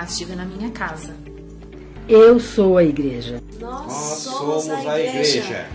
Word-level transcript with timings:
ativa 0.00 0.34
na 0.34 0.44
minha 0.44 0.70
casa. 0.70 1.14
Eu 2.08 2.38
sou 2.38 2.78
a 2.78 2.84
igreja. 2.84 3.42
Nós, 3.58 3.92
somos, 3.92 4.68
a 4.68 5.00
igreja. 5.00 5.66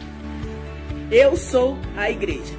Eu 1.12 1.36
sou 1.36 1.78
a 1.98 2.10
igreja. 2.10 2.54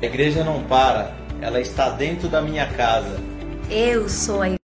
A 0.00 0.06
igreja 0.06 0.42
não 0.42 0.64
para, 0.64 1.14
ela 1.40 1.60
está 1.60 1.90
dentro 1.90 2.28
da 2.28 2.40
minha 2.40 2.66
casa. 2.72 3.18
Eu 3.70 4.08
sou 4.08 4.40
a 4.40 4.46
igreja 4.46 4.56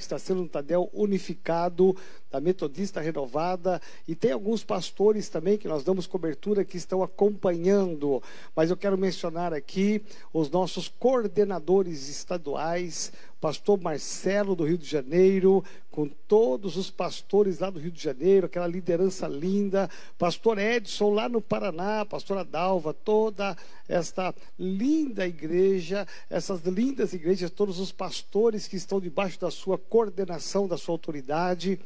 que 0.00 0.04
está 0.04 0.18
sendo 0.18 0.42
um 0.42 0.48
Tadel 0.48 0.88
unificado, 0.94 1.94
da 2.30 2.40
Metodista 2.40 3.02
Renovada, 3.02 3.82
e 4.08 4.14
tem 4.14 4.32
alguns 4.32 4.64
pastores 4.64 5.28
também 5.28 5.58
que 5.58 5.68
nós 5.68 5.84
damos 5.84 6.06
cobertura 6.06 6.64
que 6.64 6.78
estão 6.78 7.02
acompanhando. 7.02 8.22
Mas 8.56 8.70
eu 8.70 8.78
quero 8.78 8.96
mencionar 8.96 9.52
aqui 9.52 10.02
os 10.32 10.50
nossos 10.50 10.88
coordenadores 10.88 12.08
estaduais, 12.08 13.12
pastor 13.40 13.80
Marcelo 13.80 14.54
do 14.54 14.64
Rio 14.64 14.76
de 14.76 14.86
Janeiro, 14.86 15.64
com 15.90 16.06
todos 16.06 16.76
os 16.76 16.90
pastores 16.90 17.58
lá 17.58 17.70
do 17.70 17.80
Rio 17.80 17.90
de 17.90 18.02
Janeiro, 18.02 18.46
aquela 18.46 18.66
liderança 18.66 19.26
linda, 19.26 19.88
pastor 20.18 20.58
Edson 20.58 21.10
lá 21.10 21.28
no 21.28 21.40
Paraná, 21.40 22.04
pastora 22.04 22.44
Dalva, 22.44 22.92
toda 22.92 23.56
esta 23.88 24.34
linda 24.58 25.26
igreja, 25.26 26.06
essas 26.28 26.60
lindas 26.62 27.12
igrejas, 27.12 27.50
todos 27.50 27.80
os 27.80 27.90
pastores 27.90 28.68
que 28.68 28.76
estão 28.76 29.00
debaixo 29.00 29.40
da 29.40 29.50
sua 29.50 29.78
coordenação, 29.78 30.68
da 30.68 30.76
sua 30.76 30.94
autoridade. 30.94 31.80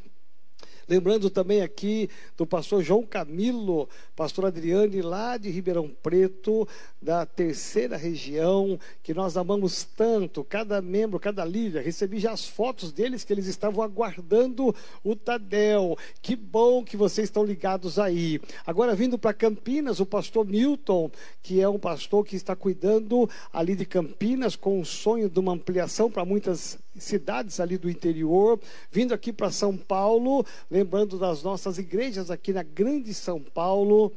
Lembrando 0.89 1.31
também 1.31 1.63
aqui 1.63 2.09
do 2.37 2.47
pastor 2.47 2.83
João 2.83 3.05
Camilo, 3.05 3.89
pastor 4.15 4.47
Adriane, 4.47 5.03
lá 5.03 5.37
de 5.37 5.51
Ribeirão 5.51 5.91
Preto, 6.03 6.69
da 7.01 7.25
terceira 7.27 7.97
região, 7.97 8.79
que 9.03 9.15
nós 9.15 9.37
amamos 9.37 9.85
tanto, 9.85 10.45
cada 10.45 10.81
membro, 10.81 11.19
cada 11.19 11.45
líder. 11.45 11.83
Recebi 11.83 12.19
já 12.19 12.33
as 12.33 12.47
fotos 12.47 12.93
deles 12.93 13.25
que 13.25 13.33
eles 13.33 13.47
estavam 13.47 13.83
aguardando 13.83 14.75
o 15.03 15.17
Tadel. 15.17 15.97
Que 16.21 16.37
bom 16.37 16.85
que 16.85 16.97
vocês 16.97 17.29
estão 17.29 17.45
ligados 17.45 17.99
aí. 17.99 18.41
Agora, 18.67 18.95
vindo 18.95 19.19
para 19.19 19.35
Campinas, 19.35 20.01
o 20.01 20.07
pastor 20.07 20.47
Milton, 20.47 21.11
que 21.43 21.61
é 21.61 21.69
um 21.69 21.79
pastor 21.79 22.25
que 22.25 22.37
está 22.37 22.55
cuidando 22.55 23.29
ali 23.53 23.75
de 23.75 23.85
Campinas, 23.85 24.57
com 24.57 24.81
o 24.81 24.85
sonho 24.85 25.29
de 25.29 25.39
uma 25.39 25.53
ampliação 25.53 26.11
para 26.11 26.25
muitas 26.25 26.79
cidades 26.97 27.61
ali 27.61 27.77
do 27.77 27.91
interior, 27.91 28.61
vindo 28.91 29.13
aqui 29.13 29.33
para 29.33 29.51
São 29.51 29.77
Paulo, 29.77 30.45
lembrando 30.71 31.19
das 31.19 31.43
nossas 31.43 31.79
igrejas 31.79 32.31
aqui 32.31 32.53
na 32.53 32.63
Grande 32.63 33.13
São 33.13 33.41
Paulo, 33.41 34.13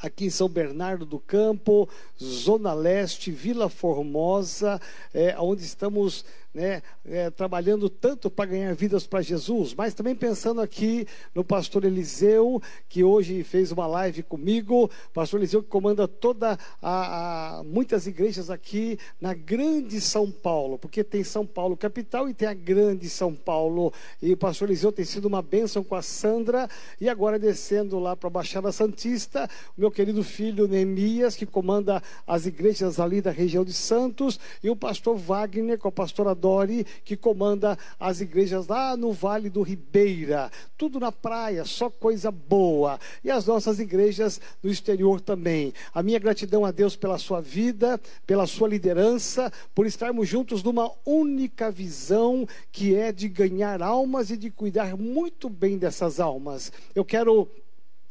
aqui 0.00 0.26
em 0.26 0.30
São 0.30 0.48
Bernardo 0.48 1.04
do 1.06 1.18
Campo, 1.18 1.88
Zona 2.22 2.72
Leste, 2.72 3.30
Vila 3.30 3.68
Formosa, 3.68 4.80
é, 5.12 5.34
onde 5.38 5.62
estamos 5.62 6.24
né, 6.54 6.82
é, 7.04 7.28
trabalhando 7.30 7.90
tanto 7.90 8.30
para 8.30 8.46
ganhar 8.46 8.72
vidas 8.74 9.06
para 9.06 9.20
Jesus, 9.20 9.74
mas 9.74 9.92
também 9.92 10.14
pensando 10.14 10.60
aqui 10.60 11.04
no 11.34 11.42
pastor 11.42 11.84
Eliseu, 11.84 12.62
que 12.88 13.02
hoje 13.02 13.42
fez 13.42 13.72
uma 13.72 13.88
live 13.88 14.22
comigo, 14.22 14.88
pastor 15.12 15.40
Eliseu 15.40 15.62
que 15.62 15.68
comanda 15.68 16.06
toda 16.06 16.56
a, 16.80 17.58
a, 17.58 17.64
muitas 17.64 18.06
igrejas 18.06 18.50
aqui 18.50 18.96
na 19.20 19.34
grande 19.34 20.00
São 20.00 20.30
Paulo, 20.30 20.78
porque 20.78 21.02
tem 21.02 21.24
São 21.24 21.44
Paulo 21.44 21.76
capital 21.76 22.28
e 22.28 22.34
tem 22.34 22.46
a 22.46 22.54
grande 22.54 23.10
São 23.10 23.34
Paulo, 23.34 23.92
e 24.22 24.32
o 24.32 24.36
pastor 24.36 24.68
Eliseu 24.68 24.92
tem 24.92 25.04
sido 25.04 25.26
uma 25.26 25.42
bênção 25.42 25.82
com 25.82 25.96
a 25.96 26.02
Sandra, 26.02 26.68
e 27.00 27.08
agora 27.08 27.36
descendo 27.36 27.98
lá 27.98 28.14
para 28.14 28.28
a 28.28 28.30
Baixada 28.30 28.70
Santista, 28.70 29.50
meu 29.76 29.90
querido 29.94 30.22
filho 30.22 30.68
Neemias, 30.68 31.36
que 31.36 31.46
comanda 31.46 32.02
as 32.26 32.44
igrejas 32.44 33.00
ali 33.00 33.22
da 33.22 33.30
região 33.30 33.64
de 33.64 33.72
Santos, 33.72 34.38
e 34.62 34.68
o 34.68 34.76
pastor 34.76 35.16
Wagner, 35.16 35.78
com 35.78 35.88
a 35.88 35.92
pastora 35.92 36.34
Dori, 36.34 36.84
que 37.04 37.16
comanda 37.16 37.78
as 37.98 38.20
igrejas 38.20 38.66
lá 38.66 38.96
no 38.96 39.12
Vale 39.12 39.48
do 39.48 39.62
Ribeira. 39.62 40.50
Tudo 40.76 41.00
na 41.00 41.12
praia, 41.12 41.64
só 41.64 41.88
coisa 41.88 42.30
boa. 42.30 42.98
E 43.22 43.30
as 43.30 43.46
nossas 43.46 43.78
igrejas 43.78 44.40
no 44.62 44.70
exterior 44.70 45.20
também. 45.20 45.72
A 45.94 46.02
minha 46.02 46.18
gratidão 46.18 46.64
a 46.64 46.70
Deus 46.70 46.96
pela 46.96 47.16
sua 47.16 47.40
vida, 47.40 48.00
pela 48.26 48.46
sua 48.46 48.68
liderança, 48.68 49.52
por 49.74 49.86
estarmos 49.86 50.28
juntos 50.28 50.62
numa 50.62 50.90
única 51.06 51.70
visão 51.70 52.46
que 52.72 52.94
é 52.94 53.12
de 53.12 53.28
ganhar 53.28 53.80
almas 53.80 54.30
e 54.30 54.36
de 54.36 54.50
cuidar 54.50 54.96
muito 54.96 55.48
bem 55.48 55.78
dessas 55.78 56.18
almas. 56.18 56.72
Eu 56.94 57.04
quero 57.04 57.48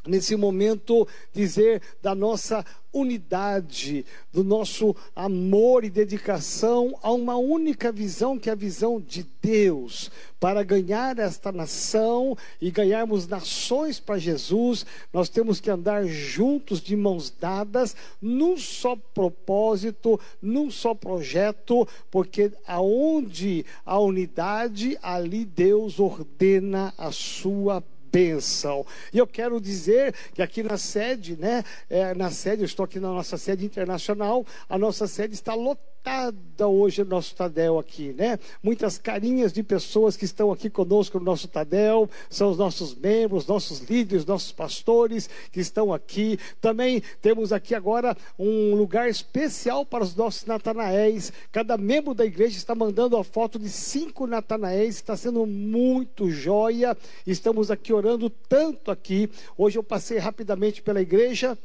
nesse 0.05 0.35
momento 0.35 1.07
dizer 1.31 1.81
da 2.01 2.13
nossa 2.13 2.65
unidade, 2.93 4.05
do 4.31 4.43
nosso 4.43 4.95
amor 5.15 5.83
e 5.83 5.89
dedicação 5.89 6.97
a 7.01 7.11
uma 7.11 7.35
única 7.35 7.91
visão, 7.91 8.37
que 8.37 8.49
é 8.49 8.53
a 8.53 8.55
visão 8.55 9.01
de 9.01 9.25
Deus, 9.41 10.11
para 10.39 10.61
ganhar 10.61 11.17
esta 11.17 11.51
nação 11.51 12.37
e 12.61 12.69
ganharmos 12.69 13.27
nações 13.27 13.99
para 13.99 14.19
Jesus, 14.19 14.85
nós 15.11 15.27
temos 15.27 15.59
que 15.59 15.71
andar 15.71 16.05
juntos 16.05 16.79
de 16.79 16.95
mãos 16.95 17.31
dadas, 17.31 17.95
num 18.21 18.55
só 18.57 18.95
propósito, 18.95 20.19
num 20.39 20.69
só 20.69 20.93
projeto, 20.93 21.87
porque 22.11 22.51
aonde 22.67 23.65
a 23.83 23.97
unidade, 23.97 24.99
ali 25.01 25.45
Deus 25.45 25.99
ordena 25.99 26.93
a 26.95 27.11
sua 27.11 27.81
bênção. 28.13 28.85
E 29.11 29.17
eu 29.17 29.25
quero 29.25 29.59
dizer 29.59 30.13
que 30.35 30.41
aqui 30.43 30.61
na 30.61 30.77
sede, 30.77 31.35
né, 31.35 31.63
é, 31.89 32.13
na 32.13 32.29
sede, 32.29 32.61
eu 32.61 32.65
estou 32.67 32.83
aqui 32.83 32.99
na 32.99 33.09
nossa 33.09 33.37
sede 33.37 33.65
internacional, 33.65 34.45
a 34.69 34.77
nossa 34.77 35.07
sede 35.07 35.33
está 35.33 35.55
lotada 35.55 35.92
lotada 36.03 36.67
hoje 36.67 37.01
o 37.01 37.05
nosso 37.05 37.33
Tadel 37.33 37.79
aqui, 37.79 38.13
né? 38.13 38.37
Muitas 38.61 38.97
carinhas 38.97 39.53
de 39.53 39.63
pessoas 39.63 40.17
que 40.17 40.25
estão 40.25 40.51
aqui 40.51 40.69
conosco 40.69 41.17
no 41.17 41.23
nosso 41.23 41.47
Tadel, 41.47 42.09
são 42.29 42.51
os 42.51 42.57
nossos 42.57 42.93
membros, 42.93 43.47
nossos 43.47 43.79
líderes, 43.79 44.25
nossos 44.25 44.51
pastores 44.51 45.29
que 45.51 45.61
estão 45.61 45.93
aqui. 45.93 46.37
Também 46.59 47.01
temos 47.21 47.53
aqui 47.53 47.73
agora 47.73 48.17
um 48.37 48.75
lugar 48.75 49.09
especial 49.09 49.85
para 49.85 50.03
os 50.03 50.13
nossos 50.13 50.45
Natanaéis. 50.45 51.31
Cada 51.51 51.77
membro 51.77 52.13
da 52.13 52.25
igreja 52.25 52.57
está 52.57 52.75
mandando 52.75 53.15
a 53.15 53.23
foto 53.23 53.57
de 53.57 53.69
cinco 53.69 54.27
Natanaéis, 54.27 54.95
está 54.95 55.15
sendo 55.15 55.45
muito 55.45 56.29
joia. 56.29 56.97
Estamos 57.25 57.71
aqui 57.71 57.93
orando 57.93 58.29
tanto 58.29 58.91
aqui. 58.91 59.29
Hoje 59.57 59.79
eu 59.79 59.83
passei 59.83 60.17
rapidamente 60.17 60.81
pela 60.81 61.01
igreja 61.01 61.57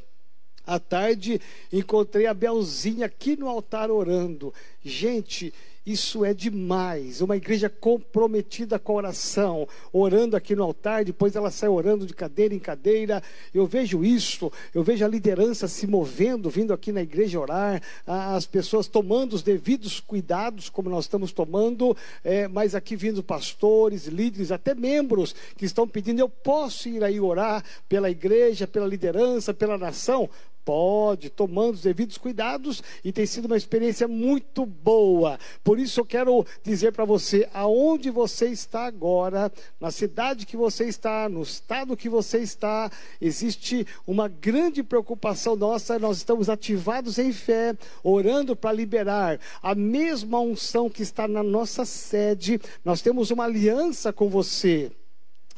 à 0.69 0.79
tarde, 0.79 1.41
encontrei 1.73 2.27
a 2.27 2.33
Belzinha 2.33 3.07
aqui 3.07 3.35
no 3.35 3.49
altar 3.49 3.89
orando. 3.89 4.53
Gente, 4.83 5.51
isso 5.89 6.23
é 6.23 6.35
demais. 6.35 7.19
Uma 7.19 7.35
igreja 7.35 7.67
comprometida 7.67 8.77
com 8.77 8.91
a 8.93 8.95
oração, 8.97 9.67
orando 9.91 10.37
aqui 10.37 10.55
no 10.55 10.63
altar, 10.63 11.03
depois 11.03 11.35
ela 11.35 11.49
sai 11.49 11.67
orando 11.67 12.05
de 12.05 12.13
cadeira 12.13 12.53
em 12.53 12.59
cadeira. 12.59 13.23
Eu 13.51 13.65
vejo 13.65 14.03
isso, 14.03 14.51
eu 14.71 14.83
vejo 14.83 15.03
a 15.03 15.07
liderança 15.07 15.67
se 15.67 15.87
movendo, 15.87 16.47
vindo 16.47 16.73
aqui 16.73 16.91
na 16.91 17.01
igreja 17.01 17.39
orar, 17.39 17.81
as 18.05 18.45
pessoas 18.45 18.87
tomando 18.87 19.33
os 19.33 19.41
devidos 19.41 19.99
cuidados, 19.99 20.69
como 20.69 20.91
nós 20.91 21.05
estamos 21.05 21.31
tomando, 21.31 21.97
é, 22.23 22.47
mas 22.47 22.75
aqui 22.75 22.95
vindo 22.95 23.23
pastores, 23.23 24.05
líderes, 24.05 24.51
até 24.51 24.75
membros 24.75 25.33
que 25.57 25.65
estão 25.65 25.87
pedindo: 25.87 26.19
eu 26.19 26.29
posso 26.29 26.87
ir 26.87 27.03
aí 27.03 27.19
orar 27.19 27.63
pela 27.87 28.11
igreja, 28.11 28.67
pela 28.67 28.85
liderança, 28.85 29.55
pela 29.55 29.75
nação? 29.75 30.29
Pode, 30.65 31.29
tomando 31.29 31.73
os 31.75 31.81
devidos 31.81 32.17
cuidados, 32.17 32.83
e 33.03 33.11
tem 33.11 33.25
sido 33.25 33.45
uma 33.45 33.57
experiência 33.57 34.07
muito 34.07 34.65
boa. 34.65 35.39
Por 35.63 35.79
isso 35.79 35.99
eu 35.99 36.05
quero 36.05 36.45
dizer 36.63 36.91
para 36.91 37.05
você, 37.05 37.49
aonde 37.53 38.09
você 38.09 38.47
está 38.47 38.85
agora, 38.85 39.51
na 39.79 39.91
cidade 39.91 40.45
que 40.45 40.55
você 40.55 40.85
está, 40.85 41.27
no 41.27 41.41
estado 41.41 41.97
que 41.97 42.09
você 42.09 42.39
está, 42.39 42.91
existe 43.19 43.85
uma 44.05 44.27
grande 44.27 44.83
preocupação 44.83 45.55
nossa, 45.55 45.97
nós 45.97 46.17
estamos 46.17 46.49
ativados 46.49 47.17
em 47.17 47.31
fé, 47.31 47.75
orando 48.03 48.55
para 48.55 48.71
liberar 48.71 49.39
a 49.61 49.73
mesma 49.73 50.39
unção 50.39 50.89
que 50.89 51.01
está 51.01 51.27
na 51.27 51.43
nossa 51.43 51.85
sede. 51.85 52.59
Nós 52.83 53.01
temos 53.01 53.31
uma 53.31 53.45
aliança 53.45 54.13
com 54.13 54.29
você 54.29 54.91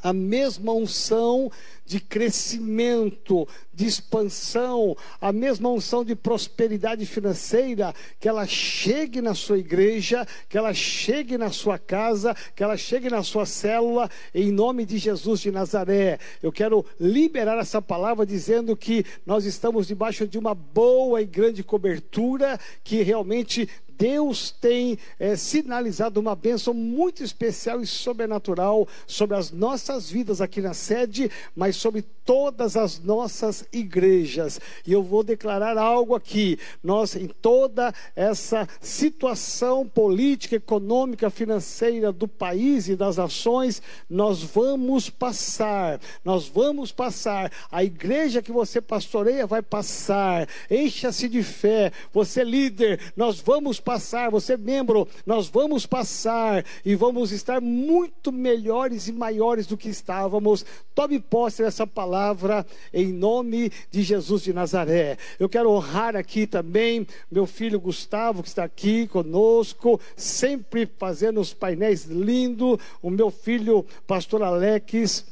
a 0.02 0.14
mesma 0.14 0.74
unção 0.74 1.52
de 1.86 2.00
crescimento, 2.00 3.48
de 3.74 3.86
expansão, 3.86 4.96
a 5.20 5.34
mesma 5.34 5.70
unção 5.70 6.06
de 6.06 6.16
prosperidade 6.16 7.06
financeira, 7.06 7.94
que 8.20 8.30
ela 8.30 8.48
chegue 8.48 9.22
na 9.22 9.34
sua 9.34 9.58
igreja, 9.58 10.26
que 10.48 10.58
ela 10.58 10.74
chegue 10.74 11.38
na 11.38 11.52
sua 11.52 11.78
casa, 11.78 12.36
que 12.56 12.64
ela 12.64 12.78
chegue 12.78 13.10
na 13.10 13.24
sua 13.24 13.46
célula, 13.46 14.10
em 14.34 14.52
nome 14.52 14.86
de 14.86 14.98
Jesus 14.98 15.42
de 15.42 15.52
Nazaré. 15.52 16.18
Eu 16.42 16.52
quero 16.52 16.86
liberar 16.98 17.58
essa 17.60 17.82
palavra 17.82 18.26
dizendo 18.26 18.76
que 18.78 19.06
nós 19.26 19.46
estamos 19.46 19.88
debaixo 19.88 20.26
de 20.26 20.38
uma 20.38 20.56
boa 20.56 21.22
e 21.22 21.26
grande 21.26 21.62
cobertura, 21.62 22.58
que 22.84 23.02
realmente 23.02 23.68
Deus 24.02 24.50
tem 24.50 24.98
é, 25.20 25.36
sinalizado 25.36 26.20
uma 26.20 26.36
bênção 26.36 26.74
muito 26.74 27.24
especial 27.24 27.84
e 27.84 27.86
sobrenatural 27.86 28.88
sobre 29.06 29.38
as 29.38 29.52
nossas 29.52 30.10
vidas 30.10 30.42
aqui 30.42 30.60
na 30.60 30.74
sede, 30.74 31.30
mas 31.56 31.76
sobre 31.76 32.04
todas 32.26 32.76
as 32.76 33.00
nossas 33.00 33.64
igrejas. 33.72 34.60
E 34.88 34.92
eu 34.92 35.04
vou 35.04 35.24
declarar 35.24 35.78
algo 35.78 36.16
aqui. 36.16 36.58
Nós, 36.84 37.16
em 37.16 37.28
toda 37.28 37.94
essa 38.16 38.68
situação 38.80 39.88
política, 39.88 40.56
econômica, 40.56 41.30
financeira 41.30 42.12
do 42.12 42.28
país 42.28 42.90
e 42.90 42.96
das 42.96 43.18
nações, 43.18 43.84
nós 44.10 44.42
vamos 44.42 45.12
passar. 45.12 46.00
Nós 46.26 46.48
vamos 46.48 46.92
passar. 46.92 47.52
A 47.72 47.84
igreja 47.84 48.42
que 48.42 48.52
você 48.52 48.82
pastoreia 48.82 49.46
vai 49.46 49.62
passar. 49.62 50.48
Encha-se 50.72 51.30
de 51.30 51.44
fé. 51.44 51.92
Você 52.12 52.44
líder, 52.44 53.00
nós 53.16 53.40
vamos 53.40 53.80
passar. 53.80 53.91
Você 54.32 54.56
membro, 54.56 55.08
nós 55.26 55.48
vamos 55.48 55.86
passar 55.86 56.64
e 56.86 56.96
vamos 56.96 57.32
estar 57.32 57.60
muito 57.60 58.32
melhores 58.32 59.08
e 59.08 59.12
maiores 59.12 59.68
do 59.68 59.76
que 59.76 59.90
estávamos. 59.90 60.66
Tome 60.96 61.20
posse 61.20 61.64
dessa 61.64 61.86
palavra 61.86 62.66
em 62.94 63.12
nome 63.12 63.72
de 63.90 64.02
Jesus 64.02 64.44
de 64.44 64.54
Nazaré. 64.54 65.18
Eu 65.40 65.50
quero 65.50 65.72
honrar 65.72 66.16
aqui 66.16 66.48
também 66.48 67.06
meu 67.30 67.46
filho 67.46 67.80
Gustavo, 67.80 68.42
que 68.42 68.50
está 68.50 68.64
aqui 68.64 69.08
conosco, 69.08 70.00
sempre 70.16 70.90
fazendo 70.98 71.42
os 71.42 71.54
painéis 71.54 72.06
lindos. 72.06 72.78
O 73.02 73.10
meu 73.10 73.30
filho, 73.30 73.86
pastor 74.08 74.44
Alex 74.44 75.26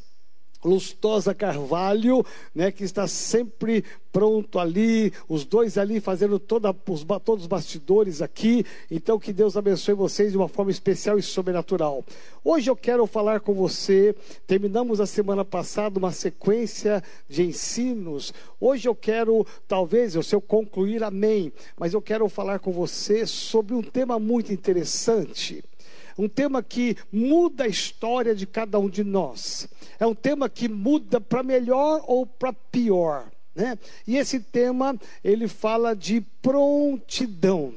Lustosa 0.64 1.34
Carvalho, 1.34 2.26
né, 2.54 2.72
que 2.72 2.84
está 2.84 3.08
sempre 3.08 3.84
pronto 4.12 4.60
ali, 4.60 5.14
os 5.28 5.46
dois 5.46 5.78
ali 5.78 6.00
fazendo 6.00 6.40
toda, 6.40 6.76
os, 6.88 7.06
todos 7.24 7.44
os 7.44 7.48
bastidores 7.48 8.22
aqui. 8.22 8.66
Então, 8.90 9.20
que 9.20 9.32
Deus 9.32 9.56
abençoe 9.56 9.94
vocês 9.94 10.32
de 10.32 10.38
uma 10.38 10.48
forma 10.48 10.72
especial 10.72 11.18
e 11.18 11.22
sobrenatural. 11.22 12.04
Hoje 12.44 12.70
eu 12.70 12.76
quero 12.76 13.06
falar 13.06 13.40
com 13.40 13.54
você. 13.54 14.16
Terminamos 14.48 15.00
a 15.00 15.06
semana 15.06 15.46
passada 15.46 16.00
uma 16.00 16.12
sequência 16.12 17.04
de 17.28 17.44
ensinos. 17.44 18.34
Hoje 18.60 18.88
eu 18.88 18.96
quero, 18.96 19.46
talvez, 19.68 20.14
se 20.26 20.36
eu 20.36 20.42
concluir, 20.42 21.04
amém. 21.04 21.54
Mas 21.78 21.94
eu 21.94 22.02
quero 22.02 22.28
falar 22.28 22.60
com 22.60 22.72
você 22.72 23.26
sobre 23.26 23.74
um 23.74 23.82
tema 23.82 24.20
muito 24.20 24.52
interessante 24.52 25.64
um 26.18 26.28
tema 26.28 26.62
que 26.64 26.98
muda 27.12 27.64
a 27.64 27.68
história 27.68 28.36
de 28.36 28.46
cada 28.46 28.80
um 28.80 28.90
de 28.90 29.04
nós. 29.04 29.68
É 30.00 30.06
um 30.06 30.16
tema 30.16 30.50
que 30.50 30.68
muda 30.68 31.20
para 31.20 31.44
melhor 31.44 32.04
ou 32.08 32.26
para 32.26 32.54
pior. 32.54 33.32
Né? 33.54 33.78
E 34.08 34.18
esse 34.18 34.40
tema, 34.40 34.98
ele 35.24 35.48
fala 35.48 35.96
de 35.96 36.22
prontidão. 36.42 37.74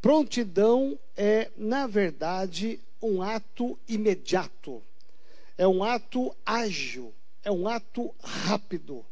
Prontidão 0.00 0.98
é, 1.16 1.50
na 1.56 1.86
verdade, 1.86 2.80
um 3.02 3.20
ato 3.20 3.78
imediato. 3.88 4.82
É 5.56 5.66
um 5.66 5.82
ato 5.82 6.34
ágil. 6.46 7.12
É 7.44 7.50
um 7.50 7.68
ato 7.68 8.14
rápido. 8.22 9.04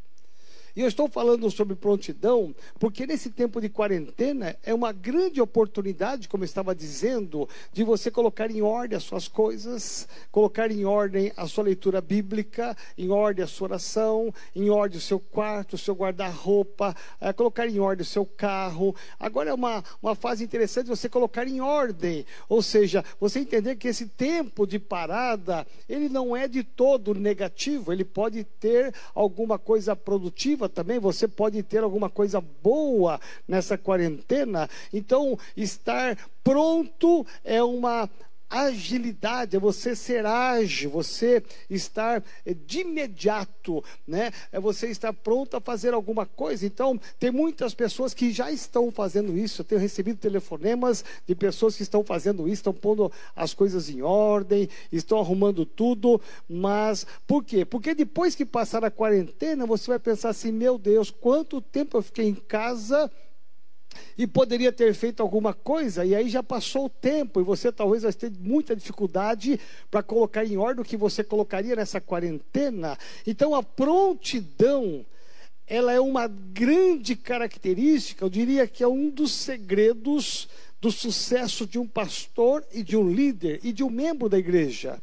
E 0.77 0.83
eu 0.83 0.89
estou 0.89 1.09
falando 1.09 1.51
sobre 1.51 1.75
prontidão, 1.75 2.55
porque 2.79 3.07
nesse 3.07 3.31
tempo 3.31 3.63
de 3.63 3.69
quarentena 3.71 4.55
é 4.63 4.75
uma 4.75 4.93
grande 4.93 5.41
oportunidade, 5.41 6.29
como 6.29 6.45
eu 6.45 6.47
estava 6.47 6.75
dizendo, 6.75 7.49
de 7.73 7.83
você 7.83 8.11
colocar 8.11 8.51
em 8.51 8.61
ordem 8.61 8.95
as 8.95 9.03
suas 9.03 9.27
coisas, 9.27 10.07
colocar 10.31 10.71
em 10.71 10.85
ordem 10.85 11.33
a 11.35 11.47
sua 11.47 11.65
leitura 11.65 12.03
bíblica, 12.03 12.77
em 12.99 13.09
ordem 13.09 13.43
a 13.43 13.49
sua 13.49 13.69
oração, 13.69 14.31
em 14.55 14.69
ordem 14.69 14.99
o 14.99 15.01
seu 15.01 15.19
quarto, 15.19 15.77
o 15.77 15.79
seu 15.79 15.95
guarda-roupa, 15.95 16.95
é, 17.23 17.33
colocar 17.33 17.67
em 17.67 17.81
ordem 17.81 18.03
o 18.03 18.07
seu 18.07 18.27
carro. 18.27 18.95
Agora 19.19 19.49
é 19.49 19.55
uma, 19.55 19.83
uma 20.03 20.15
fase 20.15 20.45
interessante 20.45 20.89
você 20.89 21.09
colocar 21.09 21.49
em 21.49 21.59
ordem, 21.59 22.27
ou 22.51 22.61
seja, 22.61 23.03
você 23.19 23.39
entender 23.39 23.77
que 23.77 23.89
esse 23.89 24.09
tempo 24.09 24.67
de 24.67 24.79
parada, 24.79 25.67
ele 25.89 26.11
não 26.11 26.37
é 26.37 26.47
de 26.47 26.63
todo 26.63 27.15
negativo, 27.15 27.95
ele 27.95 28.05
pode 28.05 28.45
ter 28.45 28.93
alguma 29.15 29.59
coisa 29.59 29.97
produtiva 29.97 30.66
também, 30.69 30.99
você 30.99 31.27
pode 31.29 31.63
ter 31.63 31.83
alguma 31.83 32.09
coisa 32.09 32.41
boa 32.41 33.21
nessa 33.47 33.77
quarentena. 33.77 34.69
Então, 34.93 35.39
estar 35.57 36.17
pronto 36.43 37.27
é 37.45 37.63
uma 37.63 38.09
agilidade, 38.49 39.57
é 39.57 39.61
você 39.61 39.97
ser 39.97 40.25
ágil, 40.25 40.91
você 40.91 41.43
estar 41.69 42.23
eh, 42.45 42.55
de 42.55 42.81
imediato, 42.81 43.83
né? 44.07 44.31
É 44.53 44.61
você 44.61 44.89
estar 44.89 45.13
pronto 45.13 45.57
a 45.57 45.61
fazer 45.61 45.95
alguma 45.95 46.25
coisa. 46.25 46.65
Então, 46.65 46.99
tem 47.19 47.31
muitas 47.31 47.75
pessoas 47.75 48.15
que 48.15 48.33
já 48.33 48.51
estão 48.51 48.91
fazendo 48.91 49.37
isso. 49.37 49.61
Eu 49.61 49.65
tenho 49.65 49.81
recebido 49.81 50.19
telefonemas 50.19 51.05
de 51.27 51.35
pessoas 51.35 51.77
que 51.77 51.83
estão 51.83 52.05
fazendo 52.05 52.47
isso, 52.47 52.61
estão 52.61 52.73
pondo 52.73 53.11
as 53.35 53.53
coisas 53.53 53.91
em 53.91 54.03
ordem, 54.03 54.69
estão 54.93 55.19
arrumando 55.19 55.67
tudo, 55.67 56.21
mas 56.49 57.07
por 57.27 57.45
quê? 57.45 57.65
Porque 57.65 57.95
depois 57.95 58.35
que 58.35 58.45
passar 58.45 58.85
a 58.85 58.91
quarentena, 58.91 59.67
você 59.67 59.89
vai 59.89 59.99
pensar 59.99 60.31
assim: 60.31 60.53
"Meu 60.53 60.79
Deus, 60.79 61.11
quanto 61.11 61.61
tempo 61.61 61.97
eu 61.99 62.03
fiquei 62.03 62.27
em 62.27 62.35
casa?" 62.35 63.11
E 64.17 64.27
poderia 64.27 64.73
ter 64.73 64.95
feito 64.95 65.23
alguma 65.23 65.53
coisa, 65.53 66.05
e 66.05 66.15
aí 66.15 66.29
já 66.29 66.43
passou 66.43 66.87
o 66.87 66.91
tempo, 66.91 67.41
e 67.41 67.45
você 67.45 67.71
talvez 67.71 68.03
vai 68.03 68.13
ter 68.13 68.33
muita 68.39 68.75
dificuldade 68.75 69.61
para 69.91 70.03
colocar 70.03 70.45
em 70.45 70.57
ordem 70.57 70.83
o 70.83 70.85
que 70.85 70.97
você 70.97 71.23
colocaria 71.23 71.77
nessa 71.77 72.01
quarentena. 72.01 72.99
Então 73.27 73.55
a 73.55 73.63
prontidão, 73.63 75.05
ela 75.67 75.93
é 75.93 76.01
uma 76.01 76.27
grande 76.29 77.17
característica, 77.17 78.25
eu 78.25 78.31
diria 78.31 78.67
que 78.67 78.83
é 78.83 78.89
um 78.89 79.11
dos 79.11 79.33
segredos 79.33 80.49
do 80.81 80.91
sucesso 80.93 81.67
de 81.67 81.79
um 81.79 81.87
pastor 81.87 82.65
e 82.73 82.83
de 82.83 82.97
um 82.97 83.11
líder 83.11 83.61
e 83.63 83.73
de 83.73 83.83
um 83.83 83.91
membro 83.91 84.29
da 84.29 84.39
igreja. 84.39 85.01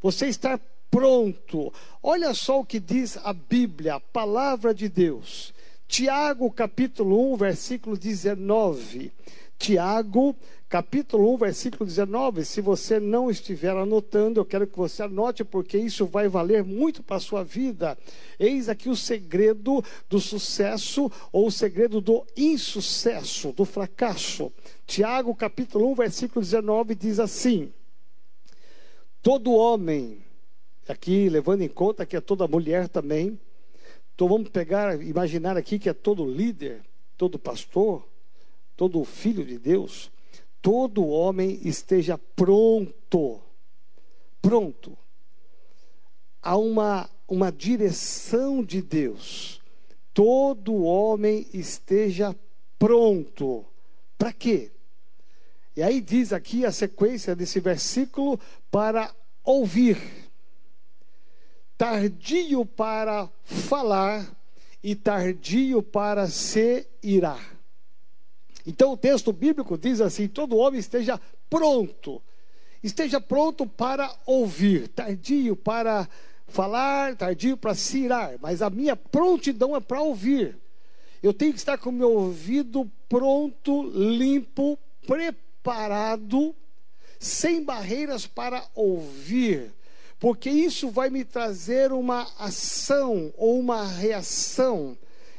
Você 0.00 0.26
estar 0.28 0.60
pronto. 0.90 1.72
Olha 2.02 2.32
só 2.34 2.60
o 2.60 2.64
que 2.64 2.80
diz 2.80 3.16
a 3.18 3.32
Bíblia, 3.32 3.94
a 3.94 4.00
palavra 4.00 4.74
de 4.74 4.88
Deus. 4.88 5.52
Tiago, 5.88 6.50
capítulo 6.50 7.32
1, 7.32 7.36
versículo 7.36 7.96
19. 7.96 9.10
Tiago, 9.58 10.36
capítulo 10.68 11.32
1, 11.32 11.36
versículo 11.38 11.86
19. 11.86 12.44
Se 12.44 12.60
você 12.60 13.00
não 13.00 13.30
estiver 13.30 13.74
anotando, 13.74 14.38
eu 14.38 14.44
quero 14.44 14.66
que 14.66 14.76
você 14.76 15.02
anote, 15.02 15.42
porque 15.44 15.78
isso 15.78 16.04
vai 16.04 16.28
valer 16.28 16.62
muito 16.62 17.02
para 17.02 17.16
a 17.16 17.20
sua 17.20 17.42
vida. 17.42 17.96
Eis 18.38 18.68
aqui 18.68 18.90
o 18.90 18.94
segredo 18.94 19.82
do 20.10 20.20
sucesso 20.20 21.10
ou 21.32 21.46
o 21.46 21.50
segredo 21.50 22.02
do 22.02 22.22
insucesso, 22.36 23.50
do 23.52 23.64
fracasso. 23.64 24.52
Tiago, 24.86 25.34
capítulo 25.34 25.90
1, 25.92 25.94
versículo 25.94 26.44
19, 26.44 26.94
diz 26.94 27.18
assim: 27.18 27.72
Todo 29.22 29.54
homem, 29.54 30.18
aqui 30.86 31.30
levando 31.30 31.62
em 31.62 31.68
conta 31.68 32.04
que 32.04 32.14
é 32.14 32.20
toda 32.20 32.46
mulher 32.46 32.88
também, 32.88 33.40
então 34.18 34.26
vamos 34.26 34.48
pegar, 34.48 35.00
imaginar 35.00 35.56
aqui 35.56 35.78
que 35.78 35.88
é 35.88 35.92
todo 35.94 36.28
líder, 36.28 36.82
todo 37.16 37.38
pastor, 37.38 38.04
todo 38.76 39.04
filho 39.04 39.44
de 39.44 39.56
Deus, 39.60 40.10
todo 40.60 41.06
homem 41.06 41.60
esteja 41.62 42.18
pronto, 42.34 43.40
pronto, 44.42 44.98
a 46.42 46.56
uma, 46.56 47.08
uma 47.28 47.52
direção 47.52 48.64
de 48.64 48.82
Deus. 48.82 49.62
Todo 50.12 50.82
homem 50.82 51.46
esteja 51.54 52.34
pronto. 52.76 53.64
Para 54.18 54.32
quê? 54.32 54.72
E 55.76 55.82
aí 55.84 56.00
diz 56.00 56.32
aqui 56.32 56.64
a 56.66 56.72
sequência 56.72 57.36
desse 57.36 57.60
versículo 57.60 58.36
para 58.68 59.14
ouvir 59.44 60.27
tardio 61.78 62.66
para 62.66 63.30
falar 63.44 64.28
e 64.82 64.96
tardio 64.96 65.80
para 65.80 66.26
se 66.26 66.84
irar. 67.00 67.56
Então 68.66 68.92
o 68.92 68.96
texto 68.96 69.32
bíblico 69.32 69.78
diz 69.78 70.00
assim: 70.00 70.26
todo 70.26 70.56
homem 70.56 70.80
esteja 70.80 71.20
pronto, 71.48 72.20
esteja 72.82 73.20
pronto 73.20 73.64
para 73.64 74.12
ouvir, 74.26 74.88
tardio 74.88 75.54
para 75.54 76.08
falar, 76.48 77.14
tardio 77.14 77.56
para 77.56 77.74
se 77.76 78.00
irar, 78.00 78.36
mas 78.40 78.60
a 78.60 78.68
minha 78.68 78.96
prontidão 78.96 79.76
é 79.76 79.80
para 79.80 80.02
ouvir. 80.02 80.58
Eu 81.22 81.32
tenho 81.32 81.52
que 81.52 81.58
estar 81.58 81.78
com 81.78 81.90
o 81.90 81.92
meu 81.92 82.12
ouvido 82.12 82.90
pronto, 83.08 83.84
limpo, 83.94 84.78
preparado, 85.06 86.54
sem 87.18 87.62
barreiras 87.64 88.26
para 88.26 88.64
ouvir 88.74 89.77
porque 90.18 90.50
isso 90.50 90.90
vai 90.90 91.10
me 91.10 91.24
trazer 91.24 91.92
uma 91.92 92.26
ação 92.38 93.32
ou 93.36 93.58
uma 93.58 93.86
reação. 93.86 94.96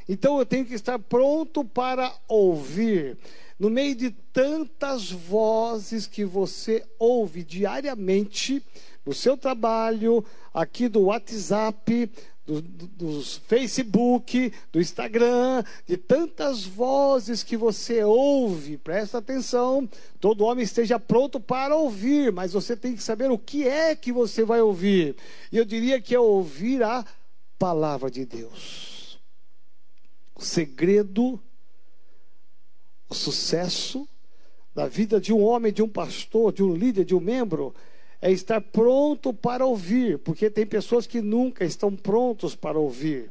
Então 0.08 0.38
eu 0.38 0.46
tenho 0.46 0.64
que 0.64 0.74
estar 0.74 0.98
pronto 0.98 1.64
para 1.64 2.12
ouvir. 2.26 3.16
No 3.58 3.68
meio 3.68 3.94
de 3.94 4.10
tantas 4.10 5.10
vozes 5.10 6.06
que 6.06 6.24
você 6.24 6.82
ouve 6.98 7.44
diariamente, 7.44 8.64
no 9.04 9.12
seu 9.12 9.36
trabalho, 9.36 10.24
aqui 10.52 10.88
do 10.88 11.02
WhatsApp, 11.02 12.10
do, 12.50 12.60
do, 12.60 12.86
dos 12.88 13.36
Facebook, 13.46 14.52
do 14.72 14.80
Instagram, 14.80 15.62
de 15.86 15.96
tantas 15.96 16.64
vozes 16.64 17.44
que 17.44 17.56
você 17.56 18.02
ouve. 18.02 18.76
Presta 18.76 19.18
atenção, 19.18 19.88
todo 20.18 20.44
homem 20.44 20.64
esteja 20.64 20.98
pronto 20.98 21.38
para 21.38 21.76
ouvir, 21.76 22.32
mas 22.32 22.52
você 22.52 22.76
tem 22.76 22.96
que 22.96 23.02
saber 23.02 23.30
o 23.30 23.38
que 23.38 23.68
é 23.68 23.94
que 23.94 24.10
você 24.10 24.44
vai 24.44 24.60
ouvir. 24.60 25.14
E 25.52 25.58
eu 25.58 25.64
diria 25.64 26.00
que 26.00 26.12
é 26.12 26.18
ouvir 26.18 26.82
a 26.82 27.04
palavra 27.56 28.10
de 28.10 28.24
Deus. 28.24 29.20
O 30.34 30.42
segredo, 30.42 31.40
o 33.08 33.14
sucesso 33.14 34.08
da 34.74 34.88
vida 34.88 35.20
de 35.20 35.32
um 35.32 35.40
homem, 35.40 35.72
de 35.72 35.82
um 35.82 35.88
pastor, 35.88 36.52
de 36.52 36.64
um 36.64 36.74
líder, 36.74 37.04
de 37.04 37.14
um 37.14 37.20
membro 37.20 37.72
é 38.20 38.30
estar 38.30 38.60
pronto 38.60 39.32
para 39.32 39.64
ouvir, 39.64 40.18
porque 40.18 40.50
tem 40.50 40.66
pessoas 40.66 41.06
que 41.06 41.20
nunca 41.20 41.64
estão 41.64 41.94
prontos 41.94 42.54
para 42.54 42.78
ouvir. 42.78 43.30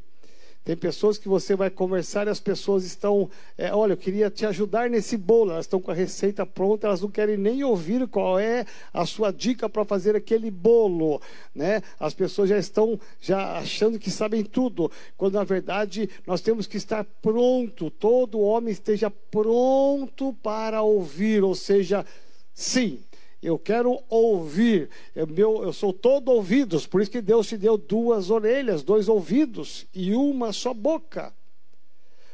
Tem 0.62 0.76
pessoas 0.76 1.16
que 1.16 1.26
você 1.26 1.56
vai 1.56 1.70
conversar 1.70 2.26
e 2.26 2.30
as 2.30 2.38
pessoas 2.38 2.84
estão, 2.84 3.30
é, 3.56 3.72
olha, 3.72 3.94
eu 3.94 3.96
queria 3.96 4.30
te 4.30 4.44
ajudar 4.44 4.90
nesse 4.90 5.16
bolo, 5.16 5.52
elas 5.52 5.64
estão 5.64 5.80
com 5.80 5.90
a 5.90 5.94
receita 5.94 6.44
pronta, 6.44 6.86
elas 6.86 7.00
não 7.00 7.10
querem 7.10 7.38
nem 7.38 7.64
ouvir 7.64 8.06
qual 8.06 8.38
é 8.38 8.66
a 8.92 9.06
sua 9.06 9.32
dica 9.32 9.70
para 9.70 9.86
fazer 9.86 10.14
aquele 10.14 10.50
bolo, 10.50 11.20
né? 11.54 11.82
As 11.98 12.12
pessoas 12.12 12.50
já 12.50 12.58
estão 12.58 13.00
já 13.18 13.56
achando 13.56 13.98
que 13.98 14.10
sabem 14.10 14.44
tudo, 14.44 14.92
quando 15.16 15.34
na 15.34 15.44
verdade 15.44 16.10
nós 16.26 16.42
temos 16.42 16.66
que 16.66 16.76
estar 16.76 17.04
pronto, 17.22 17.90
todo 17.90 18.38
homem 18.38 18.70
esteja 18.70 19.10
pronto 19.10 20.34
para 20.42 20.82
ouvir, 20.82 21.42
ou 21.42 21.54
seja, 21.54 22.04
sim, 22.52 23.00
eu 23.42 23.58
quero 23.58 24.02
ouvir. 24.08 24.90
Eu, 25.14 25.26
meu, 25.26 25.62
eu 25.62 25.72
sou 25.72 25.92
todo 25.92 26.30
ouvidos, 26.30 26.86
por 26.86 27.00
isso 27.00 27.10
que 27.10 27.22
Deus 27.22 27.46
te 27.46 27.56
deu 27.56 27.78
duas 27.78 28.30
orelhas, 28.30 28.82
dois 28.82 29.08
ouvidos 29.08 29.86
e 29.94 30.14
uma 30.14 30.52
só 30.52 30.74
boca. 30.74 31.32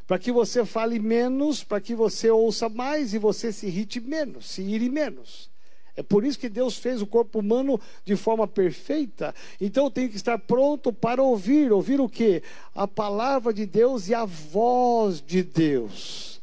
Para 0.06 0.18
que 0.18 0.30
você 0.30 0.64
fale 0.64 0.98
menos, 0.98 1.64
para 1.64 1.80
que 1.80 1.94
você 1.94 2.30
ouça 2.30 2.68
mais 2.68 3.12
e 3.12 3.18
você 3.18 3.52
se 3.52 3.66
irrite 3.66 4.00
menos, 4.00 4.46
se 4.46 4.62
ire 4.62 4.88
menos. 4.88 5.50
É 5.96 6.02
por 6.02 6.24
isso 6.24 6.38
que 6.38 6.48
Deus 6.48 6.76
fez 6.76 7.00
o 7.00 7.06
corpo 7.06 7.38
humano 7.38 7.80
de 8.04 8.14
forma 8.16 8.46
perfeita. 8.46 9.34
Então 9.60 9.84
eu 9.86 9.90
tenho 9.90 10.10
que 10.10 10.16
estar 10.16 10.38
pronto 10.38 10.92
para 10.92 11.22
ouvir. 11.22 11.72
Ouvir 11.72 12.00
o 12.00 12.08
quê? 12.08 12.42
A 12.74 12.86
palavra 12.86 13.52
de 13.52 13.64
Deus 13.64 14.06
e 14.08 14.14
a 14.14 14.26
voz 14.26 15.22
de 15.22 15.42
Deus 15.42 16.35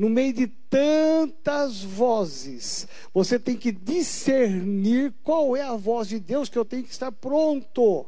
no 0.00 0.08
meio 0.08 0.32
de 0.32 0.46
tantas 0.46 1.82
vozes, 1.82 2.88
você 3.12 3.38
tem 3.38 3.54
que 3.54 3.70
discernir 3.70 5.12
qual 5.22 5.54
é 5.54 5.60
a 5.60 5.76
voz 5.76 6.08
de 6.08 6.18
Deus 6.18 6.48
que 6.48 6.56
eu 6.56 6.64
tenho 6.64 6.84
que 6.84 6.90
estar 6.90 7.12
pronto. 7.12 8.06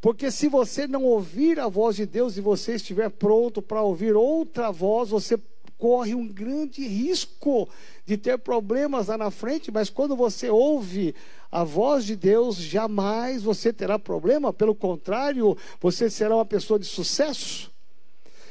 Porque 0.00 0.30
se 0.30 0.48
você 0.48 0.86
não 0.86 1.04
ouvir 1.04 1.60
a 1.60 1.68
voz 1.68 1.96
de 1.96 2.06
Deus 2.06 2.38
e 2.38 2.40
você 2.40 2.76
estiver 2.76 3.10
pronto 3.10 3.60
para 3.60 3.82
ouvir 3.82 4.16
outra 4.16 4.70
voz, 4.70 5.10
você 5.10 5.38
corre 5.76 6.14
um 6.14 6.26
grande 6.26 6.88
risco 6.88 7.68
de 8.06 8.16
ter 8.16 8.38
problemas 8.38 9.08
lá 9.08 9.18
na 9.18 9.30
frente, 9.30 9.70
mas 9.70 9.90
quando 9.90 10.16
você 10.16 10.48
ouve 10.48 11.14
a 11.50 11.62
voz 11.62 12.06
de 12.06 12.16
Deus, 12.16 12.56
jamais 12.56 13.42
você 13.42 13.70
terá 13.70 13.98
problema, 13.98 14.50
pelo 14.50 14.74
contrário, 14.74 15.58
você 15.78 16.08
será 16.08 16.36
uma 16.36 16.46
pessoa 16.46 16.78
de 16.78 16.86
sucesso. 16.86 17.70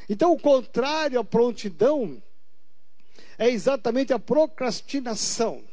Então, 0.07 0.31
o 0.31 0.39
contrário 0.39 1.19
à 1.19 1.23
prontidão 1.23 2.21
é 3.41 3.49
exatamente 3.49 4.13
a 4.13 4.19
procrastinação. 4.19 5.63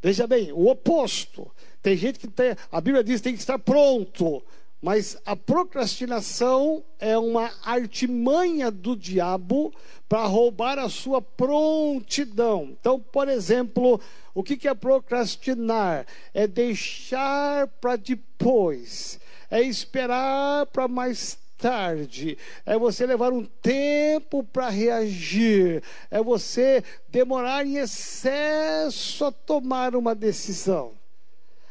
Veja 0.00 0.24
bem, 0.24 0.52
o 0.52 0.68
oposto. 0.68 1.50
Tem 1.82 1.96
gente 1.96 2.20
que 2.20 2.28
tem, 2.28 2.56
a 2.70 2.80
Bíblia 2.80 3.02
diz 3.02 3.16
que 3.16 3.24
tem 3.24 3.34
que 3.34 3.40
estar 3.40 3.58
pronto, 3.58 4.40
mas 4.80 5.20
a 5.26 5.34
procrastinação 5.34 6.84
é 7.00 7.18
uma 7.18 7.50
artimanha 7.64 8.70
do 8.70 8.96
diabo 8.96 9.74
para 10.08 10.24
roubar 10.26 10.78
a 10.78 10.88
sua 10.88 11.20
prontidão. 11.20 12.76
Então, 12.80 13.00
por 13.00 13.28
exemplo, 13.28 14.00
o 14.32 14.44
que 14.44 14.68
é 14.68 14.72
procrastinar? 14.72 16.06
É 16.32 16.46
deixar 16.46 17.66
para 17.80 17.96
depois, 17.96 19.18
é 19.50 19.60
esperar 19.60 20.66
para 20.66 20.86
mais 20.86 21.36
tarde, 21.60 22.38
é 22.64 22.78
você 22.78 23.06
levar 23.06 23.32
um 23.32 23.44
tempo 23.44 24.42
para 24.42 24.68
reagir, 24.68 25.82
é 26.10 26.22
você 26.22 26.82
demorar 27.08 27.66
em 27.66 27.76
excesso 27.76 29.24
a 29.26 29.32
tomar 29.32 29.94
uma 29.94 30.14
decisão. 30.14 30.92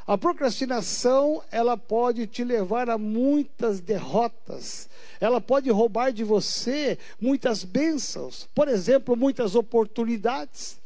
A 0.10 0.18
procrastinação, 0.18 1.44
ela 1.52 1.78
pode 1.78 2.26
te 2.26 2.44
levar 2.44 2.90
a 2.90 2.98
muitas 2.98 3.80
derrotas. 3.80 4.90
Ela 5.22 5.40
pode 5.40 5.70
roubar 5.70 6.12
de 6.12 6.24
você 6.24 6.98
muitas 7.22 7.64
bênçãos, 7.64 8.50
por 8.56 8.68
exemplo, 8.68 9.16
muitas 9.16 9.54
oportunidades. 9.54 10.80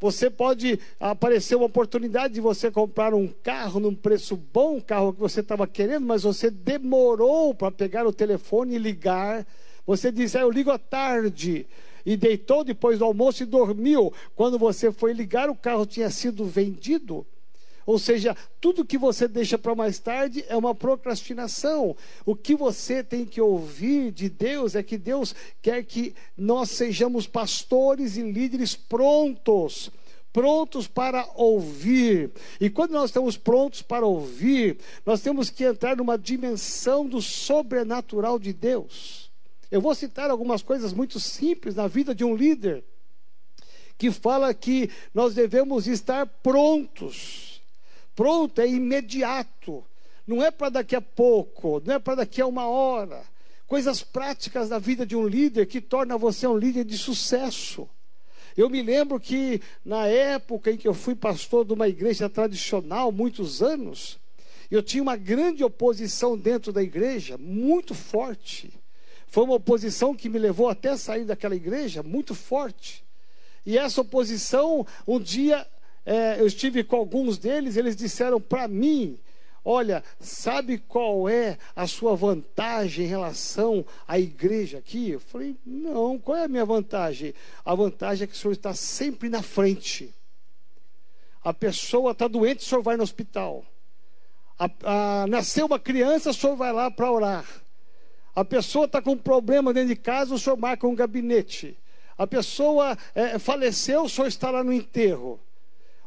Você 0.00 0.30
pode 0.30 0.78
aparecer 1.00 1.56
uma 1.56 1.66
oportunidade 1.66 2.34
de 2.34 2.40
você 2.40 2.70
comprar 2.70 3.14
um 3.14 3.26
carro 3.26 3.80
num 3.80 3.94
preço 3.94 4.36
bom, 4.36 4.76
um 4.76 4.80
carro 4.80 5.12
que 5.12 5.18
você 5.18 5.40
estava 5.40 5.66
querendo, 5.66 6.06
mas 6.06 6.22
você 6.22 6.50
demorou 6.50 7.52
para 7.52 7.72
pegar 7.72 8.06
o 8.06 8.12
telefone 8.12 8.76
e 8.76 8.78
ligar. 8.78 9.44
Você 9.84 10.12
disse, 10.12 10.38
ah, 10.38 10.42
eu 10.42 10.50
ligo 10.50 10.70
à 10.70 10.78
tarde. 10.78 11.66
E 12.06 12.16
deitou 12.16 12.62
depois 12.62 12.98
do 12.98 13.04
almoço 13.04 13.42
e 13.42 13.46
dormiu. 13.46 14.12
Quando 14.36 14.58
você 14.58 14.92
foi 14.92 15.12
ligar, 15.12 15.50
o 15.50 15.56
carro 15.56 15.84
tinha 15.84 16.10
sido 16.10 16.44
vendido. 16.44 17.26
Ou 17.88 17.98
seja, 17.98 18.36
tudo 18.60 18.84
que 18.84 18.98
você 18.98 19.26
deixa 19.26 19.56
para 19.56 19.74
mais 19.74 19.98
tarde 19.98 20.44
é 20.46 20.54
uma 20.54 20.74
procrastinação. 20.74 21.96
O 22.26 22.36
que 22.36 22.54
você 22.54 23.02
tem 23.02 23.24
que 23.24 23.40
ouvir 23.40 24.12
de 24.12 24.28
Deus 24.28 24.74
é 24.74 24.82
que 24.82 24.98
Deus 24.98 25.34
quer 25.62 25.82
que 25.86 26.14
nós 26.36 26.68
sejamos 26.68 27.26
pastores 27.26 28.18
e 28.18 28.30
líderes 28.30 28.76
prontos 28.76 29.90
prontos 30.30 30.86
para 30.86 31.26
ouvir. 31.34 32.30
E 32.60 32.68
quando 32.68 32.90
nós 32.90 33.08
estamos 33.08 33.38
prontos 33.38 33.80
para 33.80 34.04
ouvir, 34.04 34.76
nós 35.06 35.22
temos 35.22 35.48
que 35.48 35.64
entrar 35.64 35.96
numa 35.96 36.18
dimensão 36.18 37.08
do 37.08 37.22
sobrenatural 37.22 38.38
de 38.38 38.52
Deus. 38.52 39.30
Eu 39.70 39.80
vou 39.80 39.94
citar 39.94 40.30
algumas 40.30 40.60
coisas 40.60 40.92
muito 40.92 41.18
simples 41.18 41.74
na 41.74 41.88
vida 41.88 42.14
de 42.14 42.22
um 42.22 42.36
líder 42.36 42.84
que 43.96 44.10
fala 44.10 44.52
que 44.52 44.90
nós 45.14 45.34
devemos 45.34 45.88
estar 45.88 46.26
prontos 46.26 47.47
pronto, 48.18 48.60
é 48.60 48.66
imediato. 48.66 49.84
Não 50.26 50.42
é 50.42 50.50
para 50.50 50.70
daqui 50.70 50.96
a 50.96 51.00
pouco, 51.00 51.80
não 51.86 51.94
é 51.94 51.98
para 52.00 52.16
daqui 52.16 52.40
a 52.40 52.46
uma 52.48 52.66
hora. 52.66 53.22
Coisas 53.64 54.02
práticas 54.02 54.68
da 54.68 54.76
vida 54.76 55.06
de 55.06 55.14
um 55.14 55.24
líder 55.24 55.66
que 55.66 55.80
torna 55.80 56.18
você 56.18 56.44
um 56.44 56.56
líder 56.56 56.84
de 56.84 56.98
sucesso. 56.98 57.88
Eu 58.56 58.68
me 58.68 58.82
lembro 58.82 59.20
que 59.20 59.62
na 59.84 60.08
época 60.08 60.72
em 60.72 60.76
que 60.76 60.88
eu 60.88 60.94
fui 60.94 61.14
pastor 61.14 61.64
de 61.64 61.72
uma 61.72 61.86
igreja 61.86 62.28
tradicional, 62.28 63.12
muitos 63.12 63.62
anos, 63.62 64.18
eu 64.68 64.82
tinha 64.82 65.00
uma 65.02 65.16
grande 65.16 65.62
oposição 65.62 66.36
dentro 66.36 66.72
da 66.72 66.82
igreja, 66.82 67.38
muito 67.38 67.94
forte. 67.94 68.72
Foi 69.28 69.44
uma 69.44 69.54
oposição 69.54 70.12
que 70.12 70.28
me 70.28 70.40
levou 70.40 70.68
até 70.68 70.96
sair 70.96 71.24
daquela 71.24 71.54
igreja, 71.54 72.02
muito 72.02 72.34
forte. 72.34 73.04
E 73.64 73.78
essa 73.78 74.00
oposição, 74.00 74.84
um 75.06 75.20
dia 75.20 75.64
é, 76.08 76.40
eu 76.40 76.46
estive 76.46 76.82
com 76.82 76.96
alguns 76.96 77.36
deles, 77.36 77.76
eles 77.76 77.94
disseram 77.94 78.40
para 78.40 78.66
mim: 78.66 79.18
Olha, 79.62 80.02
sabe 80.18 80.78
qual 80.78 81.28
é 81.28 81.58
a 81.76 81.86
sua 81.86 82.16
vantagem 82.16 83.04
em 83.04 83.08
relação 83.08 83.84
à 84.06 84.18
igreja 84.18 84.78
aqui? 84.78 85.10
Eu 85.10 85.20
falei: 85.20 85.54
Não, 85.66 86.18
qual 86.18 86.38
é 86.38 86.44
a 86.44 86.48
minha 86.48 86.64
vantagem? 86.64 87.34
A 87.62 87.74
vantagem 87.74 88.24
é 88.24 88.26
que 88.26 88.32
o 88.32 88.36
senhor 88.38 88.54
está 88.54 88.72
sempre 88.72 89.28
na 89.28 89.42
frente. 89.42 90.14
A 91.44 91.52
pessoa 91.52 92.12
está 92.12 92.26
doente, 92.26 92.60
o 92.60 92.66
senhor 92.66 92.82
vai 92.82 92.96
no 92.96 93.02
hospital. 93.02 93.62
A, 94.58 94.70
a, 94.84 95.26
nasceu 95.26 95.66
uma 95.66 95.78
criança, 95.78 96.30
o 96.30 96.34
senhor 96.34 96.56
vai 96.56 96.72
lá 96.72 96.90
para 96.90 97.12
orar. 97.12 97.44
A 98.34 98.46
pessoa 98.46 98.86
está 98.86 99.02
com 99.02 99.10
um 99.10 99.18
problema 99.18 99.74
dentro 99.74 99.90
de 99.90 99.96
casa, 99.96 100.34
o 100.34 100.38
senhor 100.38 100.56
marca 100.56 100.86
um 100.86 100.94
gabinete. 100.94 101.76
A 102.16 102.26
pessoa 102.26 102.96
é, 103.14 103.38
faleceu, 103.38 104.04
o 104.04 104.08
senhor 104.08 104.26
está 104.26 104.50
lá 104.50 104.64
no 104.64 104.72
enterro. 104.72 105.38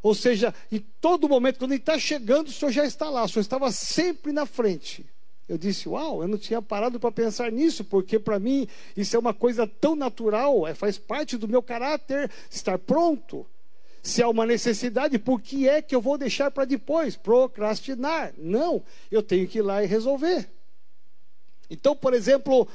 Ou 0.01 0.15
seja, 0.15 0.53
em 0.71 0.79
todo 0.99 1.29
momento, 1.29 1.59
quando 1.59 1.71
ele 1.71 1.79
está 1.79 1.97
chegando, 1.99 2.47
o 2.47 2.51
senhor 2.51 2.71
já 2.71 2.85
está 2.85 3.09
lá, 3.09 3.23
o 3.23 3.29
senhor 3.29 3.41
estava 3.41 3.71
sempre 3.71 4.31
na 4.31 4.45
frente. 4.45 5.05
Eu 5.47 5.57
disse, 5.57 5.87
uau, 5.89 6.21
eu 6.21 6.27
não 6.27 6.37
tinha 6.37 6.61
parado 6.61 6.99
para 6.99 7.11
pensar 7.11 7.51
nisso, 7.51 7.83
porque 7.83 8.17
para 8.17 8.39
mim 8.39 8.67
isso 8.95 9.15
é 9.15 9.19
uma 9.19 9.33
coisa 9.33 9.67
tão 9.67 9.95
natural, 9.95 10.65
é, 10.65 10.73
faz 10.73 10.97
parte 10.97 11.37
do 11.37 11.47
meu 11.47 11.61
caráter 11.61 12.31
estar 12.49 12.79
pronto. 12.79 13.45
Se 14.01 14.23
há 14.23 14.29
uma 14.29 14.45
necessidade, 14.45 15.19
por 15.19 15.39
que 15.39 15.69
é 15.69 15.81
que 15.81 15.93
eu 15.93 16.01
vou 16.01 16.17
deixar 16.17 16.49
para 16.49 16.65
depois? 16.65 17.15
Procrastinar. 17.15 18.33
Não, 18.37 18.83
eu 19.11 19.21
tenho 19.21 19.47
que 19.47 19.59
ir 19.59 19.61
lá 19.61 19.83
e 19.83 19.87
resolver. 19.87 20.49
Então, 21.69 21.95
por 21.95 22.13
exemplo, 22.13 22.67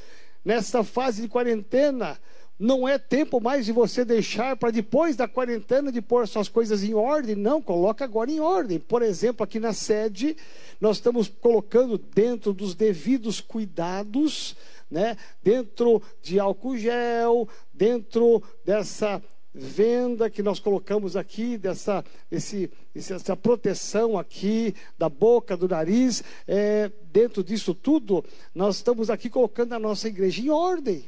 nessa 0.45 0.83
fase 0.83 1.23
de 1.23 1.27
quarentena, 1.27 2.17
Não 2.59 2.87
é 2.87 2.97
tempo 2.97 3.39
mais 3.39 3.67
de 3.67 3.71
você 3.71 4.03
deixar 4.03 4.57
para 4.57 4.71
depois 4.71 5.15
da 5.15 5.27
quarentena 5.27 5.91
de 5.91 6.01
pôr 6.01 6.27
suas 6.27 6.49
coisas 6.49 6.83
em 6.83 6.95
ordem. 6.95 7.35
Não, 7.35 7.61
coloca 7.61 8.03
agora 8.03 8.31
em 8.31 8.39
ordem. 8.39 8.79
Por 8.79 9.03
exemplo, 9.03 9.43
aqui 9.43 9.59
na 9.59 9.73
sede, 9.73 10.35
nós 10.81 10.97
estamos 10.97 11.27
colocando 11.27 11.99
dentro 11.99 12.53
dos 12.53 12.73
devidos 12.73 13.39
cuidados, 13.39 14.55
né? 14.89 15.15
dentro 15.43 16.01
de 16.21 16.39
álcool 16.39 16.77
gel, 16.77 17.47
dentro 17.71 18.41
dessa 18.65 19.21
venda 19.53 20.29
que 20.29 20.41
nós 20.41 20.59
colocamos 20.59 21.15
aqui, 21.15 21.57
dessa 21.57 22.03
esse, 22.31 22.71
essa 22.95 23.35
proteção 23.35 24.17
aqui 24.17 24.73
da 24.97 25.09
boca, 25.09 25.55
do 25.55 25.67
nariz, 25.67 26.23
é, 26.47 26.91
dentro 27.11 27.43
disso 27.43 27.75
tudo, 27.75 28.25
nós 28.53 28.77
estamos 28.77 29.11
aqui 29.11 29.29
colocando 29.29 29.73
a 29.73 29.79
nossa 29.79 30.07
igreja 30.07 30.41
em 30.41 30.49
ordem. 30.49 31.07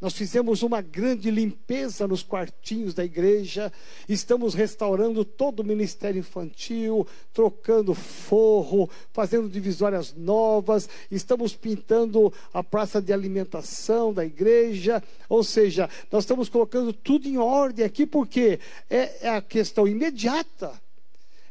Nós 0.00 0.14
fizemos 0.14 0.62
uma 0.62 0.80
grande 0.80 1.28
limpeza 1.28 2.06
nos 2.06 2.22
quartinhos 2.22 2.94
da 2.94 3.04
igreja, 3.04 3.72
estamos 4.08 4.54
restaurando 4.54 5.24
todo 5.24 5.60
o 5.60 5.64
ministério 5.64 6.20
infantil, 6.20 7.04
trocando 7.32 7.94
forro, 7.94 8.88
fazendo 9.12 9.48
divisórias 9.48 10.14
novas, 10.14 10.88
estamos 11.10 11.56
pintando 11.56 12.32
a 12.54 12.62
praça 12.62 13.02
de 13.02 13.12
alimentação 13.12 14.12
da 14.12 14.24
igreja, 14.24 15.02
ou 15.28 15.42
seja, 15.42 15.90
nós 16.12 16.22
estamos 16.22 16.48
colocando 16.48 16.92
tudo 16.92 17.26
em 17.26 17.36
ordem 17.36 17.84
aqui, 17.84 18.06
porque 18.06 18.60
é, 18.88 19.26
é 19.26 19.28
a 19.30 19.42
questão 19.42 19.88
imediata. 19.88 20.87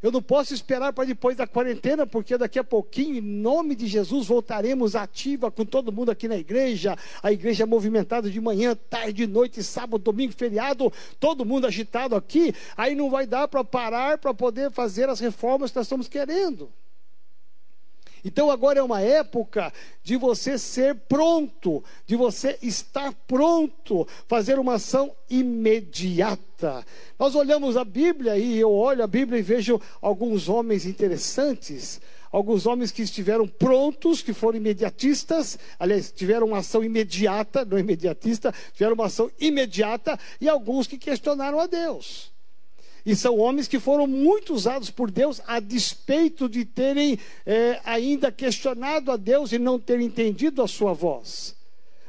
Eu 0.01 0.11
não 0.11 0.21
posso 0.21 0.53
esperar 0.53 0.93
para 0.93 1.05
depois 1.05 1.35
da 1.35 1.47
quarentena, 1.47 2.05
porque 2.05 2.37
daqui 2.37 2.59
a 2.59 2.63
pouquinho, 2.63 3.15
em 3.15 3.21
nome 3.21 3.75
de 3.75 3.87
Jesus, 3.87 4.27
voltaremos 4.27 4.95
ativa 4.95 5.49
com 5.49 5.65
todo 5.65 5.91
mundo 5.91 6.11
aqui 6.11 6.27
na 6.27 6.37
igreja. 6.37 6.95
A 7.21 7.31
igreja 7.31 7.65
movimentada 7.65 8.29
de 8.29 8.39
manhã, 8.39 8.75
tarde, 8.89 9.25
noite, 9.25 9.63
sábado, 9.63 9.99
domingo, 9.99 10.33
feriado, 10.33 10.91
todo 11.19 11.45
mundo 11.45 11.67
agitado 11.67 12.15
aqui. 12.15 12.53
Aí 12.75 12.95
não 12.95 13.09
vai 13.09 13.25
dar 13.25 13.47
para 13.47 13.63
parar 13.63 14.17
para 14.17 14.33
poder 14.33 14.71
fazer 14.71 15.09
as 15.09 15.19
reformas 15.19 15.71
que 15.71 15.77
nós 15.77 15.85
estamos 15.85 16.07
querendo. 16.07 16.69
Então 18.27 18.51
agora 18.51 18.77
é 18.77 18.83
uma 18.83 18.99
época 18.99 19.71
de 20.03 20.17
você 20.17 20.57
ser 20.57 20.93
pronto, 21.07 21.81
de 22.05 22.17
você 22.17 22.59
estar 22.61 23.13
pronto, 23.25 24.05
fazer 24.27 24.59
uma 24.59 24.73
ação 24.73 25.15
imediata. 25.29 26.85
Nós 27.17 27.35
olhamos 27.35 27.77
a 27.77 27.85
Bíblia 27.85 28.37
e 28.37 28.57
eu 28.57 28.69
olho 28.69 29.01
a 29.01 29.07
Bíblia 29.07 29.39
e 29.39 29.41
vejo 29.41 29.79
alguns 30.01 30.49
homens 30.49 30.85
interessantes, 30.85 32.01
alguns 32.29 32.65
homens 32.65 32.91
que 32.91 33.01
estiveram 33.01 33.47
prontos, 33.47 34.21
que 34.21 34.33
foram 34.33 34.57
imediatistas, 34.57 35.57
aliás, 35.79 36.11
tiveram 36.11 36.47
uma 36.47 36.57
ação 36.57 36.83
imediata, 36.83 37.63
não 37.63 37.79
imediatista, 37.79 38.53
tiveram 38.73 38.95
uma 38.95 39.05
ação 39.05 39.31
imediata, 39.39 40.19
e 40.41 40.49
alguns 40.49 40.85
que 40.85 40.97
questionaram 40.97 41.61
a 41.61 41.65
Deus. 41.65 42.35
E 43.05 43.15
são 43.15 43.37
homens 43.37 43.67
que 43.67 43.79
foram 43.79 44.05
muito 44.05 44.53
usados 44.53 44.89
por 44.89 45.09
Deus, 45.09 45.41
a 45.47 45.59
despeito 45.59 46.49
de 46.49 46.65
terem 46.65 47.17
é, 47.45 47.79
ainda 47.85 48.31
questionado 48.31 49.11
a 49.11 49.17
Deus 49.17 49.51
e 49.51 49.59
não 49.59 49.79
terem 49.79 50.07
entendido 50.07 50.61
a 50.61 50.67
sua 50.67 50.93
voz. 50.93 51.55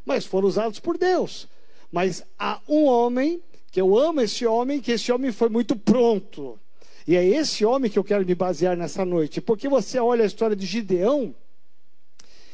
Mas 0.04 0.26
foram 0.26 0.48
usados 0.48 0.80
por 0.80 0.98
Deus. 0.98 1.48
Mas 1.92 2.24
há 2.38 2.60
um 2.68 2.84
homem, 2.84 3.40
que 3.70 3.80
eu 3.80 3.96
amo 3.96 4.20
esse 4.20 4.44
homem, 4.46 4.80
que 4.80 4.92
esse 4.92 5.12
homem 5.12 5.30
foi 5.30 5.48
muito 5.48 5.76
pronto. 5.76 6.58
E 7.06 7.16
é 7.16 7.24
esse 7.24 7.64
homem 7.64 7.90
que 7.90 7.98
eu 7.98 8.04
quero 8.04 8.26
me 8.26 8.34
basear 8.34 8.76
nessa 8.76 9.04
noite. 9.04 9.40
Porque 9.40 9.68
você 9.68 9.98
olha 9.98 10.24
a 10.24 10.26
história 10.26 10.54
de 10.54 10.66
Gideão. 10.66 11.34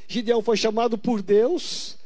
Gideão 0.06 0.42
foi 0.42 0.56
chamado 0.56 0.96
por 0.96 1.22
Deus, 1.22 1.96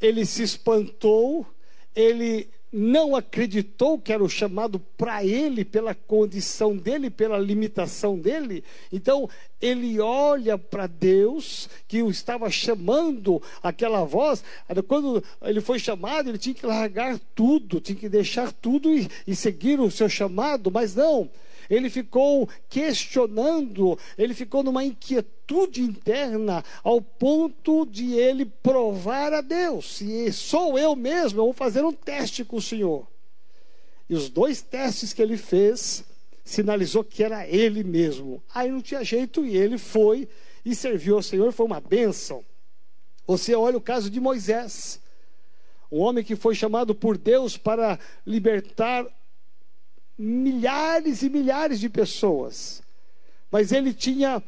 ele 0.00 0.24
se 0.24 0.42
espantou, 0.42 1.46
ele 1.94 2.48
não 2.76 3.14
acreditou 3.14 3.96
que 3.96 4.12
era 4.12 4.22
o 4.22 4.28
chamado 4.28 4.80
para 4.80 5.24
ele, 5.24 5.64
pela 5.64 5.94
condição 5.94 6.76
dele, 6.76 7.08
pela 7.08 7.38
limitação 7.38 8.18
dele. 8.18 8.64
Então, 8.92 9.30
ele 9.60 10.00
olha 10.00 10.58
para 10.58 10.88
Deus, 10.88 11.68
que 11.86 12.02
o 12.02 12.10
estava 12.10 12.50
chamando 12.50 13.40
aquela 13.62 14.04
voz. 14.04 14.42
Quando 14.88 15.22
ele 15.42 15.60
foi 15.60 15.78
chamado, 15.78 16.28
ele 16.28 16.38
tinha 16.38 16.54
que 16.54 16.66
largar 16.66 17.16
tudo, 17.32 17.80
tinha 17.80 17.96
que 17.96 18.08
deixar 18.08 18.52
tudo 18.52 18.92
e, 18.92 19.08
e 19.24 19.36
seguir 19.36 19.78
o 19.78 19.88
seu 19.88 20.08
chamado, 20.08 20.68
mas 20.68 20.96
não 20.96 21.30
ele 21.68 21.90
ficou 21.90 22.48
questionando, 22.68 23.98
ele 24.16 24.34
ficou 24.34 24.62
numa 24.62 24.84
inquietude 24.84 25.82
interna, 25.82 26.64
ao 26.82 27.00
ponto 27.00 27.86
de 27.86 28.14
ele 28.14 28.44
provar 28.44 29.32
a 29.32 29.40
Deus: 29.40 29.96
se 29.96 30.32
sou 30.32 30.78
eu 30.78 30.94
mesmo, 30.94 31.40
eu 31.40 31.44
vou 31.44 31.52
fazer 31.52 31.84
um 31.84 31.92
teste 31.92 32.44
com 32.44 32.56
o 32.56 32.62
Senhor. 32.62 33.06
E 34.08 34.14
os 34.14 34.28
dois 34.28 34.60
testes 34.60 35.12
que 35.12 35.22
ele 35.22 35.36
fez, 35.36 36.04
sinalizou 36.44 37.02
que 37.02 37.24
era 37.24 37.46
ele 37.48 37.82
mesmo. 37.82 38.42
Aí 38.54 38.70
não 38.70 38.82
tinha 38.82 39.02
jeito 39.02 39.46
e 39.46 39.56
ele 39.56 39.78
foi 39.78 40.28
e 40.64 40.74
serviu 40.74 41.16
ao 41.16 41.22
Senhor, 41.22 41.52
foi 41.52 41.66
uma 41.66 41.80
bênção. 41.80 42.44
Você 43.26 43.54
olha 43.54 43.78
o 43.78 43.80
caso 43.80 44.10
de 44.10 44.20
Moisés, 44.20 45.00
um 45.90 46.00
homem 46.00 46.22
que 46.22 46.36
foi 46.36 46.54
chamado 46.54 46.94
por 46.94 47.16
Deus 47.16 47.56
para 47.56 47.98
libertar 48.26 49.06
milhares 50.18 51.22
e 51.22 51.28
milhares 51.28 51.80
de 51.80 51.88
pessoas. 51.88 52.82
Mas 53.50 53.72
ele 53.72 53.92
tinha 53.92 54.42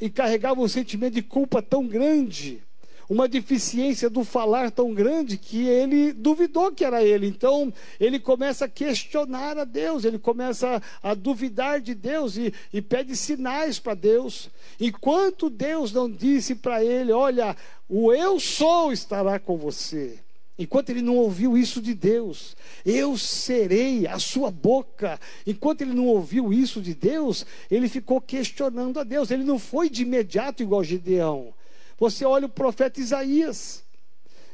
e 0.00 0.10
carregava 0.10 0.60
um 0.60 0.68
sentimento 0.68 1.14
de 1.14 1.22
culpa 1.22 1.62
tão 1.62 1.86
grande, 1.86 2.62
uma 3.08 3.28
deficiência 3.28 4.10
do 4.10 4.24
falar 4.24 4.70
tão 4.70 4.92
grande, 4.92 5.38
que 5.38 5.66
ele 5.66 6.12
duvidou 6.12 6.72
que 6.72 6.84
era 6.84 7.02
ele. 7.02 7.26
Então, 7.26 7.72
ele 8.00 8.18
começa 8.18 8.64
a 8.64 8.68
questionar 8.68 9.56
a 9.56 9.64
Deus, 9.64 10.04
ele 10.04 10.18
começa 10.18 10.82
a, 11.02 11.14
duvidar 11.14 11.80
de 11.80 11.94
Deus 11.94 12.36
e, 12.36 12.52
e 12.72 12.82
pede 12.82 13.16
sinais 13.16 13.78
para 13.78 13.94
Deus. 13.94 14.50
Enquanto 14.78 15.48
Deus 15.48 15.92
não 15.92 16.10
disse 16.10 16.56
para 16.56 16.84
ele: 16.84 17.12
Olha, 17.12 17.56
o 17.88 18.12
eu 18.12 18.40
sou 18.40 18.92
estará 18.92 19.38
com 19.38 19.56
você. 19.56 20.25
Enquanto 20.58 20.88
ele 20.88 21.02
não 21.02 21.16
ouviu 21.16 21.56
isso 21.56 21.82
de 21.82 21.92
Deus, 21.92 22.56
eu 22.84 23.18
serei 23.18 24.06
a 24.06 24.18
sua 24.18 24.50
boca. 24.50 25.20
Enquanto 25.46 25.82
ele 25.82 25.92
não 25.92 26.06
ouviu 26.06 26.50
isso 26.50 26.80
de 26.80 26.94
Deus, 26.94 27.44
ele 27.70 27.88
ficou 27.88 28.20
questionando 28.20 28.98
a 28.98 29.04
Deus. 29.04 29.30
Ele 29.30 29.44
não 29.44 29.58
foi 29.58 29.90
de 29.90 30.02
imediato 30.02 30.62
igual 30.62 30.82
Gideão. 30.82 31.52
Você 31.98 32.24
olha 32.24 32.46
o 32.46 32.50
profeta 32.50 33.00
Isaías. 33.00 33.84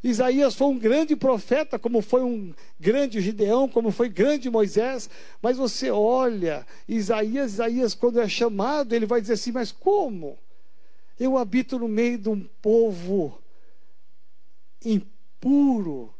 Isaías 0.03 0.57
foi 0.57 0.67
um 0.67 0.79
grande 0.79 1.15
profeta, 1.15 1.79
como 1.79 2.03
foi 2.03 2.23
um 2.23 2.53
grande 2.81 3.21
Gideão, 3.21 3.69
como 3.69 3.93
foi 3.93 4.09
grande 4.09 4.51
Moisés. 4.51 5.09
Mas 5.41 5.57
você 5.57 5.89
olha, 5.89 6.67
Isaías, 6.89 7.53
Isaías, 7.53 7.95
quando 7.95 8.21
é 8.21 8.29
chamado, 8.29 8.93
ele 8.93 9.07
vai 9.07 9.21
dizer 9.21 9.35
assim: 9.35 9.53
Mas 9.53 9.71
como? 9.71 10.37
Eu 11.21 11.39
habito 11.39 11.79
no 11.79 11.87
meio 11.87 12.19
de 12.19 12.29
um 12.29 12.43
povo 12.61 13.39
impuro 15.43 16.15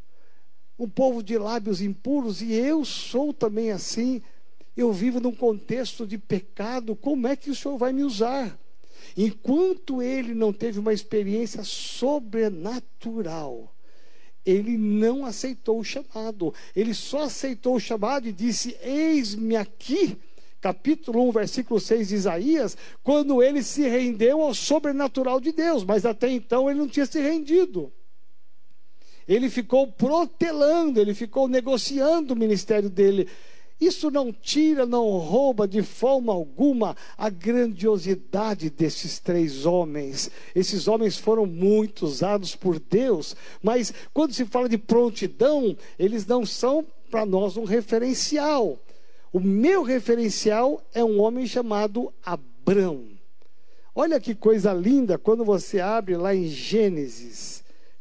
um 0.77 0.89
povo 0.89 1.23
de 1.23 1.37
lábios 1.37 1.81
impuros, 1.81 2.41
e 2.41 2.51
eu 2.51 2.83
sou 2.83 3.33
também 3.33 3.71
assim. 3.71 4.21
Eu 4.75 4.91
vivo 4.91 5.19
num 5.19 5.31
contexto 5.31 6.03
de 6.05 6.17
pecado, 6.17 6.95
como 6.95 7.27
é 7.27 7.35
que 7.35 7.51
o 7.51 7.55
Senhor 7.55 7.77
vai 7.77 7.93
me 7.93 8.03
usar? 8.03 8.59
Enquanto 9.15 10.01
ele 10.01 10.33
não 10.33 10.51
teve 10.51 10.79
uma 10.79 10.91
experiência 10.91 11.63
sobrenatural, 11.63 13.71
ele 14.43 14.75
não 14.77 15.25
aceitou 15.25 15.79
o 15.79 15.83
chamado. 15.83 16.53
Ele 16.75 16.93
só 16.93 17.21
aceitou 17.23 17.75
o 17.75 17.79
chamado 17.79 18.27
e 18.27 18.33
disse: 18.33 18.75
Eis-me 18.81 19.55
aqui. 19.55 20.17
Capítulo 20.59 21.29
1, 21.29 21.31
versículo 21.31 21.79
6 21.79 22.07
de 22.07 22.15
Isaías, 22.15 22.75
quando 23.03 23.43
ele 23.43 23.61
se 23.61 23.87
rendeu 23.87 24.41
ao 24.41 24.53
sobrenatural 24.53 25.41
de 25.41 25.51
Deus, 25.51 25.83
mas 25.83 26.05
até 26.05 26.31
então 26.31 26.69
ele 26.69 26.79
não 26.79 26.87
tinha 26.87 27.05
se 27.05 27.21
rendido 27.21 27.91
ele 29.27 29.49
ficou 29.49 29.87
protelando, 29.87 30.99
ele 30.99 31.13
ficou 31.13 31.47
negociando 31.47 32.33
o 32.33 32.37
ministério 32.37 32.89
dele. 32.89 33.27
Isso 33.79 34.09
não 34.09 34.31
tira, 34.31 34.85
não 34.85 35.09
rouba 35.17 35.67
de 35.67 35.81
forma 35.81 36.31
alguma 36.31 36.95
a 37.17 37.29
grandiosidade 37.29 38.69
desses 38.69 39.19
três 39.19 39.65
homens. 39.65 40.31
Esses 40.55 40.87
homens 40.87 41.17
foram 41.17 41.45
muito 41.45 42.05
usados 42.05 42.55
por 42.55 42.79
Deus, 42.79 43.35
mas 43.61 43.93
quando 44.13 44.33
se 44.33 44.45
fala 44.45 44.69
de 44.69 44.77
prontidão, 44.77 45.75
eles 45.99 46.25
não 46.25 46.45
são 46.45 46.85
para 47.11 47.25
nós 47.25 47.57
um 47.57 47.65
referencial. 47.65 48.79
O 49.33 49.39
meu 49.39 49.83
referencial 49.83 50.81
é 50.93 51.03
um 51.03 51.19
homem 51.19 51.45
chamado 51.45 52.13
Abrão. 52.23 53.07
Olha 53.93 54.19
que 54.19 54.33
coisa 54.33 54.71
linda 54.71 55.17
quando 55.17 55.43
você 55.43 55.79
abre 55.79 56.15
lá 56.15 56.33
em 56.33 56.47
Gênesis 56.47 57.52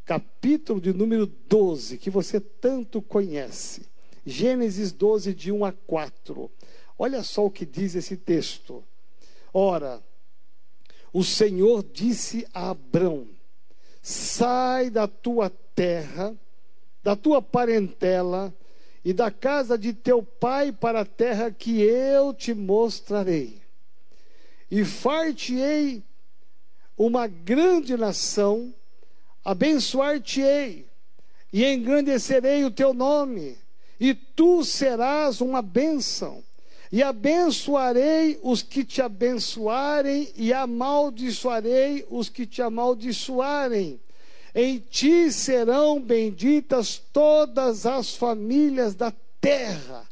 capítulo 0.05 0.81
de 0.81 0.93
número 0.93 1.27
12, 1.27 1.99
que 1.99 2.11
você 2.11 2.41
tanto 2.41 3.01
conhece. 3.01 3.87
Gênesis 4.25 4.93
12, 4.93 5.35
de 5.35 5.51
1 5.51 5.65
a 5.65 5.73
4. 5.73 6.51
Olha 6.99 7.23
só 7.23 7.47
o 7.47 7.51
que 7.51 7.67
diz 7.67 7.95
esse 7.95 8.17
texto. 8.17 8.85
Ora, 9.53 10.03
o 11.13 11.23
Senhor 11.23 11.83
disse 11.83 12.47
a 12.55 12.71
Abrão: 12.71 13.29
Sai 14.01 14.91
da 14.91 15.07
tua 15.07 15.51
terra, 15.75 16.35
da 17.03 17.17
tua 17.17 17.43
parentela 17.43 18.55
e 19.05 19.13
da 19.13 19.31
casa 19.31 19.77
de 19.77 19.93
teu 19.93 20.23
pai 20.23 20.73
para 20.73 21.01
a 21.01 21.05
terra 21.05 21.51
que 21.51 21.83
eu 21.83 22.33
te 22.33 22.55
mostrarei. 22.55 23.61
E 24.71 24.85
far-te-ei 24.85 26.03
uma 26.97 27.27
grande 27.27 27.97
nação, 27.97 28.73
abençoar-te-ei 29.45 30.87
e 31.53 31.65
engrandecerei 31.65 32.65
o 32.65 32.71
teu 32.71 32.95
nome, 32.95 33.59
e 34.01 34.15
tu 34.15 34.65
serás 34.65 35.41
uma 35.41 35.61
bênção. 35.61 36.43
E 36.91 37.03
abençoarei 37.03 38.39
os 38.43 38.63
que 38.63 38.85
te 38.85 39.01
abençoarem, 39.01 40.29
e 40.37 40.53
amaldiçoarei 40.53 42.07
os 42.11 42.29
que 42.29 42.47
te 42.47 42.61
amaldiçoarem. 42.61 44.01
Em 44.55 44.79
ti 44.79 45.33
serão 45.33 46.01
benditas 46.01 47.01
todas 47.13 47.87
as 47.87 48.15
famílias 48.15 48.95
da 48.95 49.13
terra. 49.41 50.07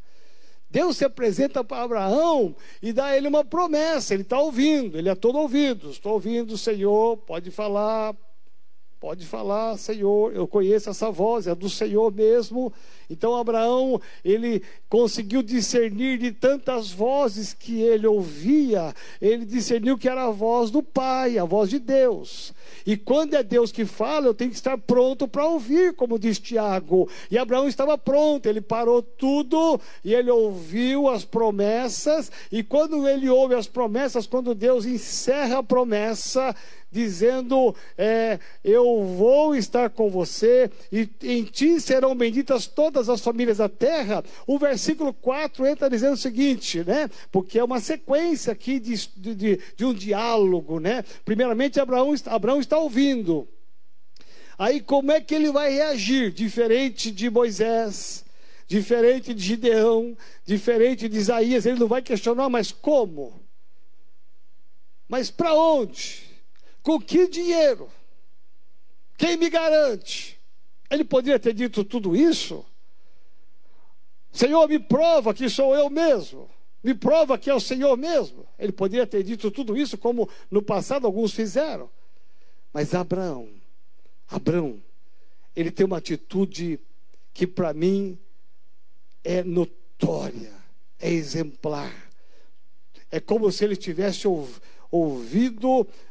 Deus 0.70 0.96
se 0.96 1.04
apresenta 1.04 1.64
para 1.64 1.82
Abraão 1.82 2.54
e 2.80 2.92
dá 2.92 3.06
a 3.06 3.16
ele 3.16 3.28
uma 3.28 3.44
promessa. 3.44 4.14
Ele 4.14 4.22
está 4.22 4.38
ouvindo, 4.38 4.96
ele 4.96 5.08
é 5.08 5.14
todo 5.14 5.36
ouvido. 5.36 5.90
Estou 5.90 6.12
ouvindo, 6.12 6.56
Senhor, 6.56 7.16
pode 7.18 7.50
falar, 7.50 8.14
Pode 9.00 9.24
falar, 9.24 9.78
Senhor, 9.78 10.30
eu 10.34 10.46
conheço 10.46 10.90
essa 10.90 11.10
voz, 11.10 11.46
é 11.46 11.54
do 11.54 11.70
Senhor 11.70 12.12
mesmo. 12.12 12.70
Então 13.08 13.34
Abraão, 13.34 13.98
ele 14.22 14.62
conseguiu 14.90 15.42
discernir 15.42 16.18
de 16.18 16.30
tantas 16.32 16.92
vozes 16.92 17.54
que 17.54 17.80
ele 17.80 18.06
ouvia, 18.06 18.94
ele 19.18 19.46
discerniu 19.46 19.96
que 19.96 20.06
era 20.06 20.24
a 20.24 20.30
voz 20.30 20.70
do 20.70 20.82
Pai, 20.82 21.38
a 21.38 21.44
voz 21.46 21.70
de 21.70 21.78
Deus. 21.78 22.52
E 22.86 22.94
quando 22.94 23.34
é 23.34 23.42
Deus 23.42 23.72
que 23.72 23.86
fala, 23.86 24.26
eu 24.26 24.34
tenho 24.34 24.50
que 24.50 24.56
estar 24.56 24.76
pronto 24.76 25.26
para 25.26 25.46
ouvir, 25.46 25.94
como 25.94 26.18
diz 26.18 26.38
Tiago. 26.38 27.08
E 27.30 27.38
Abraão 27.38 27.66
estava 27.66 27.96
pronto, 27.96 28.46
ele 28.46 28.60
parou 28.60 29.02
tudo 29.02 29.80
e 30.04 30.12
ele 30.12 30.30
ouviu 30.30 31.08
as 31.08 31.24
promessas. 31.24 32.30
E 32.52 32.62
quando 32.62 33.08
ele 33.08 33.30
ouve 33.30 33.54
as 33.54 33.66
promessas, 33.66 34.26
quando 34.26 34.54
Deus 34.54 34.84
encerra 34.84 35.58
a 35.58 35.62
promessa, 35.62 36.54
dizendo: 36.90 37.74
é, 37.96 38.38
Eu 38.64 39.04
vou 39.04 39.54
estar 39.54 39.90
com 39.90 40.10
você, 40.10 40.70
e 40.90 41.08
em 41.22 41.44
ti 41.44 41.80
serão 41.80 42.14
benditas 42.14 42.66
todas 42.66 43.08
as 43.08 43.20
famílias 43.20 43.58
da 43.58 43.68
terra. 43.68 44.24
O 44.46 44.58
versículo 44.58 45.12
4 45.12 45.66
entra 45.66 45.90
dizendo 45.90 46.14
o 46.14 46.18
seguinte, 46.18 46.82
né? 46.84 47.08
Porque 47.30 47.58
é 47.58 47.64
uma 47.64 47.80
sequência 47.80 48.52
aqui 48.52 48.80
de, 48.80 49.08
de, 49.16 49.60
de 49.76 49.84
um 49.84 49.94
diálogo, 49.94 50.80
né? 50.80 51.04
Primeiramente, 51.24 51.80
Abraão, 51.80 52.14
Abraão 52.26 52.60
está 52.60 52.78
ouvindo. 52.78 53.48
Aí, 54.58 54.80
como 54.80 55.10
é 55.10 55.20
que 55.20 55.34
ele 55.34 55.50
vai 55.50 55.72
reagir? 55.72 56.30
Diferente 56.32 57.10
de 57.10 57.30
Moisés, 57.30 58.26
diferente 58.66 59.32
de 59.32 59.42
Gideão, 59.42 60.14
diferente 60.44 61.08
de 61.08 61.16
Isaías, 61.16 61.64
ele 61.64 61.78
não 61.78 61.88
vai 61.88 62.02
questionar, 62.02 62.48
mas 62.50 62.70
como? 62.70 63.40
Mas 65.08 65.30
para 65.30 65.54
onde? 65.54 66.29
Com 66.82 67.00
que 67.00 67.28
dinheiro? 67.28 67.90
Quem 69.16 69.36
me 69.36 69.50
garante? 69.50 70.38
Ele 70.90 71.04
poderia 71.04 71.38
ter 71.38 71.52
dito 71.52 71.84
tudo 71.84 72.16
isso? 72.16 72.64
Senhor, 74.32 74.66
me 74.68 74.78
prova 74.78 75.34
que 75.34 75.48
sou 75.48 75.74
eu 75.74 75.90
mesmo. 75.90 76.48
Me 76.82 76.94
prova 76.94 77.36
que 77.36 77.50
é 77.50 77.54
o 77.54 77.60
Senhor 77.60 77.96
mesmo. 77.96 78.46
Ele 78.58 78.72
poderia 78.72 79.06
ter 79.06 79.22
dito 79.22 79.50
tudo 79.50 79.76
isso, 79.76 79.98
como 79.98 80.28
no 80.50 80.62
passado 80.62 81.06
alguns 81.06 81.32
fizeram. 81.32 81.90
Mas 82.72 82.94
Abraão, 82.94 83.50
Abraão, 84.28 84.82
ele 85.54 85.70
tem 85.70 85.84
uma 85.84 85.98
atitude 85.98 86.80
que 87.34 87.46
para 87.46 87.74
mim 87.74 88.18
é 89.22 89.42
notória, 89.42 90.52
é 90.98 91.10
exemplar. 91.10 92.10
É 93.10 93.20
como 93.20 93.50
se 93.52 93.64
ele 93.64 93.76
tivesse 93.76 94.26
ouvido 94.26 94.62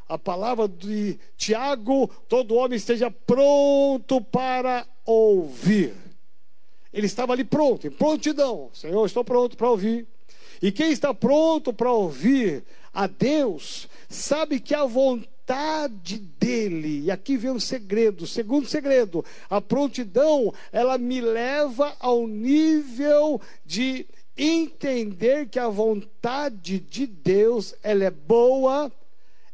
a 0.08 0.18
palavra 0.18 0.68
de 0.68 1.20
Tiago: 1.38 2.10
todo 2.28 2.56
homem 2.56 2.78
esteja 2.78 3.12
pronto 3.12 4.22
para 4.22 4.86
ouvir. 5.06 5.94
Ele 6.92 7.06
estava 7.06 7.34
ali 7.34 7.44
pronto, 7.44 7.86
em 7.86 7.92
prontidão. 7.92 8.70
Senhor, 8.74 9.06
estou 9.06 9.24
pronto 9.24 9.56
para 9.56 9.70
ouvir. 9.70 10.08
E 10.62 10.72
quem 10.72 10.92
está 10.92 11.14
pronto 11.14 11.72
para 11.72 11.92
ouvir 11.92 12.64
a 12.94 13.08
Deus, 13.08 13.88
sabe 14.10 14.60
que 14.60 14.74
a 14.74 14.86
vontade 14.86 16.18
dele, 16.18 17.06
e 17.06 17.12
aqui 17.12 17.38
vem 17.38 17.52
um 17.52 17.60
segredo, 17.60 18.28
segundo 18.28 18.68
segredo, 18.68 19.24
a 19.50 19.62
prontidão, 19.62 20.54
ela 20.72 20.98
me 20.98 21.22
leva 21.22 21.96
ao 22.00 22.28
nível 22.28 23.40
de 23.66 24.06
entender 24.40 25.50
que 25.50 25.60
a 25.60 25.68
vontade 25.68 26.80
de 26.80 27.06
Deus, 27.06 27.76
ela 27.84 28.06
é 28.06 28.12
boa, 28.12 28.92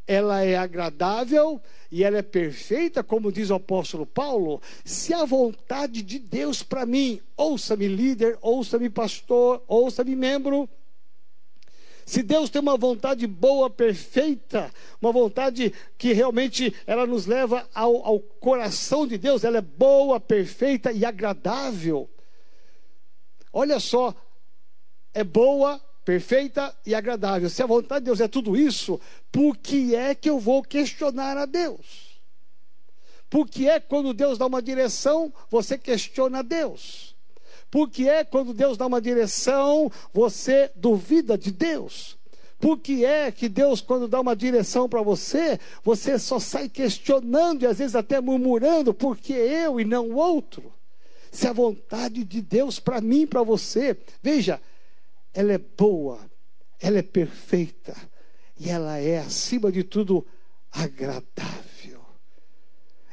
ela 0.06 0.42
é 0.42 0.56
agradável 0.56 1.60
e 1.90 2.04
ela 2.04 2.18
é 2.18 2.22
perfeita, 2.22 3.02
como 3.02 3.32
diz 3.32 3.50
o 3.50 3.54
apóstolo 3.54 4.06
Paulo. 4.06 4.62
Se 4.84 5.12
a 5.12 5.24
vontade 5.24 6.02
de 6.02 6.18
Deus 6.18 6.62
para 6.62 6.86
mim, 6.86 7.20
ouça-me 7.36 7.88
líder, 7.88 8.38
ouça-me 8.40 8.88
pastor, 8.88 9.62
ouça-me 9.66 10.14
membro, 10.14 10.68
se 12.06 12.22
Deus 12.22 12.48
tem 12.48 12.62
uma 12.62 12.76
vontade 12.76 13.26
boa, 13.26 13.68
perfeita, 13.68 14.72
uma 15.02 15.10
vontade 15.10 15.74
que 15.98 16.12
realmente 16.12 16.72
ela 16.86 17.04
nos 17.04 17.26
leva 17.26 17.68
ao, 17.74 18.06
ao 18.06 18.20
coração 18.20 19.08
de 19.08 19.18
Deus, 19.18 19.42
ela 19.42 19.58
é 19.58 19.60
boa, 19.60 20.20
perfeita 20.20 20.92
e 20.92 21.04
agradável. 21.04 22.08
Olha 23.52 23.80
só, 23.80 24.14
é 25.16 25.24
boa, 25.24 25.80
perfeita 26.04 26.76
e 26.84 26.94
agradável. 26.94 27.48
Se 27.48 27.62
a 27.62 27.66
vontade 27.66 28.00
de 28.00 28.04
Deus 28.04 28.20
é 28.20 28.28
tudo 28.28 28.54
isso, 28.54 29.00
por 29.32 29.56
que 29.56 29.94
é 29.94 30.14
que 30.14 30.28
eu 30.28 30.38
vou 30.38 30.62
questionar 30.62 31.38
a 31.38 31.46
Deus? 31.46 32.20
Por 33.30 33.48
que 33.48 33.66
é 33.66 33.80
quando 33.80 34.12
Deus 34.12 34.36
dá 34.36 34.44
uma 34.44 34.60
direção, 34.60 35.32
você 35.50 35.78
questiona 35.78 36.40
a 36.40 36.42
Deus? 36.42 37.16
Por 37.70 37.88
que 37.88 38.06
é 38.06 38.24
quando 38.24 38.52
Deus 38.52 38.76
dá 38.76 38.86
uma 38.86 39.00
direção, 39.00 39.90
você 40.12 40.70
duvida 40.76 41.38
de 41.38 41.50
Deus? 41.50 42.18
Por 42.60 42.78
que 42.78 43.02
é 43.02 43.32
que 43.32 43.48
Deus, 43.48 43.80
quando 43.80 44.06
dá 44.06 44.20
uma 44.20 44.36
direção 44.36 44.90
para 44.90 45.00
você, 45.00 45.58
você 45.82 46.18
só 46.18 46.38
sai 46.38 46.68
questionando 46.68 47.62
e 47.62 47.66
às 47.66 47.78
vezes 47.78 47.96
até 47.96 48.20
murmurando, 48.20 48.92
porque 48.92 49.32
eu 49.32 49.80
e 49.80 49.84
não 49.84 50.10
o 50.10 50.16
outro? 50.16 50.74
Se 51.32 51.46
a 51.46 51.54
vontade 51.54 52.22
de 52.22 52.42
Deus 52.42 52.78
para 52.78 53.00
mim, 53.00 53.26
para 53.26 53.42
você, 53.42 53.96
veja, 54.22 54.60
ela 55.36 55.52
é 55.52 55.58
boa, 55.58 56.18
ela 56.80 56.96
é 56.96 57.02
perfeita 57.02 57.94
e 58.58 58.70
ela 58.70 58.96
é, 58.96 59.18
acima 59.18 59.70
de 59.70 59.84
tudo, 59.84 60.26
agradável. 60.72 62.02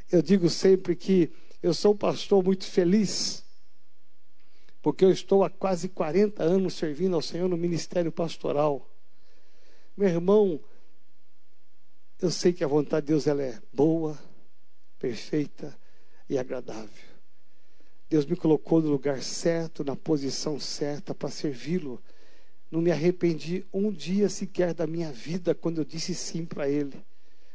Eu 0.10 0.22
digo 0.22 0.50
sempre 0.50 0.96
que 0.96 1.30
eu 1.62 1.74
sou 1.74 1.94
um 1.94 1.98
pastor 1.98 2.42
muito 2.42 2.66
feliz, 2.66 3.44
porque 4.82 5.04
eu 5.04 5.12
estou 5.12 5.44
há 5.44 5.50
quase 5.50 5.90
40 5.90 6.42
anos 6.42 6.76
servindo 6.76 7.14
ao 7.14 7.22
Senhor 7.22 7.50
no 7.50 7.58
ministério 7.58 8.12
pastoral. 8.12 8.90
Meu 9.98 10.08
irmão, 10.08 10.62
eu 12.22 12.32
sei 12.32 12.54
que 12.54 12.64
a 12.64 12.68
vontade 12.68 13.06
de 13.06 13.12
Deus 13.12 13.28
ela 13.28 13.44
é 13.44 13.62
boa, 13.74 14.18
perfeita 14.98 15.78
e 16.30 16.38
agradável. 16.38 17.04
Deus 18.10 18.26
me 18.26 18.38
colocou 18.38 18.82
no 18.82 18.90
lugar 18.90 19.22
certo, 19.22 19.84
na 19.84 19.96
posição 19.98 20.58
certa 20.58 21.14
para 21.14 21.30
servi-lo 21.30 22.02
não 22.74 22.82
me 22.82 22.92
arrependi 22.92 23.64
um 23.72 23.92
dia 23.92 24.28
sequer 24.28 24.74
da 24.74 24.88
minha 24.88 25.12
vida 25.12 25.54
quando 25.54 25.78
eu 25.78 25.86
disse 25.86 26.16
sim 26.16 26.44
para 26.44 26.68
Ele. 26.68 27.00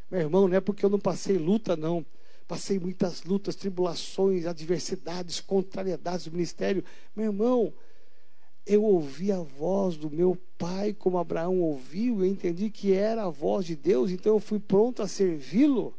Meu 0.09 0.21
irmão, 0.21 0.47
não 0.47 0.57
é 0.57 0.61
porque 0.61 0.85
eu 0.85 0.89
não 0.89 1.01
passei 1.01 1.37
luta, 1.37 1.77
não. 1.77 2.07
Passei 2.47 2.79
muitas 2.79 3.25
lutas, 3.25 3.57
tribulações, 3.57 4.47
adversidades, 4.47 5.41
contrariedades 5.41 6.27
do 6.27 6.31
ministério. 6.31 6.85
Meu 7.17 7.27
irmão, 7.27 7.75
eu 8.65 8.85
ouvi 8.85 9.33
a 9.33 9.41
voz 9.41 9.97
do 9.97 10.09
meu 10.09 10.39
pai 10.57 10.95
como 10.95 11.19
Abraão 11.19 11.61
ouviu, 11.63 12.21
eu 12.21 12.25
entendi 12.25 12.71
que 12.71 12.93
era 12.93 13.25
a 13.25 13.29
voz 13.29 13.67
de 13.67 13.75
Deus, 13.75 14.13
então 14.13 14.35
eu 14.35 14.41
fui 14.41 14.61
pronto 14.61 15.03
a 15.03 15.09
servi-lo. 15.09 15.93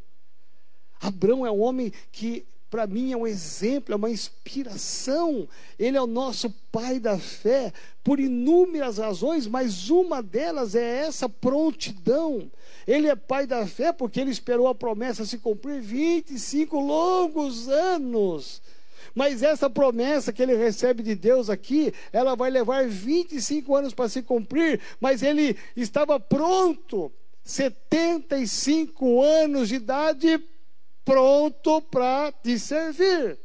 Abraão 1.02 1.46
é 1.46 1.52
um 1.52 1.60
homem 1.60 1.92
que 2.10 2.46
para 2.70 2.86
mim 2.86 3.12
é 3.12 3.18
um 3.18 3.26
exemplo, 3.26 3.94
é 3.94 3.96
uma 3.96 4.10
inspiração. 4.10 5.48
Ele 5.78 5.98
é 5.98 6.02
o 6.02 6.08
nosso 6.08 6.50
pai 6.72 7.00
da 7.00 7.18
fé 7.18 7.74
por 8.04 8.20
inúmeras 8.20 8.98
razões, 8.98 9.48
mas 9.48 9.90
uma 9.90 10.22
delas 10.22 10.76
é 10.76 11.00
essa 11.06 11.28
prontidão. 11.28 12.50
Ele 12.88 13.08
é 13.08 13.16
pai 13.16 13.48
da 13.48 13.66
fé 13.66 13.92
porque 13.92 14.20
ele 14.20 14.32
esperou 14.32 14.68
a 14.68 14.76
promessa 14.76 15.26
se 15.26 15.38
cumprir 15.40 15.82
25 15.82 16.80
longos 16.80 17.68
anos. 17.68 18.62
Mas 19.16 19.42
essa 19.42 19.70
promessa 19.70 20.32
que 20.32 20.42
ele 20.42 20.56
recebe 20.56 21.02
de 21.02 21.16
Deus 21.16 21.50
aqui, 21.50 21.94
ela 22.14 22.36
vai 22.36 22.52
levar 22.52 22.88
25 22.88 23.76
anos 23.76 23.94
para 23.94 24.10
se 24.10 24.22
cumprir, 24.22 24.80
mas 25.00 25.24
ele 25.24 25.58
estava 25.76 26.20
pronto, 26.20 27.12
75 27.44 29.24
anos 29.24 29.70
de 29.70 29.76
idade, 29.76 30.40
pronto 31.06 31.82
para 31.82 32.32
te 32.32 32.58
servir. 32.60 33.40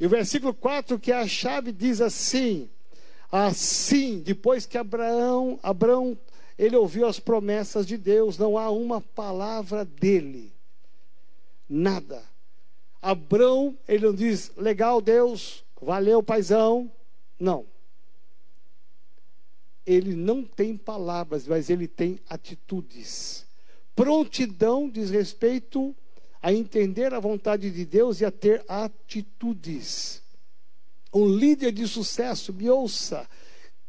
E 0.00 0.06
o 0.06 0.08
versículo 0.08 0.54
4, 0.54 0.98
que 0.98 1.10
é 1.10 1.16
a 1.16 1.26
chave, 1.26 1.72
diz 1.72 2.00
assim: 2.00 2.70
Assim, 3.30 4.20
depois 4.20 4.64
que 4.64 4.78
Abraão, 4.78 5.58
Abraão, 5.62 6.16
ele 6.58 6.76
ouviu 6.76 7.06
as 7.06 7.20
promessas 7.20 7.86
de 7.86 7.96
Deus, 7.96 8.38
não 8.38 8.56
há 8.56 8.70
uma 8.70 9.00
palavra 9.00 9.84
dele. 9.84 10.52
Nada. 11.68 12.22
Abraão, 13.02 13.76
ele 13.86 14.06
não 14.06 14.14
diz, 14.14 14.52
legal, 14.56 15.00
Deus, 15.00 15.64
valeu, 15.80 16.22
paizão. 16.22 16.90
Não. 17.38 17.66
Ele 19.86 20.14
não 20.14 20.42
tem 20.42 20.76
palavras, 20.76 21.46
mas 21.46 21.70
ele 21.70 21.86
tem 21.86 22.18
atitudes. 22.28 23.46
Prontidão 23.94 24.88
diz 24.88 25.10
respeito 25.10 25.94
a 26.42 26.52
entender 26.52 27.12
a 27.12 27.20
vontade 27.20 27.70
de 27.70 27.84
Deus 27.84 28.20
e 28.20 28.24
a 28.24 28.30
ter 28.30 28.64
atitudes. 28.68 30.22
Um 31.12 31.26
líder 31.26 31.72
de 31.72 31.86
sucesso, 31.86 32.52
me 32.52 32.68
ouça, 32.68 33.28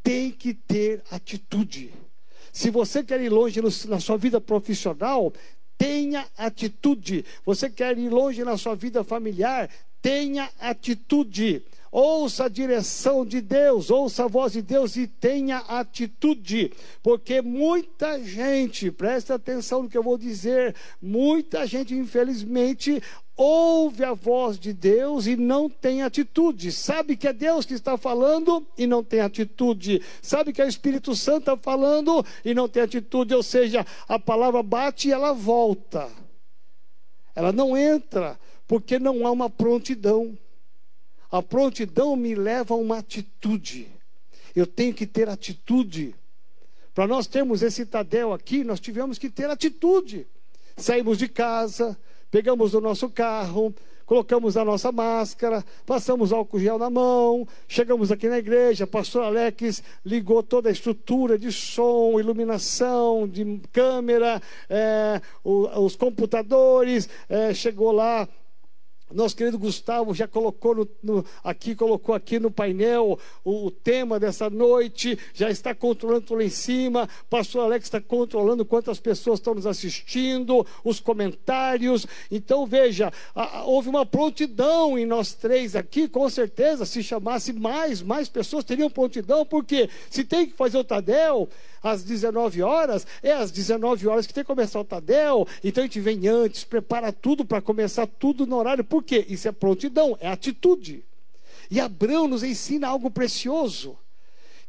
tem 0.01 0.31
que 0.31 0.53
ter 0.53 1.03
atitude. 1.11 1.93
Se 2.51 2.69
você 2.69 3.03
quer 3.03 3.21
ir 3.21 3.29
longe 3.29 3.61
na 3.87 3.99
sua 3.99 4.17
vida 4.17 4.41
profissional, 4.41 5.31
tenha 5.77 6.27
atitude. 6.37 7.23
Você 7.45 7.69
quer 7.69 7.97
ir 7.97 8.09
longe 8.09 8.43
na 8.43 8.57
sua 8.57 8.75
vida 8.75 9.03
familiar, 9.03 9.69
tenha 10.01 10.49
atitude. 10.59 11.63
Ouça 11.91 12.45
a 12.45 12.49
direção 12.49 13.25
de 13.25 13.41
Deus, 13.41 13.89
ouça 13.89 14.25
a 14.25 14.27
voz 14.27 14.53
de 14.53 14.61
Deus 14.61 14.95
e 14.95 15.07
tenha 15.07 15.57
atitude, 15.57 16.71
porque 17.01 17.41
muita 17.41 18.23
gente, 18.23 18.91
presta 18.91 19.35
atenção 19.35 19.83
no 19.83 19.89
que 19.89 19.97
eu 19.97 20.03
vou 20.03 20.17
dizer, 20.17 20.75
muita 21.01 21.65
gente, 21.65 21.95
infelizmente, 21.95 23.01
ouve 23.35 24.03
a 24.03 24.13
voz 24.13 24.59
de 24.59 24.73
Deus 24.73 25.25
e 25.25 25.35
não 25.35 25.69
tem 25.69 26.03
atitude. 26.03 26.71
Sabe 26.71 27.15
que 27.15 27.27
é 27.27 27.31
Deus 27.31 27.65
que 27.65 27.73
está 27.73 27.97
falando 27.97 28.67
e 28.77 28.85
não 28.85 29.01
tem 29.01 29.21
atitude. 29.21 30.03
Sabe 30.21 30.51
que 30.51 30.61
é 30.61 30.65
o 30.65 30.69
Espírito 30.69 31.15
Santo 31.15 31.39
está 31.39 31.57
falando 31.57 32.23
e 32.43 32.53
não 32.53 32.67
tem 32.67 32.83
atitude. 32.83 33.33
Ou 33.33 33.41
seja, 33.41 33.85
a 34.07 34.19
palavra 34.19 34.61
bate 34.61 35.07
e 35.07 35.13
ela 35.13 35.31
volta. 35.31 36.09
Ela 37.33 37.53
não 37.53 37.77
entra, 37.77 38.37
porque 38.67 38.99
não 38.99 39.25
há 39.25 39.31
uma 39.31 39.49
prontidão. 39.49 40.37
A 41.31 41.41
prontidão 41.41 42.15
me 42.15 42.33
leva 42.33 42.73
a 42.73 42.77
uma 42.77 42.97
atitude. 42.97 43.87
Eu 44.55 44.65
tenho 44.65 44.93
que 44.93 45.05
ter 45.05 45.29
atitude. 45.29 46.15
Para 46.93 47.07
nós 47.07 47.27
termos 47.27 47.61
esse 47.61 47.85
Tadel 47.85 48.33
aqui, 48.33 48.63
nós 48.63 48.79
tivemos 48.79 49.17
que 49.17 49.29
ter 49.29 49.49
atitude. 49.49 50.27
Saímos 50.75 51.17
de 51.17 51.27
casa, 51.27 51.97
pegamos 52.31 52.73
o 52.73 52.81
nosso 52.81 53.09
carro, 53.09 53.73
colocamos 54.09 54.57
a 54.57 54.65
nossa 54.65 54.91
máscara, 54.91 55.63
passamos 55.85 56.33
álcool 56.33 56.59
gel 56.59 56.79
na 56.79 56.89
mão, 56.89 57.47
chegamos 57.67 58.11
aqui 58.11 58.27
na 58.27 58.39
igreja, 58.39 58.87
pastor 58.87 59.23
Alex 59.23 59.83
ligou 60.03 60.41
toda 60.41 60.67
a 60.67 60.71
estrutura 60.71 61.37
de 61.37 61.51
som, 61.51 62.19
iluminação, 62.19 63.27
de 63.27 63.61
câmera, 63.71 64.41
é, 64.67 65.21
os 65.43 65.95
computadores, 65.95 67.07
é, 67.29 67.53
chegou 67.53 67.91
lá 67.91 68.27
nosso 69.15 69.35
querido 69.35 69.57
Gustavo 69.57 70.13
já 70.13 70.27
colocou 70.27 70.75
no, 70.75 70.87
no, 71.01 71.25
aqui, 71.43 71.75
colocou 71.75 72.13
aqui 72.13 72.39
no 72.39 72.51
painel 72.51 73.19
o, 73.43 73.67
o, 73.67 73.71
tema 73.71 74.19
dessa 74.19 74.49
noite, 74.49 75.17
já 75.33 75.49
está 75.49 75.73
controlando 75.73 76.21
tudo 76.21 76.37
lá 76.37 76.43
em 76.43 76.49
cima. 76.49 77.09
Pastor 77.29 77.63
Alex 77.63 77.85
está 77.85 77.99
controlando 77.99 78.65
quantas 78.65 78.99
pessoas 78.99 79.39
estão 79.39 79.55
nos 79.55 79.65
assistindo, 79.65 80.65
os 80.83 80.99
comentários. 80.99 82.05
Então 82.29 82.65
veja, 82.65 83.11
a, 83.33 83.59
a, 83.59 83.63
houve 83.65 83.89
uma 83.89 84.05
prontidão 84.05 84.97
em 84.97 85.05
nós 85.05 85.33
três 85.33 85.75
aqui, 85.75 86.07
com 86.07 86.29
certeza. 86.29 86.85
Se 86.85 87.01
chamasse 87.01 87.51
mais, 87.51 88.01
mais 88.01 88.29
pessoas 88.29 88.63
teriam 88.63 88.89
prontidão, 88.89 89.45
porque 89.45 89.89
se 90.09 90.23
tem 90.23 90.45
que 90.45 90.53
fazer 90.53 90.77
o 90.77 90.83
Tadel, 90.83 91.49
às 91.81 92.03
19 92.03 92.61
horas, 92.61 93.05
é 93.21 93.31
às 93.31 93.51
19 93.51 94.07
horas 94.07 94.27
que 94.27 94.33
tem 94.33 94.43
que 94.43 94.47
começar 94.47 94.79
o 94.79 94.85
Tadel, 94.85 95.47
então 95.63 95.83
a 95.83 95.87
gente 95.87 95.99
vem 95.99 96.27
antes, 96.27 96.63
prepara 96.63 97.11
tudo 97.11 97.45
para 97.45 97.61
começar 97.61 98.07
tudo 98.07 98.45
no 98.45 98.55
horário. 98.55 98.83
Por 98.83 99.03
quê? 99.03 99.25
Isso 99.29 99.47
é 99.47 99.51
prontidão, 99.51 100.17
é 100.19 100.27
atitude. 100.27 101.03
E 101.71 101.79
Abraão 101.79 102.27
nos 102.27 102.43
ensina 102.43 102.87
algo 102.87 103.11
precioso: 103.11 103.97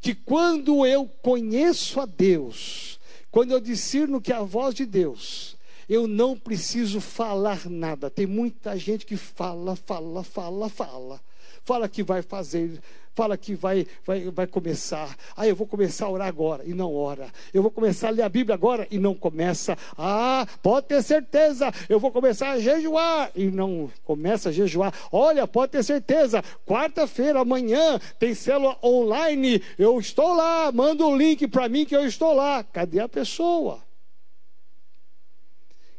que 0.00 0.14
quando 0.14 0.86
eu 0.86 1.06
conheço 1.22 2.00
a 2.00 2.06
Deus, 2.06 3.00
quando 3.30 3.52
eu 3.52 3.60
discerno 3.60 4.20
que 4.20 4.32
é 4.32 4.36
a 4.36 4.42
voz 4.42 4.74
de 4.74 4.84
Deus, 4.84 5.56
eu 5.88 6.06
não 6.06 6.38
preciso 6.38 7.00
falar 7.00 7.68
nada. 7.68 8.10
Tem 8.10 8.26
muita 8.26 8.76
gente 8.78 9.04
que 9.04 9.16
fala, 9.16 9.74
fala, 9.74 10.22
fala, 10.22 10.68
fala. 10.68 11.20
Fala 11.64 11.88
que 11.88 12.02
vai 12.02 12.22
fazer, 12.22 12.80
fala 13.14 13.36
que 13.36 13.54
vai, 13.54 13.86
vai, 14.04 14.30
vai 14.30 14.46
começar. 14.46 15.16
Ah, 15.36 15.46
eu 15.46 15.56
vou 15.56 15.66
começar 15.66 16.06
a 16.06 16.10
orar 16.10 16.28
agora 16.28 16.64
e 16.64 16.74
não 16.74 16.94
ora. 16.94 17.30
Eu 17.52 17.62
vou 17.62 17.70
começar 17.70 18.08
a 18.08 18.10
ler 18.10 18.22
a 18.22 18.28
Bíblia 18.28 18.54
agora 18.54 18.86
e 18.90 18.98
não 18.98 19.14
começa. 19.14 19.76
Ah, 19.96 20.46
pode 20.62 20.86
ter 20.86 21.02
certeza, 21.02 21.72
eu 21.88 21.98
vou 21.98 22.10
começar 22.10 22.50
a 22.50 22.58
jejuar 22.58 23.30
e 23.34 23.46
não 23.46 23.90
começa 24.04 24.48
a 24.48 24.52
jejuar. 24.52 24.92
Olha, 25.12 25.46
pode 25.46 25.72
ter 25.72 25.82
certeza, 25.82 26.42
quarta-feira, 26.66 27.40
amanhã, 27.40 27.98
tem 28.18 28.34
célula 28.34 28.76
online. 28.82 29.62
Eu 29.78 29.98
estou 29.98 30.32
lá, 30.34 30.70
manda 30.72 31.04
o 31.04 31.10
um 31.10 31.16
link 31.16 31.46
para 31.48 31.68
mim 31.68 31.84
que 31.84 31.96
eu 31.96 32.06
estou 32.06 32.32
lá. 32.32 32.62
Cadê 32.64 33.00
a 33.00 33.08
pessoa? 33.08 33.82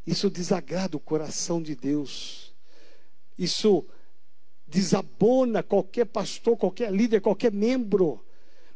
Isso 0.06 0.30
desagrada 0.30 0.98
o 0.98 1.00
coração 1.00 1.62
de 1.62 1.76
Deus. 1.76 2.54
Isso 3.38 3.86
desabona 4.72 5.62
qualquer 5.62 6.06
pastor, 6.06 6.56
qualquer 6.56 6.92
líder, 6.92 7.20
qualquer 7.20 7.52
membro. 7.52 8.24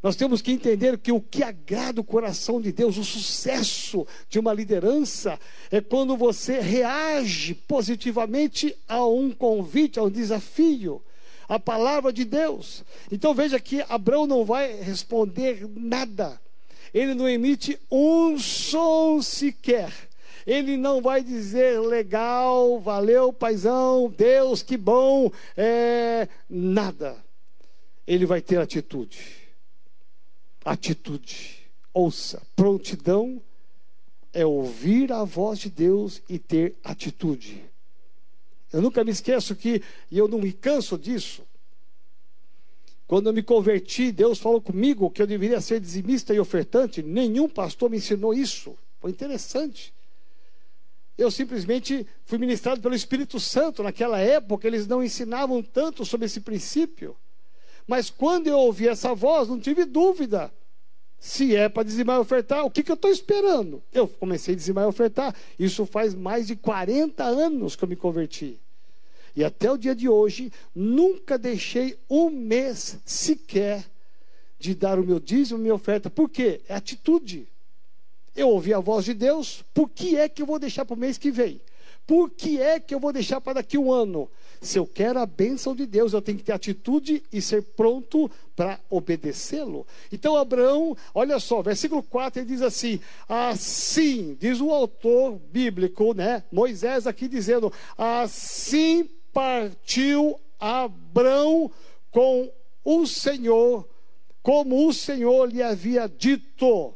Nós 0.04 0.16
temos 0.16 0.42
que 0.42 0.52
entender 0.52 1.00
que 1.00 1.12
o 1.12 1.22
que 1.22 1.42
agrada 1.42 2.02
o 2.02 2.04
coração 2.04 2.62
de 2.62 2.72
Deus, 2.72 2.98
o 2.98 3.04
sucesso 3.04 4.06
de 4.30 4.38
uma 4.38 4.54
liderança, 4.54 5.40
é 5.72 5.82
quando 5.82 6.16
você 6.16 6.60
reage 6.60 7.56
positivamente 7.56 8.76
a 8.88 9.04
um 9.04 9.32
convite, 9.32 9.98
a 9.98 10.04
um 10.04 10.10
desafio, 10.10 11.02
a 11.48 11.58
palavra 11.58 12.14
de 12.14 12.24
Deus. 12.24 12.84
Então 13.12 13.34
veja 13.34 13.60
que 13.60 13.84
Abraão 13.90 14.28
não 14.28 14.46
vai 14.46 14.74
responder 14.74 15.68
nada, 15.76 16.40
ele 16.94 17.16
não 17.16 17.28
emite 17.28 17.80
um 17.90 18.38
som 18.38 19.22
sequer 19.22 19.92
ele 20.46 20.78
não 20.78 21.02
vai 21.02 21.24
dizer 21.24 21.80
legal, 21.80 22.80
valeu, 22.80 23.34
paizão, 23.34 24.14
Deus, 24.16 24.62
que 24.62 24.78
bom, 24.78 25.32
é, 25.58 26.28
nada. 26.50 27.18
Ele 28.06 28.26
vai 28.26 28.42
ter 28.42 28.60
atitude. 28.60 29.20
Atitude. 30.64 31.66
Ouça, 31.94 32.42
prontidão 32.56 33.42
é 34.32 34.46
ouvir 34.46 35.12
a 35.12 35.24
voz 35.24 35.60
de 35.60 35.70
Deus 35.70 36.22
e 36.30 36.38
ter 36.38 36.76
atitude. 36.84 37.64
Eu 38.72 38.82
nunca 38.82 39.04
me 39.04 39.12
esqueço 39.12 39.56
que, 39.56 39.82
e 40.12 40.18
eu 40.18 40.28
não 40.28 40.40
me 40.40 40.52
canso 40.52 40.98
disso, 40.98 41.44
quando 43.08 43.28
eu 43.28 43.34
me 43.34 43.42
converti, 43.42 44.12
Deus 44.12 44.40
falou 44.40 44.62
comigo 44.62 45.10
que 45.10 45.22
eu 45.22 45.28
deveria 45.28 45.62
ser 45.62 45.80
dizimista 45.80 46.34
e 46.34 46.40
ofertante. 46.40 47.02
Nenhum 47.02 47.48
pastor 47.48 47.90
me 47.90 47.98
ensinou 47.98 48.34
isso. 48.34 48.76
Foi 49.00 49.12
interessante. 49.12 49.95
Eu 51.18 51.32
simplesmente 51.32 52.06
fui 52.26 52.38
ministrado 52.38 52.82
pelo 52.82 52.96
Espírito 52.96 53.40
Santo. 53.40 53.82
Naquela 53.82 54.20
época, 54.20 54.68
eles 54.68 54.86
não 54.86 55.04
ensinavam 55.04 55.64
tanto 55.64 56.06
sobre 56.06 56.26
esse 56.26 56.42
princípio. 56.42 57.16
Mas 57.88 58.10
quando 58.10 58.48
eu 58.48 58.58
ouvi 58.58 58.88
essa 58.88 59.14
voz, 59.14 59.48
não 59.48 59.60
tive 59.60 59.86
dúvida. 59.86 60.52
Se 61.18 61.56
é 61.56 61.70
para 61.70 61.84
dizimar 61.84 62.18
e 62.18 62.20
ofertar, 62.20 62.66
o 62.66 62.72
que, 62.72 62.84
que 62.84 62.92
eu 62.92 62.96
estou 62.96 63.10
esperando? 63.10 63.82
Eu 63.94 64.08
comecei 64.08 64.54
a 64.54 64.58
dizimar 64.58 64.84
e 64.84 64.88
ofertar. 64.88 65.34
Isso 65.58 65.86
faz 65.86 66.14
mais 66.14 66.48
de 66.48 66.56
40 66.56 67.24
anos 67.24 67.76
que 67.76 67.84
eu 67.84 67.88
me 67.88 67.96
converti. 67.96 68.60
E 69.36 69.44
até 69.44 69.72
o 69.72 69.78
dia 69.78 69.96
de 69.96 70.08
hoje, 70.08 70.52
nunca 70.74 71.38
deixei 71.38 71.98
um 72.10 72.30
mês 72.30 73.00
sequer 73.06 73.86
de 74.58 74.74
dar 74.74 74.98
o 75.00 75.06
meu 75.06 75.20
dízimo 75.20 75.60
e 75.60 75.64
minha 75.64 75.76
oferta. 75.76 76.10
Por 76.10 76.30
quê? 76.30 76.62
É 76.68 76.76
atitude. 76.76 77.48
Eu 78.36 78.50
ouvi 78.50 78.74
a 78.74 78.80
voz 78.80 79.06
de 79.06 79.14
Deus, 79.14 79.64
por 79.74 79.90
que 79.90 80.18
é 80.18 80.28
que 80.28 80.42
eu 80.42 80.46
vou 80.46 80.60
deixar 80.60 80.86
para 80.86 80.96
o 80.96 81.00
mês 81.00 81.18
que 81.18 81.32
vem? 81.32 81.62
Por 82.06 82.30
que 82.30 82.62
é 82.62 82.80
que 82.80 82.94
eu 82.94 83.00
vou 83.00 83.12
deixar 83.12 83.42
para 83.42 83.54
daqui 83.54 83.78
um 83.78 83.92
ano? 83.92 84.30
Se 84.62 84.78
eu 84.78 84.86
quero 84.86 85.20
a 85.20 85.26
bênção 85.26 85.76
de 85.76 85.86
Deus, 85.86 86.14
eu 86.14 86.22
tenho 86.22 86.38
que 86.38 86.44
ter 86.44 86.52
atitude 86.52 87.24
e 87.32 87.42
ser 87.42 87.64
pronto 87.64 88.30
para 88.56 88.80
obedecê-lo. 88.90 89.86
Então, 90.12 90.36
Abraão, 90.36 90.96
olha 91.14 91.40
só, 91.40 91.62
versículo 91.62 92.04
4, 92.04 92.42
ele 92.42 92.48
diz 92.48 92.62
assim: 92.62 93.00
Assim, 93.28 94.38
diz 94.40 94.62
o 94.62 94.72
autor 94.72 95.40
bíblico, 95.52 96.14
né? 96.14 96.44
Moisés 96.52 97.08
aqui 97.08 97.28
dizendo: 97.28 97.74
Assim 97.98 99.10
partiu 99.34 100.40
Abraão 100.60 101.72
com 102.12 102.52
o 102.84 103.06
Senhor, 103.06 103.88
como 104.44 104.88
o 104.88 104.94
Senhor 104.94 105.52
lhe 105.52 105.62
havia 105.62 106.08
dito. 106.08 106.94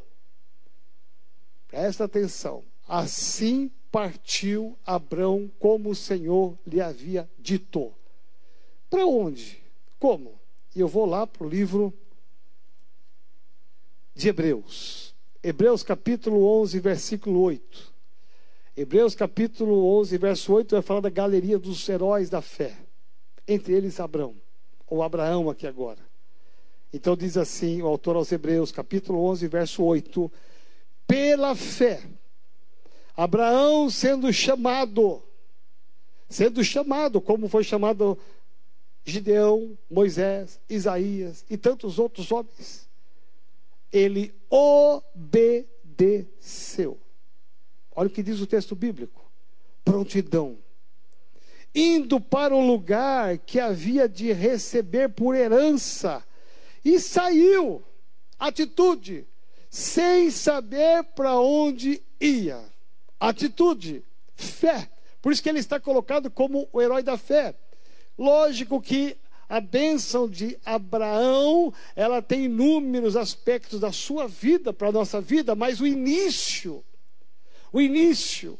Presta 1.69 2.03
atenção. 2.03 2.63
Assim 2.87 3.71
partiu 3.91 4.77
Abrão 4.85 5.49
como 5.59 5.91
o 5.91 5.95
Senhor 5.95 6.57
lhe 6.65 6.81
havia 6.81 7.29
dito. 7.37 7.93
Para 8.89 9.05
onde? 9.05 9.61
Como? 9.99 10.39
E 10.75 10.79
eu 10.79 10.87
vou 10.87 11.05
lá 11.05 11.25
para 11.25 11.45
o 11.45 11.49
livro 11.49 11.93
de 14.15 14.29
Hebreus. 14.29 15.15
Hebreus 15.41 15.83
capítulo 15.83 16.43
11, 16.61 16.79
versículo 16.79 17.39
8. 17.41 17.93
Hebreus 18.75 19.13
capítulo 19.13 19.97
11, 19.99 20.17
verso 20.17 20.53
8 20.53 20.75
vai 20.75 20.81
falar 20.81 21.01
da 21.01 21.09
galeria 21.09 21.59
dos 21.59 21.87
heróis 21.87 22.29
da 22.29 22.41
fé. 22.41 22.75
Entre 23.47 23.73
eles 23.73 23.99
Abraão, 23.99 24.35
ou 24.87 25.03
Abraão 25.03 25.49
aqui 25.49 25.67
agora. 25.67 25.99
Então 26.91 27.15
diz 27.15 27.37
assim 27.37 27.81
o 27.81 27.87
autor 27.87 28.15
aos 28.15 28.31
Hebreus, 28.31 28.71
capítulo 28.71 29.23
11, 29.25 29.47
verso 29.47 29.83
8: 29.83 30.31
Pela 31.09 31.55
fé, 31.55 32.03
Abraão 33.17 33.89
sendo 33.89 34.31
chamado, 34.31 35.23
sendo 36.29 36.63
chamado, 36.63 37.19
como 37.19 37.49
foi 37.49 37.63
chamado 37.63 38.15
Gideão, 39.03 39.75
Moisés, 39.89 40.61
Isaías 40.69 41.43
e 41.49 41.57
tantos 41.57 41.97
outros 41.97 42.31
homens, 42.31 42.87
ele 43.91 44.31
obedeceu. 44.51 45.39
Olha 47.95 48.07
o 48.07 48.11
que 48.11 48.21
diz 48.21 48.39
o 48.39 48.45
texto 48.45 48.75
bíblico: 48.75 49.25
prontidão. 49.83 50.59
Indo 51.73 52.21
para 52.21 52.55
o 52.55 52.63
lugar 52.63 53.39
que 53.39 53.59
havia 53.59 54.07
de 54.07 54.31
receber 54.31 55.09
por 55.09 55.33
herança 55.35 56.23
e 56.85 56.99
saiu. 56.99 57.81
Atitude, 58.37 59.25
sem 59.69 60.31
saber 60.31 61.03
para 61.15 61.39
onde 61.39 62.01
ia. 62.19 62.63
Atitude, 63.19 64.03
fé. 64.35 64.89
Por 65.21 65.31
isso 65.31 65.43
que 65.43 65.49
ele 65.49 65.59
está 65.59 65.79
colocado 65.79 66.31
como 66.31 66.67
o 66.71 66.81
herói 66.81 67.03
da 67.03 67.17
fé. 67.17 67.55
Lógico 68.17 68.81
que 68.81 69.17
a 69.47 69.59
bênção 69.59 70.29
de 70.29 70.57
Abraão, 70.63 71.73
ela 71.95 72.21
tem 72.21 72.45
inúmeros 72.45 73.15
aspectos 73.15 73.79
da 73.79 73.91
sua 73.91 74.27
vida 74.27 74.71
para 74.71 74.89
a 74.89 74.91
nossa 74.91 75.19
vida, 75.19 75.55
mas 75.55 75.81
o 75.81 75.87
início, 75.87 76.83
o 77.73 77.81
início 77.81 78.59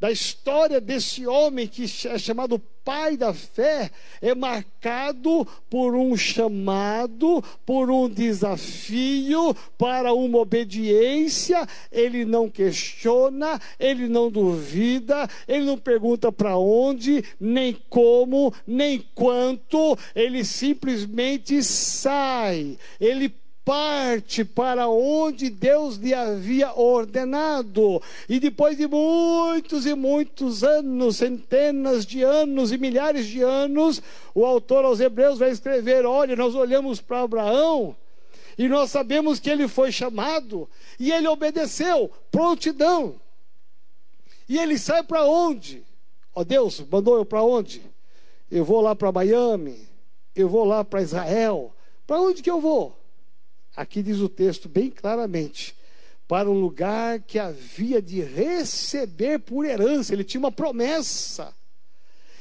da 0.00 0.10
história 0.10 0.80
desse 0.80 1.26
homem 1.26 1.68
que 1.68 1.84
é 2.08 2.18
chamado 2.18 2.58
pai 2.84 3.16
da 3.16 3.32
fé 3.32 3.90
é 4.20 4.34
marcado 4.34 5.46
por 5.70 5.94
um 5.94 6.16
chamado, 6.16 7.42
por 7.64 7.90
um 7.90 8.08
desafio 8.08 9.54
para 9.78 10.12
uma 10.12 10.38
obediência. 10.38 11.66
Ele 11.90 12.24
não 12.24 12.48
questiona, 12.48 13.60
ele 13.78 14.08
não 14.08 14.30
duvida, 14.30 15.28
ele 15.46 15.64
não 15.64 15.78
pergunta 15.78 16.30
para 16.32 16.56
onde, 16.56 17.24
nem 17.40 17.76
como, 17.88 18.52
nem 18.66 19.04
quanto, 19.14 19.96
ele 20.14 20.44
simplesmente 20.44 21.62
sai. 21.62 22.76
Ele 23.00 23.41
parte 23.64 24.44
para 24.44 24.88
onde 24.88 25.48
Deus 25.48 25.96
lhe 25.96 26.12
havia 26.12 26.72
ordenado. 26.74 28.02
E 28.28 28.40
depois 28.40 28.76
de 28.76 28.86
muitos 28.86 29.86
e 29.86 29.94
muitos 29.94 30.64
anos, 30.64 31.16
centenas 31.16 32.04
de 32.04 32.22
anos 32.22 32.72
e 32.72 32.78
milhares 32.78 33.26
de 33.26 33.42
anos, 33.42 34.02
o 34.34 34.44
autor 34.44 34.84
aos 34.84 35.00
Hebreus 35.00 35.38
vai 35.38 35.50
escrever: 35.50 36.04
olha, 36.04 36.36
nós 36.36 36.54
olhamos 36.54 37.00
para 37.00 37.22
Abraão. 37.22 37.96
E 38.58 38.68
nós 38.68 38.90
sabemos 38.90 39.40
que 39.40 39.48
ele 39.48 39.66
foi 39.66 39.90
chamado 39.90 40.68
e 41.00 41.10
ele 41.10 41.26
obedeceu, 41.26 42.10
prontidão. 42.30 43.16
E 44.46 44.58
ele 44.58 44.78
sai 44.78 45.02
para 45.02 45.24
onde? 45.24 45.82
Ó 46.34 46.40
oh, 46.40 46.44
Deus, 46.44 46.84
mandou 46.90 47.16
eu 47.16 47.24
para 47.24 47.42
onde? 47.42 47.82
Eu 48.50 48.64
vou 48.64 48.82
lá 48.82 48.94
para 48.94 49.10
Miami, 49.10 49.88
eu 50.36 50.48
vou 50.48 50.64
lá 50.64 50.84
para 50.84 51.00
Israel. 51.00 51.74
Para 52.06 52.20
onde 52.20 52.42
que 52.42 52.50
eu 52.50 52.60
vou? 52.60 53.01
Aqui 53.74 54.02
diz 54.02 54.18
o 54.18 54.28
texto 54.28 54.68
bem 54.68 54.90
claramente: 54.90 55.76
para 56.26 56.48
o 56.48 56.58
lugar 56.58 57.20
que 57.20 57.38
havia 57.38 58.00
de 58.00 58.20
receber 58.22 59.38
por 59.38 59.64
herança. 59.64 60.12
Ele 60.12 60.24
tinha 60.24 60.40
uma 60.40 60.52
promessa. 60.52 61.54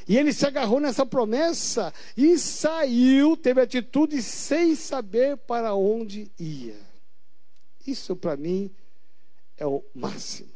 E 0.07 0.17
ele 0.17 0.33
se 0.33 0.45
agarrou 0.45 0.79
nessa 0.79 1.05
promessa 1.05 1.93
e 2.17 2.37
saiu, 2.37 3.37
teve 3.37 3.61
atitude 3.61 4.21
sem 4.21 4.75
saber 4.75 5.37
para 5.37 5.75
onde 5.75 6.31
ia. 6.39 6.75
Isso 7.85 8.15
para 8.15 8.35
mim 8.35 8.71
é 9.57 9.65
o 9.65 9.83
máximo 9.93 10.49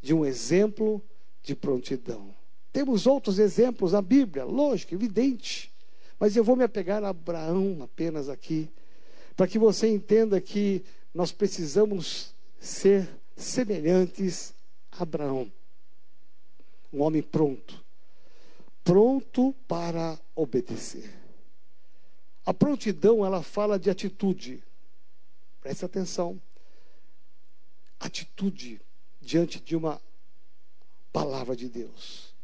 de 0.00 0.14
um 0.14 0.24
exemplo 0.24 1.02
de 1.42 1.54
prontidão. 1.54 2.34
Temos 2.72 3.06
outros 3.06 3.38
exemplos 3.38 3.92
na 3.92 4.00
Bíblia, 4.00 4.44
lógico, 4.44 4.94
evidente. 4.94 5.70
Mas 6.18 6.36
eu 6.36 6.44
vou 6.44 6.56
me 6.56 6.64
apegar 6.64 7.02
a 7.02 7.08
Abraão 7.08 7.78
apenas 7.82 8.28
aqui 8.28 8.70
para 9.40 9.48
que 9.48 9.58
você 9.58 9.88
entenda 9.88 10.38
que 10.38 10.84
nós 11.14 11.32
precisamos 11.32 12.34
ser 12.58 13.08
semelhantes 13.34 14.52
a 14.92 15.02
Abraão, 15.02 15.50
um 16.92 17.00
homem 17.00 17.22
pronto, 17.22 17.82
pronto 18.84 19.54
para 19.66 20.20
obedecer. 20.36 21.10
A 22.44 22.52
prontidão, 22.52 23.24
ela 23.24 23.42
fala 23.42 23.78
de 23.78 23.88
atitude. 23.88 24.62
Preste 25.62 25.86
atenção. 25.86 26.38
Atitude 27.98 28.78
diante 29.22 29.58
de 29.58 29.74
uma 29.74 30.02
palavra 31.10 31.56
de 31.56 31.66
Deus. 31.66 32.34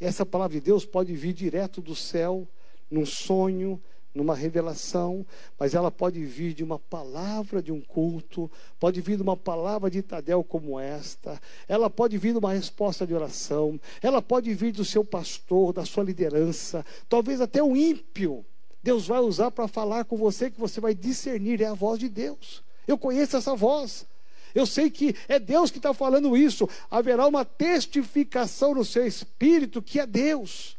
Essa 0.00 0.24
palavra 0.24 0.58
de 0.58 0.64
Deus 0.64 0.86
pode 0.86 1.14
vir 1.14 1.34
direto 1.34 1.82
do 1.82 1.94
céu, 1.94 2.48
num 2.90 3.04
sonho, 3.04 3.78
numa 4.14 4.34
revelação, 4.34 5.24
mas 5.58 5.74
ela 5.74 5.90
pode 5.90 6.24
vir 6.24 6.54
de 6.54 6.64
uma 6.64 6.78
palavra 6.78 7.62
de 7.62 7.70
um 7.70 7.80
culto, 7.80 8.50
pode 8.78 9.00
vir 9.00 9.16
de 9.16 9.22
uma 9.22 9.36
palavra 9.36 9.90
de 9.90 10.02
Tadel 10.02 10.42
como 10.42 10.78
esta, 10.78 11.40
ela 11.68 11.88
pode 11.88 12.16
vir 12.18 12.32
de 12.32 12.38
uma 12.38 12.52
resposta 12.52 13.06
de 13.06 13.14
oração, 13.14 13.80
ela 14.02 14.20
pode 14.20 14.52
vir 14.54 14.72
do 14.72 14.84
seu 14.84 15.04
pastor, 15.04 15.72
da 15.72 15.84
sua 15.84 16.04
liderança, 16.04 16.84
talvez 17.08 17.40
até 17.40 17.62
o 17.62 17.76
ímpio. 17.76 18.44
Deus 18.82 19.06
vai 19.06 19.20
usar 19.20 19.50
para 19.50 19.68
falar 19.68 20.04
com 20.04 20.16
você 20.16 20.50
que 20.50 20.58
você 20.58 20.80
vai 20.80 20.94
discernir, 20.94 21.60
é 21.60 21.66
a 21.66 21.74
voz 21.74 21.98
de 21.98 22.08
Deus. 22.08 22.62
Eu 22.86 22.96
conheço 22.96 23.36
essa 23.36 23.54
voz. 23.54 24.06
Eu 24.54 24.64
sei 24.64 24.90
que 24.90 25.14
é 25.28 25.38
Deus 25.38 25.70
que 25.70 25.76
está 25.76 25.92
falando 25.92 26.34
isso. 26.34 26.66
Haverá 26.90 27.26
uma 27.26 27.44
testificação 27.44 28.74
no 28.74 28.84
seu 28.84 29.06
espírito 29.06 29.82
que 29.82 30.00
é 30.00 30.06
Deus. 30.06 30.77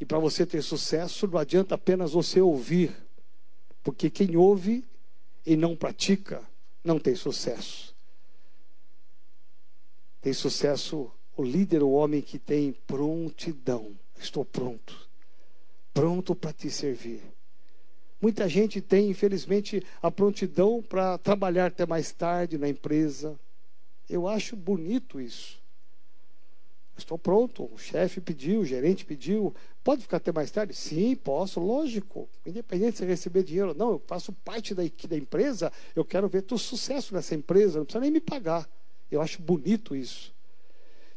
E 0.00 0.04
para 0.04 0.18
você 0.18 0.46
ter 0.46 0.62
sucesso, 0.62 1.26
não 1.26 1.38
adianta 1.38 1.74
apenas 1.74 2.12
você 2.12 2.40
ouvir, 2.40 2.94
porque 3.82 4.08
quem 4.08 4.36
ouve 4.36 4.84
e 5.44 5.56
não 5.56 5.74
pratica 5.74 6.42
não 6.84 6.98
tem 6.98 7.14
sucesso. 7.14 7.96
Tem 10.20 10.32
sucesso 10.32 11.10
o 11.36 11.42
líder, 11.42 11.82
o 11.82 11.90
homem 11.90 12.20
que 12.20 12.38
tem 12.38 12.72
prontidão. 12.72 13.98
Estou 14.18 14.44
pronto, 14.44 15.08
pronto 15.92 16.34
para 16.34 16.52
te 16.52 16.70
servir. 16.70 17.22
Muita 18.20 18.48
gente 18.48 18.80
tem, 18.80 19.10
infelizmente, 19.10 19.80
a 20.02 20.10
prontidão 20.10 20.82
para 20.82 21.18
trabalhar 21.18 21.66
até 21.66 21.86
mais 21.86 22.10
tarde 22.10 22.58
na 22.58 22.68
empresa. 22.68 23.38
Eu 24.08 24.26
acho 24.26 24.56
bonito 24.56 25.20
isso. 25.20 25.57
Estou 26.98 27.16
pronto, 27.16 27.70
o 27.72 27.78
chefe 27.78 28.20
pediu, 28.20 28.60
o 28.60 28.64
gerente 28.64 29.04
pediu. 29.04 29.54
Pode 29.84 30.02
ficar 30.02 30.16
até 30.16 30.32
mais 30.32 30.50
tarde? 30.50 30.74
Sim, 30.74 31.14
posso, 31.14 31.60
lógico. 31.60 32.28
Independente 32.44 32.92
de 32.92 32.98
você 32.98 33.06
receber 33.06 33.44
dinheiro 33.44 33.68
ou 33.68 33.74
não, 33.74 33.90
eu 33.92 34.02
faço 34.04 34.32
parte 34.32 34.74
da, 34.74 34.82
da 34.82 35.16
empresa, 35.16 35.72
eu 35.94 36.04
quero 36.04 36.28
ver 36.28 36.42
teu 36.42 36.58
sucesso 36.58 37.14
nessa 37.14 37.36
empresa, 37.36 37.78
não 37.78 37.86
precisa 37.86 38.00
nem 38.00 38.10
me 38.10 38.20
pagar. 38.20 38.68
Eu 39.10 39.22
acho 39.22 39.40
bonito 39.40 39.94
isso. 39.94 40.34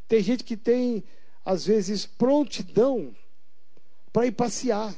Tem 0.08 0.22
gente 0.22 0.44
que 0.44 0.56
tem, 0.56 1.04
às 1.44 1.65
vezes, 1.65 2.06
prontidão 2.06 3.15
para 4.13 4.28
ir 4.28 4.34
passear. 4.34 4.96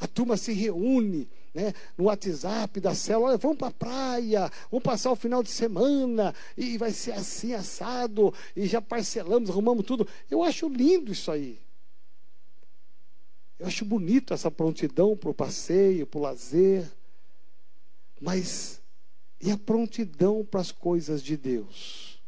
A 0.00 0.08
turma 0.08 0.36
se 0.36 0.52
reúne, 0.52 1.30
né, 1.54 1.72
no 1.96 2.04
WhatsApp 2.04 2.80
da 2.80 2.94
célula, 2.94 3.28
olha, 3.28 3.38
vamos 3.38 3.56
para 3.56 3.68
a 3.68 3.70
praia, 3.70 4.52
vamos 4.70 4.82
passar 4.82 5.12
o 5.12 5.16
final 5.16 5.42
de 5.42 5.50
semana, 5.50 6.34
e 6.56 6.76
vai 6.76 6.90
ser 6.90 7.12
assim, 7.12 7.54
assado, 7.54 8.34
e 8.56 8.66
já 8.66 8.82
parcelamos, 8.82 9.48
arrumamos 9.48 9.86
tudo. 9.86 10.06
Eu 10.28 10.42
acho 10.42 10.68
lindo 10.68 11.12
isso 11.12 11.30
aí. 11.30 11.60
Eu 13.58 13.68
acho 13.68 13.84
bonito 13.84 14.34
essa 14.34 14.50
prontidão 14.50 15.16
para 15.16 15.30
o 15.30 15.34
passeio, 15.34 16.06
para 16.06 16.18
o 16.18 16.22
lazer. 16.22 16.90
Mas 18.20 18.82
e 19.40 19.50
a 19.50 19.58
prontidão 19.58 20.44
para 20.44 20.60
as 20.60 20.72
coisas 20.72 21.22
de 21.22 21.36
Deus? 21.36 22.20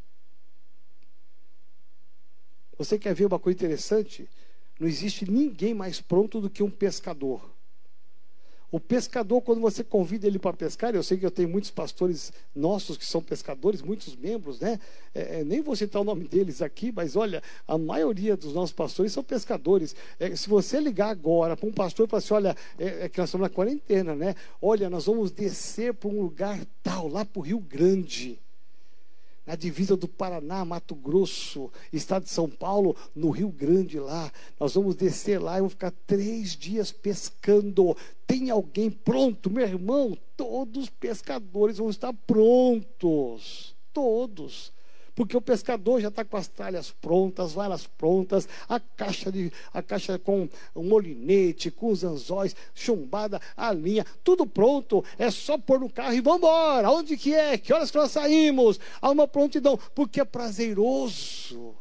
Você 2.79 2.99
quer 2.99 3.15
ver 3.15 3.25
uma 3.25 3.39
coisa 3.39 3.57
interessante? 3.57 4.29
Não 4.79 4.87
existe 4.87 5.29
ninguém 5.29 5.73
mais 5.73 6.01
pronto 6.01 6.41
do 6.41 6.51
que 6.51 6.63
um 6.63 6.71
pescador. 6.71 7.56
O 8.77 8.81
pescador, 8.81 9.41
quando 9.41 9.63
você 9.63 9.83
convida 9.83 10.27
ele 10.27 10.39
para 10.39 10.53
pescar, 10.53 10.95
eu 10.95 11.03
sei 11.03 11.17
que 11.17 11.25
eu 11.25 11.31
tenho 11.31 11.49
muitos 11.49 11.71
pastores 11.71 12.31
nossos 12.55 12.99
que 12.99 13.07
são 13.07 13.23
pescadores, 13.23 13.81
muitos 13.81 14.15
membros, 14.15 14.61
né? 14.61 14.79
É, 15.15 15.41
é, 15.41 15.45
nem 15.45 15.63
vou 15.63 15.75
citar 15.75 16.03
o 16.03 16.05
nome 16.05 16.29
deles 16.29 16.61
aqui, 16.61 16.93
mas 16.95 17.17
olha, 17.17 17.43
a 17.67 17.79
maioria 17.79 18.37
dos 18.37 18.53
nossos 18.53 18.75
pastores 18.75 19.13
são 19.13 19.25
pescadores. 19.25 19.97
É, 20.21 20.37
se 20.37 20.47
você 20.47 20.79
ligar 20.79 21.09
agora 21.09 21.57
para 21.57 21.67
um 21.67 21.73
pastor 21.73 22.07
e 22.07 22.11
falar 22.11 22.19
assim: 22.19 22.35
olha, 22.35 22.57
é, 22.79 23.05
é, 23.07 23.09
que 23.09 23.19
nós 23.19 23.31
estamos 23.31 23.49
na 23.49 23.49
quarentena, 23.49 24.15
né? 24.15 24.35
Olha, 24.61 24.91
nós 24.91 25.07
vamos 25.07 25.31
descer 25.31 25.95
para 25.95 26.11
um 26.11 26.21
lugar 26.21 26.61
tal, 26.83 27.09
lá 27.09 27.25
para 27.25 27.41
o 27.41 27.43
Rio 27.43 27.59
Grande 27.59 28.39
na 29.47 29.55
divisa 29.55 29.97
do 29.97 30.09
Paraná, 30.09 30.65
Mato 30.65 30.95
Grosso, 30.95 31.71
estado 31.93 32.25
de 32.25 32.31
São 32.31 32.49
Paulo, 32.49 32.97
no 33.15 33.31
Rio 33.31 33.49
Grande 33.49 34.01
lá. 34.01 34.31
Nós 34.59 34.75
vamos 34.75 34.97
descer 34.97 35.41
lá 35.41 35.55
e 35.55 35.61
vamos 35.61 35.75
ficar 35.75 35.93
três 36.07 36.57
dias 36.57 36.91
pescando. 36.91 37.97
Tem 38.27 38.51
alguém 38.51 38.91
pronto, 38.91 39.49
meu 39.49 39.65
irmão? 39.65 40.19
Todos 40.37 40.85
os 40.85 40.91
pescadores 40.91 41.79
vão 41.79 41.89
estar 41.89 42.13
prontos. 42.13 43.75
Todos 43.93 44.76
porque 45.17 45.37
o 45.37 45.41
pescador 45.41 46.01
já 46.01 46.09
está 46.09 46.25
com 46.25 46.37
as 46.37 46.47
tralhas 46.47 46.91
prontas, 46.91 47.53
varas 47.53 47.87
prontas, 47.87 48.47
a 48.69 48.79
caixa, 48.79 49.33
de, 49.33 49.51
a 49.73 49.83
caixa 49.83 50.19
com 50.19 50.47
o 50.75 50.83
molinete, 50.83 51.71
com 51.71 51.91
os 51.91 52.05
anzóis, 52.05 52.55
chumbada, 52.75 53.41
a 53.57 53.73
linha, 53.73 54.05
tudo 54.23 54.47
pronto. 54.47 55.03
É 55.19 55.31
só 55.31 55.57
pôr 55.57 55.81
no 55.81 55.89
carro 55.89 56.13
e 56.13 56.21
vamos 56.21 56.41
embora. 56.41 56.91
Onde 56.91 57.17
que 57.17 57.35
é? 57.35 57.57
Que 57.57 57.73
horas 57.73 57.91
que 57.91 57.97
nós 57.97 58.11
saímos? 58.11 58.79
Há 59.01 59.11
uma 59.11 59.27
prontidão, 59.27 59.79
porque 59.95 60.21
é 60.21 60.25
prazeroso. 60.25 61.75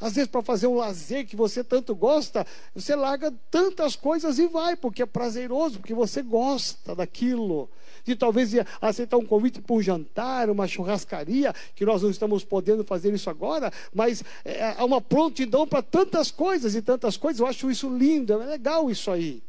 Às 0.00 0.14
vezes, 0.14 0.30
para 0.30 0.40
fazer 0.40 0.66
um 0.66 0.76
lazer 0.76 1.26
que 1.26 1.36
você 1.36 1.62
tanto 1.62 1.94
gosta, 1.94 2.46
você 2.74 2.96
larga 2.96 3.30
tantas 3.50 3.94
coisas 3.94 4.38
e 4.38 4.46
vai, 4.46 4.74
porque 4.74 5.02
é 5.02 5.06
prazeroso, 5.06 5.78
porque 5.78 5.92
você 5.92 6.22
gosta 6.22 6.96
daquilo. 6.96 7.68
De 8.02 8.16
talvez 8.16 8.52
aceitar 8.80 9.18
um 9.18 9.26
convite 9.26 9.60
para 9.60 9.76
um 9.76 9.82
jantar, 9.82 10.48
uma 10.48 10.66
churrascaria, 10.66 11.54
que 11.74 11.84
nós 11.84 12.02
não 12.02 12.08
estamos 12.08 12.42
podendo 12.42 12.82
fazer 12.82 13.12
isso 13.12 13.28
agora, 13.28 13.70
mas 13.94 14.24
é, 14.42 14.74
há 14.78 14.84
uma 14.86 15.02
prontidão 15.02 15.66
para 15.66 15.82
tantas 15.82 16.30
coisas 16.30 16.74
e 16.74 16.80
tantas 16.80 17.18
coisas. 17.18 17.38
Eu 17.38 17.46
acho 17.46 17.70
isso 17.70 17.94
lindo, 17.94 18.32
é 18.32 18.46
legal 18.46 18.90
isso 18.90 19.10
aí. 19.10 19.42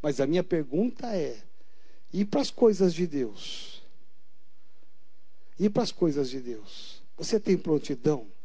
Mas 0.00 0.20
a 0.20 0.26
minha 0.26 0.42
pergunta 0.42 1.06
é: 1.14 1.36
e 2.14 2.24
para 2.24 2.40
as 2.40 2.50
coisas 2.50 2.94
de 2.94 3.06
Deus? 3.06 3.82
E 5.60 5.68
para 5.68 5.82
as 5.82 5.92
coisas 5.92 6.30
de 6.30 6.40
Deus? 6.40 7.02
Você 7.18 7.38
tem 7.38 7.58
prontidão? 7.58 8.37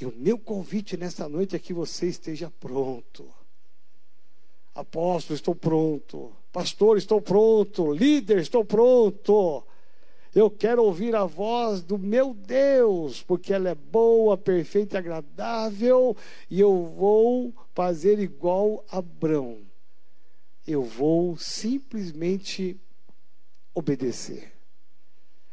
E 0.00 0.06
o 0.06 0.12
meu 0.16 0.38
convite 0.38 0.96
nesta 0.96 1.28
noite 1.28 1.56
é 1.56 1.58
que 1.58 1.72
você 1.72 2.06
esteja 2.06 2.52
pronto. 2.60 3.28
Apóstolo, 4.72 5.34
estou 5.34 5.56
pronto. 5.56 6.32
Pastor, 6.52 6.96
estou 6.96 7.20
pronto. 7.20 7.92
Líder, 7.92 8.38
estou 8.38 8.64
pronto. 8.64 9.64
Eu 10.32 10.48
quero 10.48 10.84
ouvir 10.84 11.16
a 11.16 11.24
voz 11.24 11.82
do 11.82 11.98
meu 11.98 12.32
Deus, 12.32 13.22
porque 13.22 13.52
ela 13.52 13.70
é 13.70 13.74
boa, 13.74 14.36
perfeita 14.36 14.96
e 14.96 14.98
agradável, 14.98 16.16
e 16.48 16.60
eu 16.60 16.84
vou 16.84 17.52
fazer 17.74 18.20
igual 18.20 18.84
Abrão. 18.88 19.58
Eu 20.64 20.84
vou 20.84 21.36
simplesmente 21.36 22.78
obedecer. 23.74 24.52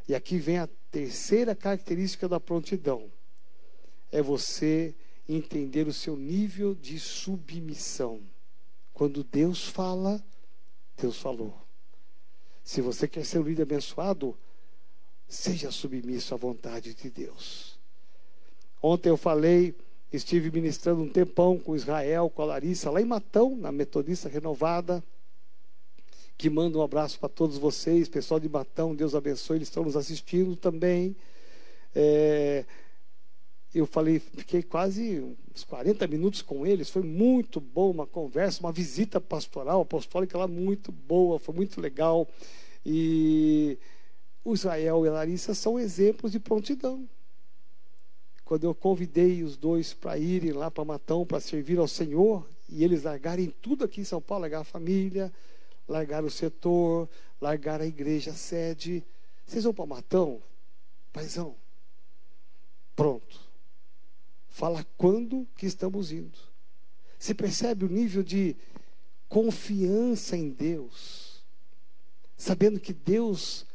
E 0.08 0.14
aqui 0.14 0.38
vem 0.38 0.60
a 0.60 0.70
terceira 0.92 1.56
característica 1.56 2.28
da 2.28 2.40
prontidão 2.40 3.15
é 4.16 4.22
você 4.22 4.96
entender 5.28 5.90
o 5.90 5.94
seu 5.94 6.16
nível 6.16 6.74
de 6.74 6.98
submissão. 6.98 8.22
Quando 8.94 9.26
Deus 9.26 9.68
fala, 9.68 10.24
Deus 10.96 11.18
falou. 11.18 11.54
Se 12.64 12.80
você 12.80 13.10
quer 13.10 13.26
ser 13.26 13.40
um 13.40 13.44
líder 13.44 13.64
abençoado, 13.64 14.38
seja 15.28 15.70
submisso 15.70 16.34
à 16.34 16.38
vontade 16.38 16.94
de 16.94 17.10
Deus. 17.10 17.78
Ontem 18.82 19.10
eu 19.10 19.18
falei, 19.18 19.76
estive 20.14 20.50
ministrando 20.50 21.02
um 21.02 21.10
tempão 21.10 21.60
com 21.60 21.76
Israel, 21.76 22.30
com 22.30 22.42
a 22.42 22.46
Larissa, 22.46 22.90
lá 22.90 23.02
em 23.02 23.06
Matão, 23.06 23.54
na 23.58 23.70
Metodista 23.70 24.30
Renovada, 24.30 25.04
que 26.38 26.50
manda 26.50 26.78
um 26.78 26.82
abraço 26.82 27.20
para 27.20 27.28
todos 27.28 27.58
vocês, 27.58 28.08
pessoal 28.08 28.40
de 28.40 28.48
Matão, 28.48 28.96
Deus 28.96 29.14
abençoe, 29.14 29.58
eles 29.58 29.68
estão 29.68 29.84
nos 29.84 29.98
assistindo 29.98 30.56
também. 30.56 31.18
É, 31.94 32.64
eu 33.76 33.86
falei, 33.86 34.20
fiquei 34.20 34.64
quase 34.64 35.22
uns 35.54 35.66
40 35.66 36.08
minutos 36.08 36.42
com 36.42 36.66
eles, 36.66 36.90
foi 36.90 37.04
muito 37.04 37.60
bom 37.60 37.92
uma 37.92 38.08
conversa, 38.08 38.62
uma 38.62 38.72
visita 38.72 39.20
pastoral, 39.20 39.82
apostólica 39.82 40.38
lá 40.38 40.48
muito 40.48 40.94
boa, 40.94 41.38
foi 41.38 41.54
muito 41.54 41.82
legal. 41.82 42.26
E 42.86 43.78
o 44.46 44.54
Israel 44.54 45.06
e 45.06 45.10
a 45.10 45.12
Larissa 45.12 45.54
são 45.54 45.78
exemplos 45.78 46.32
de 46.32 46.40
prontidão. 46.40 47.06
Quando 48.46 48.64
eu 48.64 48.74
convidei 48.74 49.44
os 49.44 49.58
dois 49.58 49.94
para 49.94 50.18
irem 50.18 50.54
lá 50.54 50.72
para 50.72 50.86
Matão 50.86 51.26
para 51.26 51.42
servir 51.42 51.78
ao 51.78 51.88
Senhor, 51.88 52.48
e 52.70 52.82
eles 52.82 53.04
largarem 53.04 53.54
tudo 53.62 53.84
aqui 53.84 54.00
em 54.00 54.06
São 54.06 54.22
Paulo, 54.22 54.44
largar 54.44 54.62
a 54.62 54.64
família, 54.64 55.34
largar 55.86 56.24
o 56.24 56.32
setor, 56.32 57.10
largar 57.42 57.82
a 57.82 57.86
igreja 57.86 58.32
a 58.32 58.36
sede. 58.36 59.04
Vocês 59.46 59.66
vão 59.66 59.74
para 59.74 59.86
Matão? 59.86 60.42
Paizão, 61.12 61.56
pronto 62.96 63.45
fala 64.56 64.88
quando 64.96 65.46
que 65.58 65.66
estamos 65.66 66.14
indo. 66.14 66.40
Se 67.20 67.34
percebe 67.34 67.84
o 67.84 67.90
nível 67.90 68.24
de 68.24 68.56
confiança 69.28 70.38
em 70.38 70.50
Deus, 70.50 71.44
sabendo 72.38 72.80
que 72.80 72.94
Deus 72.94 73.66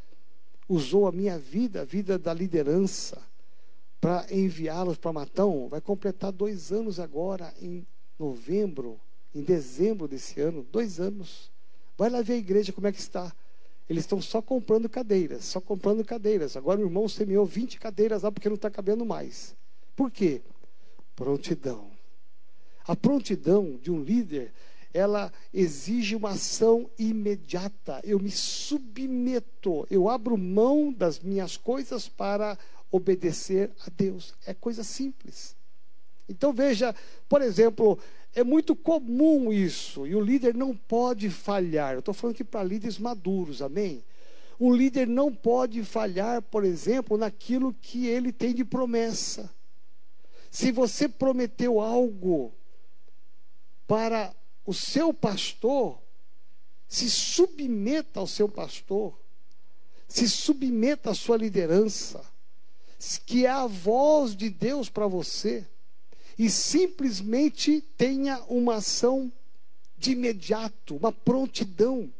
usou 0.66 1.06
a 1.06 1.12
minha 1.12 1.38
vida, 1.38 1.82
a 1.82 1.84
vida 1.84 2.18
da 2.18 2.32
liderança, 2.32 3.22
para 4.00 4.26
enviá-los 4.30 4.96
para 4.96 5.12
Matão. 5.12 5.68
Vai 5.68 5.82
completar 5.82 6.32
dois 6.32 6.72
anos 6.72 6.98
agora, 6.98 7.52
em 7.60 7.86
novembro, 8.18 8.98
em 9.34 9.42
dezembro 9.42 10.08
desse 10.08 10.40
ano. 10.40 10.66
Dois 10.72 10.98
anos. 10.98 11.52
Vai 11.98 12.08
lá 12.08 12.22
ver 12.22 12.34
a 12.34 12.38
igreja 12.38 12.72
como 12.72 12.86
é 12.86 12.92
que 12.92 13.00
está. 13.00 13.30
Eles 13.86 14.04
estão 14.04 14.22
só 14.22 14.40
comprando 14.40 14.88
cadeiras, 14.88 15.44
só 15.44 15.60
comprando 15.60 16.02
cadeiras. 16.02 16.56
Agora 16.56 16.80
o 16.80 16.84
irmão 16.84 17.06
semeou 17.06 17.44
20 17.44 17.78
cadeiras 17.78 18.22
lá 18.22 18.32
porque 18.32 18.48
não 18.48 18.56
está 18.56 18.70
cabendo 18.70 19.04
mais. 19.04 19.54
Por 19.94 20.10
quê? 20.10 20.40
Prontidão. 21.20 21.90
A 22.86 22.96
prontidão 22.96 23.78
de 23.82 23.90
um 23.90 24.02
líder, 24.02 24.54
ela 24.90 25.30
exige 25.52 26.16
uma 26.16 26.30
ação 26.30 26.88
imediata. 26.98 28.00
Eu 28.02 28.18
me 28.18 28.30
submeto, 28.30 29.86
eu 29.90 30.08
abro 30.08 30.38
mão 30.38 30.90
das 30.90 31.20
minhas 31.20 31.58
coisas 31.58 32.08
para 32.08 32.58
obedecer 32.90 33.70
a 33.86 33.90
Deus. 33.94 34.32
É 34.46 34.54
coisa 34.54 34.82
simples. 34.82 35.54
Então 36.26 36.54
veja, 36.54 36.94
por 37.28 37.42
exemplo, 37.42 37.98
é 38.34 38.42
muito 38.42 38.74
comum 38.74 39.52
isso, 39.52 40.06
e 40.06 40.16
o 40.16 40.22
líder 40.22 40.54
não 40.54 40.74
pode 40.74 41.28
falhar. 41.28 41.92
Eu 41.92 41.98
estou 41.98 42.14
falando 42.14 42.36
aqui 42.36 42.44
para 42.44 42.64
líderes 42.64 42.98
maduros, 42.98 43.60
amém? 43.60 44.02
O 44.58 44.74
líder 44.74 45.06
não 45.06 45.30
pode 45.34 45.84
falhar, 45.84 46.40
por 46.40 46.64
exemplo, 46.64 47.18
naquilo 47.18 47.74
que 47.74 48.06
ele 48.06 48.32
tem 48.32 48.54
de 48.54 48.64
promessa. 48.64 49.59
Se 50.50 50.72
você 50.72 51.08
prometeu 51.08 51.80
algo 51.80 52.52
para 53.86 54.34
o 54.66 54.74
seu 54.74 55.14
pastor, 55.14 56.00
se 56.88 57.08
submeta 57.08 58.18
ao 58.18 58.26
seu 58.26 58.48
pastor, 58.48 59.16
se 60.08 60.28
submeta 60.28 61.10
à 61.10 61.14
sua 61.14 61.36
liderança, 61.36 62.24
que 63.24 63.46
é 63.46 63.50
a 63.50 63.66
voz 63.66 64.36
de 64.36 64.50
Deus 64.50 64.90
para 64.90 65.06
você, 65.06 65.66
e 66.36 66.50
simplesmente 66.50 67.80
tenha 67.96 68.42
uma 68.48 68.76
ação 68.76 69.32
de 69.96 70.12
imediato, 70.12 70.96
uma 70.96 71.12
prontidão. 71.12 72.12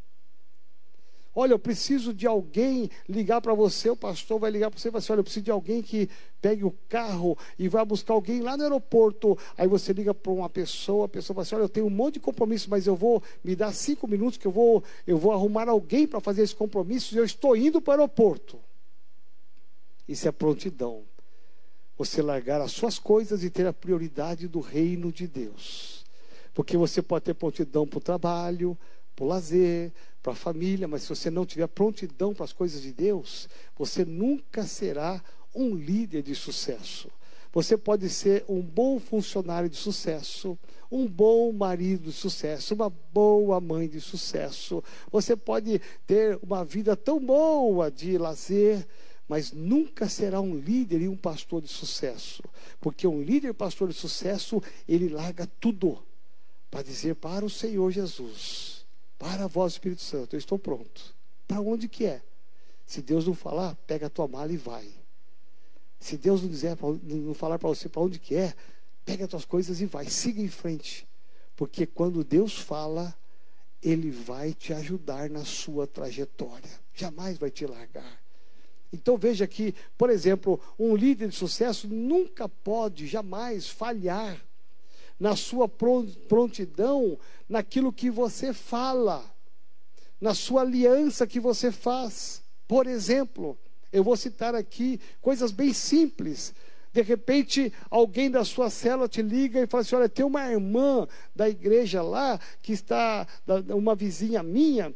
Olha, 1.35 1.53
eu 1.53 1.59
preciso 1.59 2.13
de 2.13 2.27
alguém 2.27 2.91
ligar 3.09 3.41
para 3.41 3.55
você, 3.55 3.89
o 3.89 3.97
pastor 3.97 4.41
vai 4.41 4.51
ligar 4.51 4.69
para 4.69 4.81
você 4.81 4.89
e 4.89 4.91
vai 4.91 4.99
assim: 4.99 5.13
Olha, 5.13 5.21
eu 5.21 5.25
preciso 5.25 5.45
de 5.45 5.51
alguém 5.51 5.81
que 5.81 6.09
pegue 6.41 6.65
o 6.65 6.73
carro 6.89 7.39
e 7.57 7.69
vá 7.69 7.85
buscar 7.85 8.15
alguém 8.15 8.41
lá 8.41 8.57
no 8.57 8.65
aeroporto. 8.65 9.39
Aí 9.57 9.69
você 9.69 9.93
liga 9.93 10.13
para 10.13 10.33
uma 10.33 10.49
pessoa, 10.49 11.07
a 11.07 11.09
pessoa 11.09 11.37
vai 11.37 11.43
assim: 11.43 11.55
Olha, 11.55 11.63
eu 11.63 11.69
tenho 11.69 11.87
um 11.87 11.91
monte 11.91 12.15
de 12.15 12.21
compromisso, 12.21 12.69
mas 12.69 12.87
eu 12.87 12.97
vou 12.97 13.23
me 13.45 13.55
dar 13.55 13.73
cinco 13.73 14.09
minutos 14.09 14.39
que 14.39 14.47
eu 14.47 14.51
vou, 14.51 14.83
eu 15.07 15.17
vou 15.17 15.31
arrumar 15.31 15.69
alguém 15.69 16.07
para 16.07 16.21
fazer 16.21 16.43
esse 16.43 16.55
compromisso 16.55 17.15
e 17.15 17.19
eu 17.19 17.25
estou 17.25 17.57
indo 17.57 17.81
para 17.81 17.93
o 17.93 18.01
aeroporto. 18.01 18.59
Isso 20.09 20.27
é 20.27 20.33
prontidão. 20.33 21.05
Você 21.97 22.23
largar 22.23 22.61
as 22.61 22.73
suas 22.73 22.99
coisas 22.99 23.45
e 23.45 23.51
ter 23.51 23.67
a 23.67 23.73
prioridade 23.73 24.49
do 24.49 24.59
reino 24.59 25.13
de 25.13 25.29
Deus. 25.29 26.05
Porque 26.53 26.77
você 26.77 27.01
pode 27.01 27.27
ter 27.27 27.35
prontidão 27.35 27.87
para 27.87 27.99
o 27.99 28.01
trabalho, 28.01 28.77
para 29.15 29.25
o 29.25 29.29
lazer, 29.29 29.93
para 30.23 30.33
a 30.33 30.37
família, 30.37 30.87
mas 30.87 31.03
se 31.03 31.09
você 31.09 31.31
não 31.31 31.47
tiver 31.47 31.67
prontidão 31.67 32.35
para 32.35 32.45
as 32.45 32.53
coisas 32.53 32.83
de 32.83 32.93
Deus, 32.93 33.49
você 33.77 34.05
nunca 34.05 34.65
será 34.67 35.23
um 35.55 35.75
líder 35.75 36.23
de 36.23 36.35
sucesso. 36.35 37.11
Você 37.53 37.77
pode 37.77 38.09
ser 38.09 38.45
um 38.49 38.63
bom 38.63 39.01
funcionário 39.01 39.69
de 39.69 39.77
sucesso, 39.77 40.57
um 40.91 41.07
bom 41.07 41.53
marido 41.53 42.05
de 42.05 42.13
sucesso, 42.13 42.75
uma 42.75 42.91
boa 42.91 43.61
mãe 43.61 43.89
de 43.89 44.01
sucesso. 44.01 44.85
Você 45.11 45.35
pode 45.35 45.81
ter 46.07 46.39
uma 46.43 46.65
vida 46.65 46.97
tão 46.97 47.19
boa 47.19 47.91
de 47.91 48.17
lazer, 48.17 48.87
mas 49.29 49.53
nunca 49.53 50.09
será 50.09 50.41
um 50.41 50.57
líder 50.57 51.03
e 51.03 51.09
um 51.09 51.17
pastor 51.17 51.61
de 51.61 51.69
sucesso. 51.69 52.43
Porque 52.81 53.07
um 53.07 53.21
líder 53.21 53.49
e 53.49 53.53
pastor 53.53 53.89
de 53.89 53.95
sucesso, 53.95 54.63
ele 54.89 55.09
larga 55.09 55.49
tudo 55.61 55.99
para 56.71 56.83
dizer 56.83 57.17
para 57.17 57.45
o 57.45 57.51
Senhor 57.51 57.91
Jesus, 57.91 58.80
para 59.21 59.47
do 59.47 59.67
Espírito 59.67 60.01
Santo, 60.01 60.35
eu 60.35 60.39
estou 60.39 60.59
pronto. 60.59 61.15
Para 61.47 61.61
onde 61.61 61.87
que 61.89 62.07
é? 62.07 62.23
Se 62.87 63.03
Deus 63.03 63.27
não 63.27 63.35
falar, 63.35 63.77
pega 63.87 64.07
a 64.07 64.11
tua 64.11 64.27
mala 64.27 64.51
e 64.51 64.57
vai. 64.57 64.89
Se 66.01 66.17
Deus 66.17 66.41
não 66.41 66.49
dizer, 66.49 66.75
não 67.03 67.35
falar 67.35 67.59
para 67.59 67.69
você 67.69 67.87
para 67.87 68.01
onde 68.01 68.19
que 68.19 68.35
é, 68.35 68.55
pega 69.05 69.25
as 69.25 69.31
tuas 69.31 69.45
coisas 69.45 69.79
e 69.83 69.85
vai, 69.85 70.07
siga 70.07 70.41
em 70.41 70.49
frente. 70.49 71.07
Porque 71.55 71.85
quando 71.85 72.25
Deus 72.25 72.57
fala, 72.57 73.15
Ele 73.83 74.11
vai 74.11 74.55
te 74.55 74.73
ajudar 74.73 75.29
na 75.29 75.45
sua 75.45 75.87
trajetória. 75.87 76.71
Jamais 76.95 77.37
vai 77.37 77.51
te 77.51 77.67
largar. 77.67 78.19
Então 78.91 79.19
veja 79.19 79.47
que, 79.47 79.75
por 79.99 80.09
exemplo, 80.09 80.59
um 80.79 80.97
líder 80.97 81.29
de 81.29 81.37
sucesso 81.37 81.87
nunca 81.87 82.49
pode, 82.49 83.07
jamais 83.07 83.69
falhar 83.69 84.43
na 85.21 85.37
sua 85.37 85.69
prontidão, 85.69 87.19
naquilo 87.47 87.93
que 87.93 88.11
você 88.11 88.55
fala, 88.55 89.23
na 90.19 90.33
sua 90.33 90.63
aliança 90.63 91.27
que 91.27 91.39
você 91.39 91.71
faz. 91.71 92.43
Por 92.67 92.87
exemplo, 92.87 93.59
eu 93.93 94.03
vou 94.03 94.17
citar 94.17 94.55
aqui 94.55 94.99
coisas 95.21 95.53
bem 95.53 95.75
simples. 95.75 96.55
De 96.91 97.03
repente, 97.03 97.71
alguém 97.91 98.31
da 98.31 98.45
sua 98.45 98.71
célula 98.71 99.09
te 99.09 99.21
liga 99.21 99.61
e 99.61 99.67
fala 99.67 99.83
assim: 99.83 99.95
Olha, 99.95 100.09
tem 100.09 100.25
uma 100.25 100.51
irmã 100.51 101.07
da 101.37 101.49
igreja 101.49 102.03
lá, 102.03 102.41
que 102.63 102.73
está, 102.73 103.27
uma 103.69 103.95
vizinha 103.95 104.43
minha, 104.43 104.95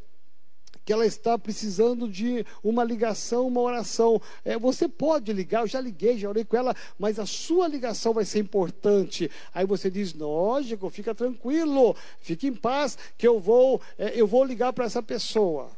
que 0.84 0.92
ela 0.92 1.06
está 1.06 1.38
precisando 1.38 2.08
de 2.08 2.44
uma 2.62 2.84
ligação, 2.84 3.46
uma 3.46 3.60
oração. 3.60 4.20
É, 4.44 4.58
você 4.58 4.88
pode 4.88 5.32
ligar, 5.32 5.62
eu 5.62 5.66
já 5.66 5.80
liguei, 5.80 6.18
já 6.18 6.28
orei 6.28 6.44
com 6.44 6.56
ela, 6.56 6.74
mas 6.98 7.18
a 7.18 7.26
sua 7.26 7.66
ligação 7.66 8.12
vai 8.12 8.24
ser 8.24 8.40
importante. 8.40 9.30
Aí 9.52 9.64
você 9.64 9.90
diz, 9.90 10.12
lógico, 10.12 10.90
fica 10.90 11.14
tranquilo, 11.14 11.96
fique 12.20 12.46
em 12.46 12.54
paz, 12.54 12.98
que 13.16 13.26
eu 13.26 13.40
vou, 13.40 13.80
é, 13.98 14.12
eu 14.14 14.26
vou 14.26 14.44
ligar 14.44 14.72
para 14.72 14.84
essa 14.84 15.02
pessoa. 15.02 15.70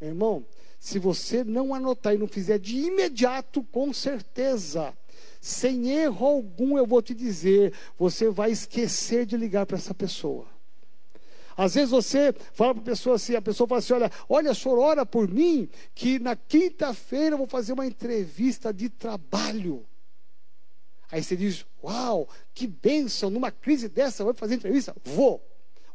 Irmão, 0.00 0.44
se 0.78 0.98
você 0.98 1.42
não 1.42 1.74
anotar 1.74 2.14
e 2.14 2.18
não 2.18 2.28
fizer 2.28 2.58
de 2.58 2.76
imediato, 2.76 3.62
com 3.62 3.92
certeza, 3.92 4.92
sem 5.40 5.90
erro 5.90 6.26
algum, 6.26 6.76
eu 6.76 6.86
vou 6.86 7.00
te 7.00 7.14
dizer, 7.14 7.72
você 7.98 8.28
vai 8.28 8.50
esquecer 8.50 9.24
de 9.24 9.36
ligar 9.36 9.64
para 9.64 9.76
essa 9.76 9.94
pessoa. 9.94 10.55
Às 11.56 11.74
vezes 11.74 11.90
você 11.90 12.34
fala 12.52 12.74
para 12.74 12.82
a 12.82 12.86
pessoa 12.86 13.16
assim, 13.16 13.34
a 13.34 13.42
pessoa 13.42 13.66
fala 13.66 13.78
assim: 13.78 13.94
olha, 13.94 14.10
olha, 14.28 14.54
senhor, 14.54 14.78
ora 14.78 15.06
por 15.06 15.26
mim, 15.26 15.68
que 15.94 16.18
na 16.18 16.36
quinta-feira 16.36 17.34
eu 17.34 17.38
vou 17.38 17.46
fazer 17.46 17.72
uma 17.72 17.86
entrevista 17.86 18.72
de 18.72 18.88
trabalho. 18.90 19.86
Aí 21.10 21.22
você 21.22 21.36
diz: 21.36 21.64
Uau, 21.82 22.28
que 22.52 22.66
bênção, 22.66 23.30
numa 23.30 23.50
crise 23.50 23.88
dessa, 23.88 24.24
vai 24.24 24.34
fazer 24.34 24.56
entrevista? 24.56 24.94
Vou. 25.04 25.42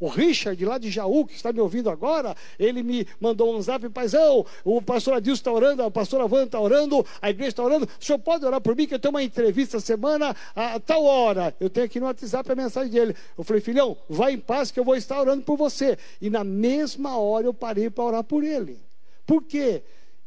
O 0.01 0.07
Richard, 0.07 0.65
lá 0.65 0.79
de 0.79 0.89
Jaú, 0.89 1.27
que 1.27 1.35
está 1.35 1.53
me 1.53 1.59
ouvindo 1.59 1.87
agora, 1.87 2.35
ele 2.57 2.81
me 2.81 3.07
mandou 3.19 3.55
um 3.55 3.61
zap, 3.61 3.87
paizão, 3.89 4.43
o 4.65 4.81
pastor 4.81 5.13
Adilson 5.13 5.39
está 5.39 5.51
orando, 5.51 5.83
a 5.83 5.91
pastora 5.91 6.23
Wanda 6.23 6.45
está 6.45 6.59
orando, 6.59 7.05
a 7.21 7.29
igreja 7.29 7.49
está 7.49 7.63
orando, 7.63 7.85
o 7.85 8.03
senhor 8.03 8.17
pode 8.17 8.43
orar 8.43 8.59
por 8.59 8.75
mim, 8.75 8.87
que 8.87 8.95
eu 8.95 8.99
tenho 8.99 9.13
uma 9.13 9.21
entrevista 9.21 9.79
semana 9.79 10.35
a 10.55 10.79
tal 10.79 11.05
hora. 11.05 11.55
Eu 11.59 11.69
tenho 11.69 11.85
aqui 11.85 11.99
no 11.99 12.07
WhatsApp 12.07 12.51
a 12.51 12.55
mensagem 12.55 12.91
dele. 12.91 13.15
Eu 13.37 13.43
falei, 13.43 13.61
filhão, 13.61 13.95
vai 14.09 14.33
em 14.33 14.39
paz 14.39 14.71
que 14.71 14.79
eu 14.79 14.83
vou 14.83 14.95
estar 14.95 15.19
orando 15.21 15.43
por 15.43 15.55
você. 15.55 15.95
E 16.19 16.31
na 16.31 16.43
mesma 16.43 17.19
hora 17.19 17.45
eu 17.45 17.53
parei 17.53 17.87
para 17.87 18.03
orar 18.03 18.23
por 18.23 18.43
ele. 18.43 18.79
Por 19.23 19.43
quê? 19.43 19.83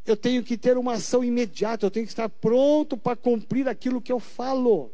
Eu 0.06 0.16
tenho 0.16 0.44
que 0.44 0.56
ter 0.56 0.78
uma 0.78 0.92
ação 0.92 1.24
imediata, 1.24 1.84
eu 1.84 1.90
tenho 1.90 2.06
que 2.06 2.12
estar 2.12 2.28
pronto 2.28 2.96
para 2.96 3.16
cumprir 3.16 3.68
aquilo 3.68 4.00
que 4.00 4.12
eu 4.12 4.20
falo. 4.20 4.93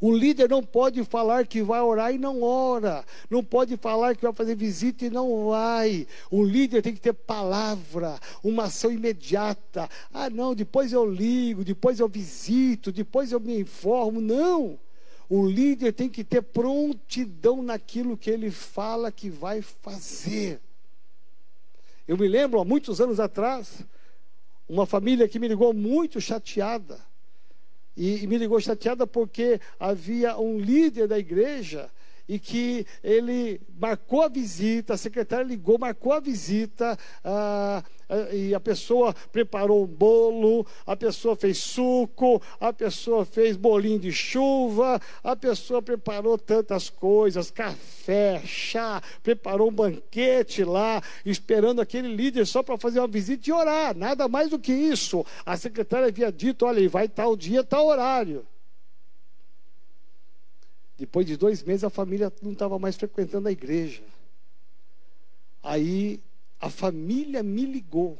O 0.00 0.12
líder 0.12 0.48
não 0.48 0.62
pode 0.62 1.02
falar 1.04 1.46
que 1.46 1.62
vai 1.62 1.80
orar 1.80 2.14
e 2.14 2.18
não 2.18 2.42
ora. 2.42 3.04
Não 3.28 3.42
pode 3.42 3.76
falar 3.76 4.14
que 4.14 4.22
vai 4.22 4.32
fazer 4.32 4.54
visita 4.54 5.04
e 5.04 5.10
não 5.10 5.48
vai. 5.48 6.06
O 6.30 6.44
líder 6.44 6.82
tem 6.82 6.94
que 6.94 7.00
ter 7.00 7.12
palavra, 7.12 8.18
uma 8.42 8.64
ação 8.64 8.92
imediata. 8.92 9.88
Ah, 10.12 10.30
não, 10.30 10.54
depois 10.54 10.92
eu 10.92 11.04
ligo, 11.04 11.64
depois 11.64 11.98
eu 11.98 12.08
visito, 12.08 12.92
depois 12.92 13.32
eu 13.32 13.40
me 13.40 13.58
informo. 13.58 14.20
Não. 14.20 14.78
O 15.28 15.46
líder 15.46 15.92
tem 15.92 16.08
que 16.08 16.22
ter 16.24 16.42
prontidão 16.42 17.62
naquilo 17.62 18.16
que 18.16 18.30
ele 18.30 18.50
fala 18.50 19.10
que 19.10 19.28
vai 19.28 19.60
fazer. 19.60 20.60
Eu 22.06 22.16
me 22.16 22.26
lembro, 22.28 22.60
há 22.60 22.64
muitos 22.64 23.00
anos 23.00 23.20
atrás, 23.20 23.84
uma 24.68 24.86
família 24.86 25.28
que 25.28 25.38
me 25.38 25.48
ligou 25.48 25.74
muito 25.74 26.20
chateada 26.20 27.07
e, 27.98 28.26
me 28.28 28.38
ligou 28.38 28.60
chateada 28.60 29.06
porque 29.06 29.60
havia 29.78 30.38
um 30.38 30.58
líder 30.58 31.08
da 31.08 31.18
igreja 31.18 31.90
e 32.28 32.38
que 32.38 32.86
ele 33.02 33.60
marcou 33.80 34.22
a 34.22 34.28
visita, 34.28 34.94
a 34.94 34.98
secretária 34.98 35.44
ligou, 35.44 35.78
marcou 35.78 36.12
a 36.12 36.20
visita, 36.20 36.98
ah, 37.24 37.82
ah, 38.08 38.34
e 38.34 38.54
a 38.54 38.60
pessoa 38.60 39.14
preparou 39.32 39.84
um 39.84 39.86
bolo, 39.86 40.66
a 40.86 40.94
pessoa 40.94 41.34
fez 41.34 41.58
suco, 41.58 42.42
a 42.60 42.72
pessoa 42.72 43.24
fez 43.24 43.56
bolinho 43.56 43.98
de 43.98 44.12
chuva, 44.12 45.00
a 45.24 45.34
pessoa 45.34 45.80
preparou 45.80 46.36
tantas 46.36 46.90
coisas, 46.90 47.50
café, 47.50 48.42
chá, 48.44 49.02
preparou 49.22 49.68
um 49.68 49.72
banquete 49.72 50.64
lá, 50.64 51.02
esperando 51.24 51.80
aquele 51.80 52.14
líder 52.14 52.46
só 52.46 52.62
para 52.62 52.76
fazer 52.76 52.98
uma 52.98 53.08
visita 53.08 53.48
e 53.48 53.52
orar, 53.52 53.96
nada 53.96 54.28
mais 54.28 54.50
do 54.50 54.58
que 54.58 54.72
isso. 54.72 55.24
A 55.46 55.56
secretária 55.56 56.08
havia 56.08 56.30
dito: 56.30 56.66
olha, 56.66 56.88
vai 56.88 57.08
tal 57.08 57.36
dia, 57.36 57.64
tal 57.64 57.86
horário. 57.86 58.46
Depois 60.98 61.24
de 61.24 61.36
dois 61.36 61.62
meses, 61.62 61.84
a 61.84 61.90
família 61.90 62.32
não 62.42 62.52
estava 62.52 62.76
mais 62.76 62.96
frequentando 62.96 63.46
a 63.46 63.52
igreja. 63.52 64.02
Aí 65.62 66.20
a 66.60 66.68
família 66.68 67.40
me 67.42 67.64
ligou, 67.64 68.18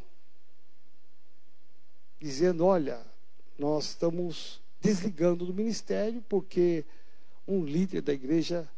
dizendo: 2.21 2.65
Olha, 2.65 3.05
nós 3.59 3.87
estamos 3.87 4.61
desligando 4.81 5.45
do 5.45 5.53
ministério 5.53 6.23
porque 6.29 6.85
um 7.49 7.65
líder 7.65 8.01
da 8.01 8.13
igreja 8.13 8.69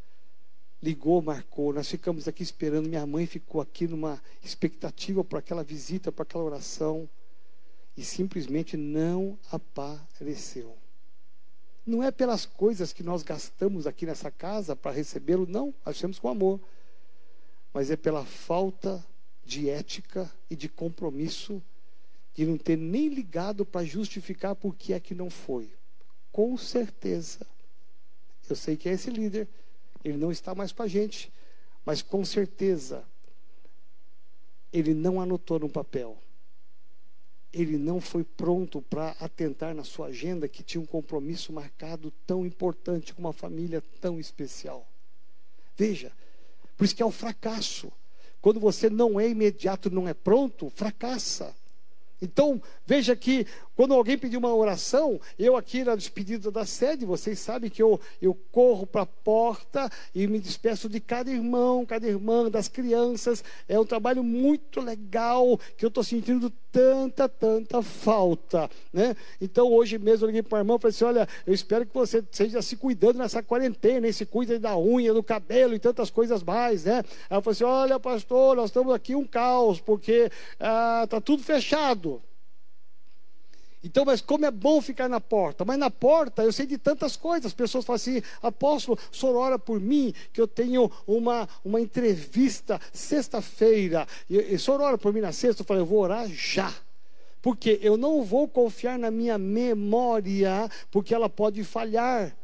ligou, 0.83 1.21
marcou. 1.21 1.73
Nós 1.73 1.91
ficamos 1.91 2.27
aqui 2.27 2.43
esperando. 2.43 2.89
Minha 2.89 3.07
mãe 3.07 3.27
ficou 3.27 3.61
aqui 3.61 3.87
numa 3.87 4.23
expectativa 4.43 5.23
para 5.23 5.41
aquela 5.41 5.63
visita, 5.63 6.11
para 6.11 6.23
aquela 6.23 6.45
oração, 6.45 7.07
e 7.97 8.03
simplesmente 8.03 8.79
não 8.79 9.39
apareceu. 9.51 10.75
Não 11.87 12.03
é 12.03 12.11
pelas 12.11 12.45
coisas 12.45 12.93
que 12.93 13.03
nós 13.03 13.23
gastamos 13.23 13.87
aqui 13.87 14.05
nessa 14.07 14.31
casa 14.31 14.77
para 14.77 14.91
recebê-lo, 14.91 15.47
não, 15.47 15.75
temos 15.99 16.19
com 16.19 16.29
amor. 16.29 16.61
Mas 17.73 17.91
é 17.91 17.97
pela 17.97 18.25
falta 18.25 19.05
de 19.45 19.69
ética 19.69 20.31
e 20.49 20.57
de 20.57 20.69
compromisso 20.69 21.63
de 22.35 22.47
não 22.47 22.57
ter 22.57 22.77
nem 22.77 23.09
ligado 23.09 23.65
para 23.67 23.85
justificar 23.85 24.55
por 24.55 24.75
que 24.75 24.93
é 24.93 25.01
que 25.01 25.15
não 25.15 25.29
foi. 25.29 25.71
Com 26.31 26.57
certeza. 26.57 27.47
Eu 28.49 28.57
sei 28.57 28.77
que 28.77 28.89
é 28.89 28.93
esse 28.93 29.11
líder, 29.11 29.49
ele 30.05 30.17
não 30.17 30.31
está 30.31 30.55
mais 30.55 30.73
com 30.73 30.83
a 30.83 30.89
gente, 30.89 31.33
mas 31.85 32.03
com 32.03 32.25
certeza 32.25 33.05
ele 34.73 34.95
não 34.95 35.21
anotou 35.21 35.59
no 35.59 35.69
papel 35.69 36.17
ele 37.53 37.77
não 37.77 38.01
foi 38.01 38.23
pronto 38.23 38.81
para 38.81 39.11
atentar 39.21 39.75
na 39.75 39.85
sua 39.85 40.07
agenda 40.07 40.49
que 40.49 40.63
tinha 40.63 40.81
um 40.81 40.87
compromisso 40.87 41.53
marcado 41.53 42.13
tão 42.27 42.47
importante 42.47 43.13
com 43.13 43.21
uma 43.21 43.33
família 43.33 43.83
tão 44.01 44.21
especial. 44.21 44.87
Veja, 45.77 46.13
por 46.77 46.85
isso 46.85 46.95
que 46.95 47.03
é 47.03 47.07
o 47.07 47.11
fracasso. 47.11 47.91
Quando 48.41 48.61
você 48.61 48.89
não 48.89 49.19
é 49.19 49.29
imediato, 49.29 49.91
não 49.91 50.09
é 50.09 50.15
pronto, 50.15 50.71
fracassa. 50.71 51.55
Então, 52.23 52.63
veja 52.87 53.17
que 53.17 53.47
quando 53.81 53.95
alguém 53.95 54.19
pedir 54.19 54.37
uma 54.37 54.55
oração, 54.55 55.19
eu 55.39 55.57
aqui 55.57 55.83
na 55.83 55.97
despedida 55.97 56.51
da 56.51 56.67
sede, 56.67 57.07
vocês 57.07 57.39
sabem 57.39 57.71
que 57.71 57.83
eu, 57.83 57.99
eu 58.21 58.37
corro 58.53 58.87
para 58.87 59.01
a 59.01 59.07
porta 59.07 59.91
e 60.15 60.27
me 60.27 60.39
despeço 60.39 60.87
de 60.87 61.01
cada 61.01 61.31
irmão, 61.31 61.87
cada 61.87 62.07
irmã, 62.07 62.51
das 62.51 62.69
crianças. 62.69 63.43
É 63.67 63.81
um 63.81 63.87
trabalho 63.87 64.23
muito 64.23 64.83
legal 64.83 65.59
que 65.79 65.87
eu 65.87 65.89
estou 65.89 66.05
sentindo 66.05 66.53
tanta, 66.71 67.27
tanta 67.27 67.81
falta. 67.81 68.69
Né? 68.93 69.17
Então, 69.41 69.73
hoje 69.73 69.97
mesmo 69.97 70.27
eu 70.27 70.27
liguei 70.27 70.43
para 70.43 70.59
a 70.59 70.61
irmã 70.61 70.77
e 70.77 70.79
falei 70.79 70.95
assim: 70.95 71.05
olha, 71.05 71.27
eu 71.47 71.55
espero 71.55 71.87
que 71.87 71.95
você 71.95 72.19
esteja 72.19 72.61
se 72.61 72.77
cuidando 72.77 73.17
nessa 73.17 73.43
quarentena, 73.43 74.07
e 74.07 74.13
se 74.13 74.27
cuida 74.27 74.59
da 74.59 74.77
unha, 74.77 75.15
do 75.15 75.23
cabelo 75.23 75.73
e 75.73 75.79
tantas 75.79 76.11
coisas 76.11 76.43
mais. 76.43 76.85
Né? 76.85 77.03
Ela 77.31 77.41
falou 77.41 77.53
assim: 77.53 77.65
olha, 77.65 77.99
pastor, 77.99 78.57
nós 78.57 78.67
estamos 78.67 78.93
aqui 78.93 79.15
um 79.15 79.27
caos, 79.27 79.81
porque 79.81 80.31
está 80.53 81.17
ah, 81.17 81.21
tudo 81.23 81.43
fechado. 81.43 82.21
Então, 83.83 84.05
mas 84.05 84.21
como 84.21 84.45
é 84.45 84.51
bom 84.51 84.81
ficar 84.83 85.09
na 85.09 85.21
porta? 85.21 85.65
Mas 85.65 85.79
na 85.79 85.91
porta 85.91 86.43
eu 86.43 86.53
sei 86.53 86.67
de 86.67 86.77
tantas 86.77 87.17
coisas. 87.17 87.47
As 87.47 87.55
pessoas 87.55 87.85
falam 87.85 87.97
assim: 87.97 88.23
apóstolo, 88.43 88.99
o 89.11 89.17
senhor 89.17 89.37
ora 89.37 89.59
por 89.59 89.81
mim, 89.81 90.13
que 90.33 90.41
eu 90.41 90.47
tenho 90.47 90.91
uma, 91.07 91.49
uma 91.65 91.81
entrevista 91.81 92.81
sexta-feira. 92.93 94.07
E, 94.29 94.37
e 94.37 94.55
o 94.55 94.61
senhor 94.61 94.81
ora 94.81 94.99
por 94.99 95.13
mim 95.13 95.21
na 95.21 95.33
sexta? 95.33 95.63
Eu 95.63 95.67
falei: 95.67 95.83
eu 95.83 95.87
vou 95.87 96.01
orar 96.01 96.29
já. 96.29 96.73
Porque 97.41 97.79
eu 97.83 97.97
não 97.97 98.23
vou 98.23 98.47
confiar 98.47 98.99
na 98.99 99.11
minha 99.11 99.39
memória, 99.39 100.71
porque 100.91 101.15
ela 101.15 101.29
pode 101.29 101.65
falhar 101.65 102.37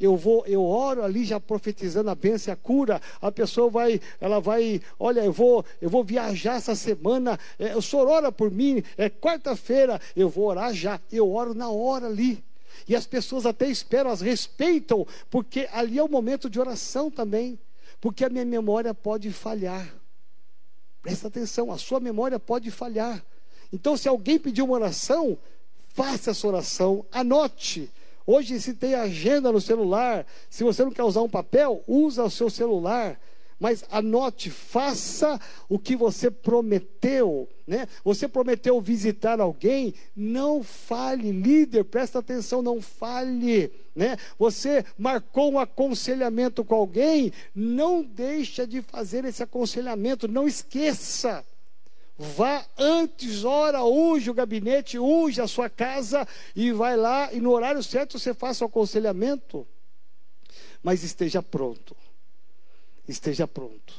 eu 0.00 0.16
vou, 0.16 0.44
eu 0.46 0.64
oro 0.64 1.04
ali 1.04 1.24
já 1.24 1.38
profetizando 1.38 2.08
a 2.08 2.14
bênção 2.14 2.50
e 2.50 2.54
a 2.54 2.56
cura. 2.56 3.00
A 3.20 3.30
pessoa 3.30 3.68
vai, 3.68 4.00
ela 4.18 4.40
vai, 4.40 4.80
olha, 4.98 5.20
eu 5.20 5.32
vou, 5.32 5.64
eu 5.80 5.90
vou 5.90 6.02
viajar 6.02 6.56
essa 6.56 6.74
semana. 6.74 7.38
É, 7.58 7.76
o 7.76 7.82
senhor 7.82 8.08
ora 8.08 8.32
por 8.32 8.50
mim, 8.50 8.82
é 8.96 9.10
quarta-feira, 9.10 10.00
eu 10.16 10.30
vou 10.30 10.46
orar 10.46 10.72
já. 10.72 10.98
Eu 11.12 11.30
oro 11.30 11.52
na 11.52 11.68
hora 11.68 12.06
ali. 12.06 12.42
E 12.88 12.96
as 12.96 13.06
pessoas 13.06 13.44
até 13.44 13.68
esperam, 13.68 14.10
as 14.10 14.22
respeitam, 14.22 15.06
porque 15.28 15.68
ali 15.70 15.98
é 15.98 16.02
o 16.02 16.08
momento 16.08 16.48
de 16.48 16.58
oração 16.58 17.10
também. 17.10 17.58
Porque 18.00 18.24
a 18.24 18.30
minha 18.30 18.46
memória 18.46 18.94
pode 18.94 19.30
falhar. 19.30 19.94
Presta 21.02 21.28
atenção, 21.28 21.70
a 21.70 21.76
sua 21.76 22.00
memória 22.00 22.38
pode 22.38 22.70
falhar. 22.70 23.22
Então, 23.70 23.96
se 23.96 24.08
alguém 24.08 24.38
pedir 24.38 24.62
uma 24.62 24.74
oração, 24.74 25.36
faça 25.88 26.30
essa 26.30 26.46
oração, 26.48 27.04
anote. 27.12 27.90
Hoje 28.32 28.60
se 28.60 28.74
tem 28.74 28.94
agenda 28.94 29.50
no 29.50 29.60
celular. 29.60 30.24
Se 30.48 30.62
você 30.62 30.84
não 30.84 30.92
quer 30.92 31.02
usar 31.02 31.20
um 31.20 31.28
papel, 31.28 31.82
usa 31.84 32.22
o 32.22 32.30
seu 32.30 32.48
celular. 32.48 33.20
Mas 33.58 33.84
anote, 33.90 34.50
faça 34.50 35.36
o 35.68 35.80
que 35.80 35.96
você 35.96 36.30
prometeu, 36.30 37.48
né? 37.66 37.88
Você 38.04 38.28
prometeu 38.28 38.80
visitar 38.80 39.40
alguém, 39.40 39.92
não 40.14 40.62
fale, 40.62 41.32
líder, 41.32 41.82
presta 41.86 42.20
atenção, 42.20 42.62
não 42.62 42.80
fale, 42.80 43.72
né? 43.96 44.16
Você 44.38 44.84
marcou 44.96 45.50
um 45.50 45.58
aconselhamento 45.58 46.64
com 46.64 46.76
alguém, 46.76 47.32
não 47.52 48.00
deixa 48.00 48.64
de 48.64 48.80
fazer 48.80 49.24
esse 49.24 49.42
aconselhamento, 49.42 50.28
não 50.28 50.46
esqueça. 50.46 51.44
Vá 52.22 52.66
antes, 52.76 53.44
ora, 53.44 53.82
unge 53.82 54.28
o 54.28 54.34
gabinete, 54.34 54.98
unge 54.98 55.40
a 55.40 55.48
sua 55.48 55.70
casa 55.70 56.28
e 56.54 56.70
vai 56.70 56.94
lá 56.94 57.32
e 57.32 57.40
no 57.40 57.50
horário 57.50 57.82
certo 57.82 58.18
você 58.18 58.34
faça 58.34 58.62
o 58.62 58.68
aconselhamento. 58.68 59.66
Mas 60.82 61.02
esteja 61.02 61.42
pronto. 61.42 61.96
Esteja 63.08 63.48
pronto. 63.48 63.94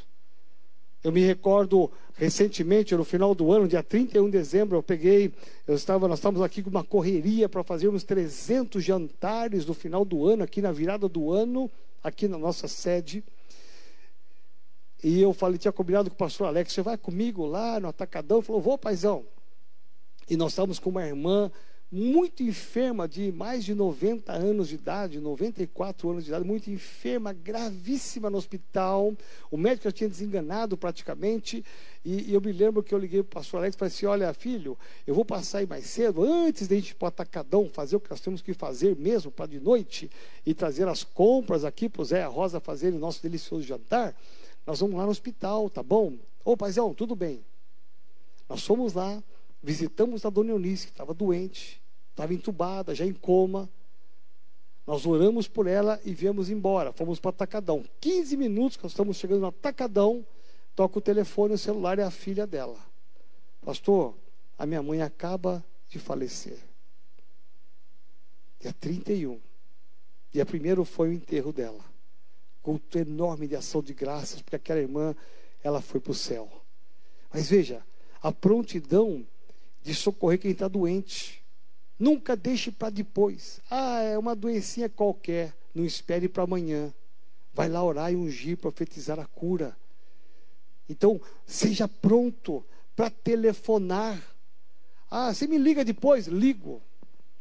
Eu 1.03 1.11
me 1.11 1.21
recordo 1.21 1.91
recentemente, 2.13 2.95
no 2.95 3.03
final 3.03 3.33
do 3.33 3.51
ano, 3.51 3.67
dia 3.67 3.81
31 3.81 4.25
de 4.25 4.37
dezembro, 4.37 4.77
eu 4.77 4.83
peguei, 4.83 5.33
eu 5.67 5.73
estava, 5.73 6.07
nós 6.07 6.19
estávamos 6.19 6.43
aqui 6.43 6.61
com 6.61 6.69
uma 6.69 6.83
correria 6.83 7.49
para 7.49 7.63
fazermos 7.63 8.03
300 8.03 8.83
jantares 8.83 9.65
no 9.65 9.73
final 9.73 10.05
do 10.05 10.27
ano, 10.27 10.43
aqui 10.43 10.61
na 10.61 10.71
virada 10.71 11.09
do 11.09 11.31
ano, 11.31 11.71
aqui 12.03 12.27
na 12.27 12.37
nossa 12.37 12.67
sede. 12.67 13.23
E 15.03 15.21
eu 15.21 15.33
falei, 15.33 15.57
tinha 15.57 15.71
combinado 15.71 16.09
com 16.09 16.15
o 16.15 16.17
pastor 16.17 16.47
Alex, 16.47 16.73
você 16.73 16.81
vai 16.81 16.97
comigo 16.97 17.45
lá 17.45 17.79
no 17.79 17.87
Atacadão? 17.87 18.37
Ele 18.37 18.45
falou, 18.45 18.61
vou, 18.61 18.77
paizão. 18.77 19.25
E 20.29 20.37
nós 20.37 20.51
estávamos 20.51 20.79
com 20.79 20.89
uma 20.89 21.05
irmã 21.05 21.51
muito 21.91 22.41
enferma, 22.41 23.05
de 23.05 23.33
mais 23.33 23.65
de 23.65 23.75
90 23.75 24.31
anos 24.31 24.69
de 24.69 24.75
idade, 24.75 25.19
94 25.19 26.09
anos 26.09 26.23
de 26.23 26.29
idade, 26.29 26.45
muito 26.45 26.71
enferma, 26.71 27.33
gravíssima 27.33 28.29
no 28.29 28.37
hospital. 28.37 29.13
O 29.51 29.57
médico 29.57 29.83
já 29.83 29.91
tinha 29.91 30.09
desenganado 30.09 30.77
praticamente. 30.77 31.65
E, 32.05 32.31
e 32.31 32.33
eu 32.33 32.39
me 32.39 32.53
lembro 32.53 32.81
que 32.81 32.95
eu 32.95 32.97
liguei 32.97 33.21
para 33.21 33.39
o 33.39 33.41
pastor 33.41 33.57
Alex 33.57 33.75
e 33.75 33.79
falei 33.79 33.93
assim: 33.93 34.05
Olha, 34.05 34.33
filho, 34.33 34.77
eu 35.05 35.13
vou 35.13 35.25
passar 35.25 35.57
aí 35.57 35.67
mais 35.67 35.85
cedo, 35.85 36.23
antes 36.23 36.65
de 36.65 36.75
a 36.75 36.77
gente 36.77 36.91
ir 36.91 36.95
para 36.95 37.07
o 37.07 37.09
Atacadão, 37.09 37.69
fazer 37.69 37.97
o 37.97 37.99
que 37.99 38.09
nós 38.09 38.21
temos 38.21 38.41
que 38.41 38.53
fazer 38.53 38.95
mesmo 38.95 39.29
para 39.29 39.47
de 39.47 39.59
noite, 39.59 40.09
e 40.45 40.53
trazer 40.53 40.87
as 40.87 41.03
compras 41.03 41.65
aqui 41.65 41.89
para 41.89 42.03
o 42.03 42.05
Zé 42.05 42.23
Rosa 42.23 42.61
fazerem 42.61 42.97
o 42.97 43.01
nosso 43.01 43.21
delicioso 43.21 43.63
jantar. 43.63 44.15
Nós 44.65 44.79
vamos 44.79 44.95
lá 44.95 45.05
no 45.05 45.11
hospital, 45.11 45.69
tá 45.69 45.81
bom? 45.81 46.17
Ô, 46.43 46.55
paizão, 46.55 46.93
tudo 46.93 47.15
bem. 47.15 47.43
Nós 48.47 48.65
fomos 48.65 48.93
lá, 48.93 49.21
visitamos 49.61 50.25
a 50.25 50.29
dona 50.29 50.51
Eunice, 50.51 50.87
que 50.87 50.91
estava 50.91 51.13
doente, 51.13 51.81
estava 52.11 52.33
entubada, 52.33 52.93
já 52.93 53.05
em 53.05 53.13
coma. 53.13 53.69
Nós 54.85 55.05
oramos 55.05 55.47
por 55.47 55.67
ela 55.67 55.99
e 56.03 56.13
viemos 56.13 56.49
embora. 56.49 56.91
Fomos 56.91 57.19
para 57.19 57.29
Atacadão. 57.29 57.83
15 57.99 58.37
minutos 58.37 58.77
que 58.77 58.83
nós 58.83 58.91
estamos 58.91 59.17
chegando 59.17 59.41
no 59.41 59.47
Atacadão, 59.47 60.25
toca 60.75 60.99
o 60.99 61.01
telefone, 61.01 61.53
o 61.53 61.57
celular 61.57 61.97
é 61.97 62.03
a 62.03 62.11
filha 62.11 62.45
dela. 62.45 62.77
Pastor, 63.61 64.15
a 64.57 64.65
minha 64.65 64.81
mãe 64.81 65.01
acaba 65.01 65.63
de 65.87 65.97
falecer. 65.97 66.57
Dia 68.59 68.73
31. 68.73 69.39
Dia 70.31 70.45
primeiro 70.45 70.85
foi 70.85 71.09
o 71.09 71.13
enterro 71.13 71.51
dela 71.51 71.90
culto 72.61 72.97
enorme 72.97 73.47
de 73.47 73.55
ação 73.55 73.81
de 73.81 73.93
graças, 73.93 74.41
porque 74.41 74.55
aquela 74.55 74.79
irmã, 74.79 75.15
ela 75.63 75.81
foi 75.81 75.99
para 75.99 76.11
o 76.11 76.15
céu. 76.15 76.49
Mas 77.33 77.49
veja, 77.49 77.83
a 78.21 78.31
prontidão 78.31 79.25
de 79.83 79.95
socorrer 79.95 80.39
quem 80.39 80.51
está 80.51 80.67
doente. 80.67 81.43
Nunca 81.97 82.35
deixe 82.35 82.71
para 82.71 82.89
depois. 82.89 83.61
Ah, 83.69 84.01
é 84.01 84.17
uma 84.17 84.35
doencinha 84.35 84.89
qualquer. 84.89 85.55
Não 85.73 85.85
espere 85.85 86.27
para 86.27 86.43
amanhã. 86.43 86.93
Vai 87.53 87.69
lá 87.69 87.83
orar 87.83 88.11
e 88.11 88.15
ungir, 88.15 88.57
profetizar 88.57 89.19
a 89.19 89.25
cura. 89.25 89.75
Então, 90.89 91.21
seja 91.45 91.87
pronto 91.87 92.65
para 92.95 93.09
telefonar. 93.09 94.21
Ah, 95.09 95.33
você 95.33 95.47
me 95.47 95.57
liga 95.57 95.83
depois? 95.83 96.27
Ligo. 96.27 96.81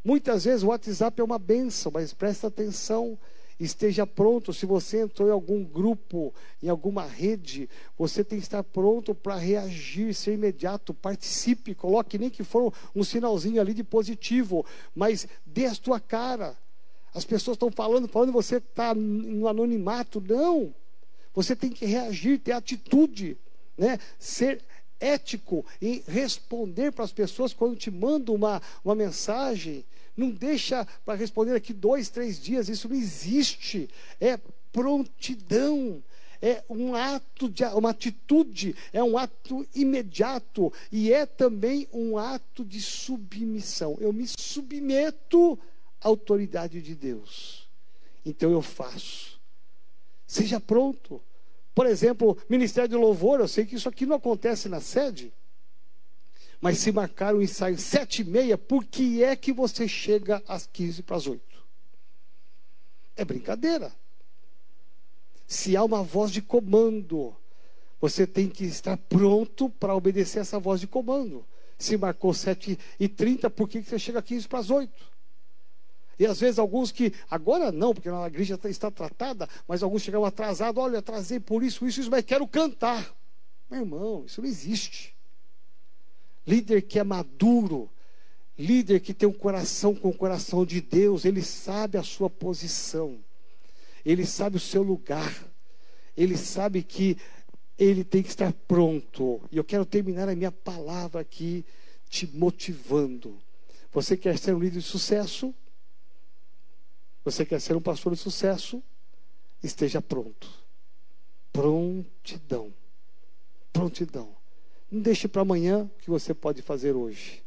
Muitas 0.05 0.45
vezes 0.45 0.62
o 0.62 0.68
WhatsApp 0.68 1.21
é 1.21 1.25
uma 1.25 1.39
benção, 1.39 1.93
mas 1.93 2.12
presta 2.12 2.47
atenção 2.47 3.18
Esteja 3.61 4.07
pronto, 4.07 4.55
se 4.55 4.65
você 4.65 5.03
entrou 5.03 5.29
em 5.29 5.33
algum 5.33 5.63
grupo, 5.63 6.35
em 6.63 6.71
alguma 6.71 7.05
rede, 7.05 7.69
você 7.99 8.25
tem 8.25 8.39
que 8.39 8.45
estar 8.47 8.65
pronto 8.65 9.15
para 9.15 9.37
reagir, 9.37 10.15
ser 10.15 10.33
imediato, 10.33 10.95
participe, 10.95 11.75
coloque 11.75 12.17
nem 12.17 12.31
que 12.31 12.43
for 12.43 12.73
um 12.97 13.05
sinalzinho 13.05 13.61
ali 13.61 13.75
de 13.75 13.85
positivo, 13.85 14.65
mas 14.95 15.29
dê 15.45 15.67
a 15.67 15.75
sua 15.75 16.01
cara. 16.01 16.57
As 17.13 17.27
pessoas 17.27 17.57
estão 17.57 17.71
falando, 17.71 18.09
falando, 18.09 18.33
você 18.33 18.57
está 18.57 18.95
no 18.95 19.47
anonimato. 19.47 20.23
Não. 20.27 20.75
Você 21.35 21.55
tem 21.55 21.69
que 21.71 21.85
reagir, 21.85 22.39
ter 22.39 22.53
atitude, 22.53 23.37
né? 23.77 23.99
ser 24.19 24.65
ético 24.99 25.67
em 25.83 26.03
responder 26.07 26.93
para 26.93 27.05
as 27.05 27.13
pessoas 27.13 27.53
quando 27.53 27.77
te 27.77 27.91
mandam 27.91 28.35
uma, 28.35 28.63
uma 28.83 28.95
mensagem. 28.95 29.85
Não 30.21 30.31
deixa 30.31 30.87
para 31.03 31.18
responder 31.18 31.55
aqui 31.55 31.73
dois, 31.73 32.11
três 32.11 32.39
dias. 32.39 32.68
Isso 32.68 32.91
não 32.91 32.95
existe. 32.95 33.89
É 34.21 34.39
prontidão. 34.71 36.03
É 36.43 36.62
um 36.68 36.95
ato 36.95 37.49
de 37.51 37.64
uma 37.64 37.91
atitude, 37.91 38.75
é 38.95 39.03
um 39.03 39.18
ato 39.18 39.66
imediato 39.75 40.73
e 40.91 41.12
é 41.12 41.27
também 41.27 41.87
um 41.93 42.16
ato 42.16 42.64
de 42.64 42.81
submissão. 42.81 43.97
Eu 44.01 44.11
me 44.11 44.27
submeto 44.27 45.59
à 46.01 46.09
autoridade 46.09 46.81
de 46.81 46.95
Deus. 46.95 47.68
Então 48.25 48.51
eu 48.51 48.62
faço. 48.62 49.39
Seja 50.27 50.59
pronto. 50.59 51.21
Por 51.75 51.87
exemplo, 51.87 52.39
Ministério 52.49 52.89
de 52.89 52.97
Louvor, 52.97 53.41
eu 53.41 53.49
sei 53.49 53.66
que 53.66 53.77
isso 53.77 53.89
aqui 53.89 54.07
não 54.07 54.16
acontece 54.16 54.68
na 54.68 54.81
sede. 54.81 55.33
Mas 56.61 56.79
se 56.79 56.93
marcar 56.93 57.35
o 57.35 57.43
ensaio 57.43 57.79
sete 57.79 58.21
e 58.21 58.25
meia, 58.25 58.59
por 58.59 58.85
que 58.85 59.25
é 59.25 59.35
que 59.35 59.53
você 59.53 59.89
chega 59.89 60.43
às 60.47 60.67
15 60.67 61.03
para 61.03 61.17
as 61.17 61.27
8? 61.27 61.43
É 63.17 63.25
brincadeira. 63.25 63.93
Se 65.47 65.77
há 65.77 65.83
uma 65.83 66.03
voz 66.03 66.31
de 66.31 66.43
comando, 66.43 67.35
você 68.01 68.27
tem 68.27 68.49
que 68.49 68.65
estar 68.65 68.97
pronto 68.97 69.71
para 69.71 69.95
obedecer 69.95 70.41
essa 70.41 70.59
voz 70.59 70.81
de 70.81 70.87
comando. 70.87 71.45
Se 71.79 71.97
marcou 71.97 72.35
7 72.35 72.79
e 72.99 73.09
30, 73.09 73.49
por 73.49 73.67
que 73.67 73.83
você 73.83 73.99
chega 73.99 74.19
às 74.19 74.25
15 74.25 74.47
para 74.47 74.59
as 74.59 74.71
8? 74.71 75.11
E 76.19 76.27
às 76.27 76.39
vezes 76.39 76.59
alguns 76.59 76.93
que, 76.93 77.15
agora 77.31 77.73
não, 77.73 77.95
porque 77.95 78.11
a 78.11 78.27
igreja 78.27 78.61
está 78.65 78.91
tratada, 78.91 79.49
mas 79.67 79.83
alguns 79.83 80.03
chegam 80.03 80.23
atrasados, 80.27 80.83
olha, 80.83 80.99
atrasei 80.99 81.41
por 81.41 81.63
isso, 81.63 81.87
isso, 81.87 82.03
isso, 82.03 82.11
mas 82.11 82.23
quero 82.23 82.47
cantar. 82.47 83.17
Meu 83.71 83.81
irmão, 83.81 84.25
isso 84.27 84.43
não 84.43 84.49
existe. 84.49 85.17
Líder 86.47 86.82
que 86.82 86.99
é 86.99 87.05
maduro, 87.05 87.91
líder 88.59 89.01
que 89.01 89.14
tem 89.14 89.28
um 89.28 89.32
coração 89.32 89.95
com 89.95 90.09
o 90.09 90.16
coração 90.16 90.64
de 90.64 90.80
Deus, 90.80 91.24
ele 91.24 91.43
sabe 91.43 91.97
a 91.97 92.03
sua 92.03 92.28
posição, 92.28 93.18
ele 94.05 94.26
sabe 94.26 94.57
o 94.57 94.61
seu 94.61 94.82
lugar, 94.82 95.32
ele 96.16 96.36
sabe 96.36 96.82
que 96.82 97.16
ele 97.78 98.05
tem 98.05 98.22
que 98.22 98.28
estar 98.28 98.53
pronto. 98.53 99.41
E 99.51 99.57
eu 99.57 99.64
quero 99.64 99.86
terminar 99.86 100.28
a 100.28 100.36
minha 100.36 100.53
palavra 100.53 101.20
aqui 101.20 101.64
te 102.09 102.26
motivando. 102.26 103.41
Você 103.93 104.16
quer 104.16 104.38
ser 104.38 104.55
um 104.55 104.59
líder 104.59 104.80
de 104.80 104.86
sucesso? 104.86 105.55
Você 107.24 107.47
quer 107.47 107.61
ser 107.61 107.76
um 107.76 107.80
pastor 107.80 108.12
de 108.12 108.18
sucesso? 108.18 108.82
Esteja 109.62 110.03
pronto. 110.03 110.49
Prontidão. 111.53 112.72
Prontidão. 113.72 114.39
Não 114.91 115.01
deixe 115.01 115.28
para 115.28 115.43
amanhã 115.43 115.84
o 115.84 115.99
que 116.01 116.11
você 116.11 116.34
pode 116.34 116.62
fazer 116.62 116.97
hoje. 116.97 117.43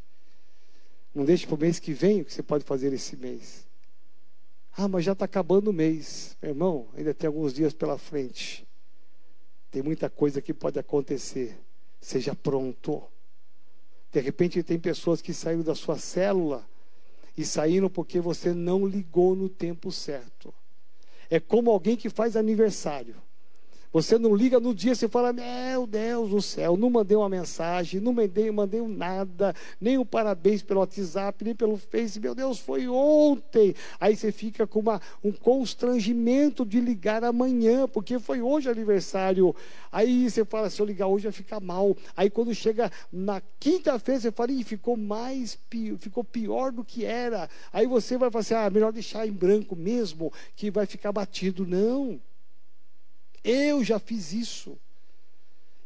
Não 1.13 1.25
deixe 1.25 1.45
para 1.45 1.55
o 1.55 1.59
mês 1.59 1.79
que 1.79 1.93
vem 1.93 2.21
o 2.21 2.25
que 2.25 2.33
você 2.33 2.41
pode 2.41 2.63
fazer 2.63 2.93
esse 2.93 3.15
mês. 3.17 3.67
Ah, 4.75 4.87
mas 4.87 5.05
já 5.05 5.11
está 5.11 5.25
acabando 5.25 5.69
o 5.69 5.73
mês. 5.73 6.35
Meu 6.41 6.51
irmão, 6.51 6.87
ainda 6.95 7.13
tem 7.13 7.27
alguns 7.27 7.53
dias 7.53 7.73
pela 7.73 7.97
frente. 7.97 8.67
Tem 9.69 9.81
muita 9.81 10.09
coisa 10.09 10.41
que 10.41 10.53
pode 10.53 10.79
acontecer. 10.79 11.57
Seja 11.99 12.33
pronto. 12.33 13.03
De 14.11 14.19
repente 14.19 14.63
tem 14.63 14.79
pessoas 14.79 15.21
que 15.21 15.33
saíram 15.33 15.63
da 15.63 15.75
sua 15.75 15.97
célula 15.97 16.67
e 17.37 17.45
saíram 17.45 17.89
porque 17.89 18.19
você 18.19 18.53
não 18.53 18.85
ligou 18.87 19.35
no 19.35 19.49
tempo 19.49 19.91
certo. 19.91 20.53
É 21.29 21.39
como 21.39 21.71
alguém 21.71 21.95
que 21.97 22.09
faz 22.09 22.35
aniversário. 22.35 23.15
Você 23.93 24.17
não 24.17 24.35
liga 24.35 24.59
no 24.59 24.73
dia, 24.73 24.95
você 24.95 25.07
fala, 25.07 25.31
meu 25.31 25.85
Deus 25.85 26.31
do 26.31 26.41
céu, 26.41 26.75
não 26.75 26.89
mandei 26.89 27.15
uma 27.15 27.29
mensagem, 27.29 28.01
não 28.01 28.11
mandei, 28.11 28.49
mandei 28.49 28.81
nada, 28.81 29.53
nem 29.79 29.99
um 29.99 30.05
parabéns 30.05 30.63
pelo 30.63 30.79
WhatsApp, 30.79 31.45
nem 31.45 31.53
pelo 31.53 31.77
Face, 31.77 32.19
meu 32.19 32.33
Deus, 32.33 32.57
foi 32.57 32.87
ontem. 32.87 33.75
Aí 33.99 34.15
você 34.15 34.31
fica 34.31 34.65
com 34.65 34.79
uma, 34.79 34.99
um 35.23 35.31
constrangimento 35.31 36.65
de 36.65 36.81
ligar 36.81 37.23
amanhã, 37.23 37.87
porque 37.87 38.17
foi 38.17 38.41
hoje 38.41 38.67
aniversário. 38.67 39.55
Aí 39.91 40.27
você 40.27 40.43
fala, 40.43 40.71
se 40.71 40.81
eu 40.81 40.87
ligar 40.87 41.05
hoje 41.05 41.25
vai 41.25 41.31
ficar 41.31 41.59
mal. 41.59 41.95
Aí 42.17 42.31
quando 42.31 42.51
chega 42.55 42.91
na 43.11 43.43
quinta-feira, 43.59 44.21
você 44.21 44.31
fala, 44.31 44.51
Ih, 44.51 44.63
ficou 44.63 44.97
mais, 44.97 45.55
ficou 45.99 46.23
pior 46.23 46.71
do 46.71 46.83
que 46.83 47.05
era. 47.05 47.47
Aí 47.71 47.85
você 47.85 48.17
vai 48.17 48.31
falar 48.31 48.41
assim, 48.41 48.55
ah, 48.55 48.71
melhor 48.71 48.91
deixar 48.91 49.27
em 49.27 49.31
branco 49.31 49.75
mesmo, 49.75 50.33
que 50.55 50.71
vai 50.71 50.87
ficar 50.87 51.11
batido. 51.11 51.63
Não. 51.63 52.19
Eu 53.43 53.83
já 53.83 53.99
fiz 53.99 54.31
isso. 54.31 54.77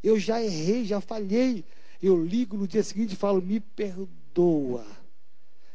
Eu 0.03 0.19
já 0.19 0.41
errei, 0.41 0.85
já 0.85 1.01
falhei. 1.01 1.65
Eu 2.01 2.23
ligo 2.23 2.55
no 2.55 2.67
dia 2.67 2.83
seguinte 2.83 3.13
e 3.13 3.17
falo: 3.17 3.41
me 3.41 3.59
perdoa. 3.59 4.85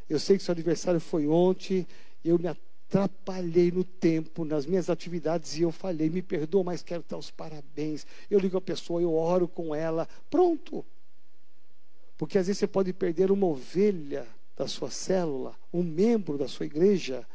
Eu 0.09 0.19
sei 0.19 0.37
que 0.37 0.43
seu 0.43 0.51
aniversário 0.51 0.99
foi 0.99 1.27
ontem, 1.27 1.87
eu 2.23 2.37
me 2.37 2.47
atrapalhei 2.47 3.71
no 3.71 3.83
tempo, 3.83 4.45
nas 4.45 4.65
minhas 4.65 4.89
atividades 4.89 5.57
e 5.57 5.63
eu 5.63 5.71
falhei. 5.71 6.09
Me 6.09 6.21
perdoa, 6.21 6.63
mas 6.63 6.83
quero 6.83 7.03
dar 7.07 7.17
os 7.17 7.31
parabéns. 7.31 8.05
Eu 8.29 8.39
ligo 8.39 8.57
a 8.57 8.61
pessoa, 8.61 9.01
eu 9.01 9.13
oro 9.13 9.47
com 9.47 9.73
ela. 9.73 10.07
Pronto. 10.29 10.85
Porque 12.17 12.37
às 12.37 12.47
vezes 12.47 12.59
você 12.59 12.67
pode 12.67 12.93
perder 12.93 13.31
uma 13.31 13.47
ovelha 13.47 14.27
da 14.55 14.67
sua 14.67 14.89
célula, 14.89 15.55
um 15.73 15.81
membro 15.81 16.37
da 16.37 16.47
sua 16.47 16.65
igreja, 16.65 17.27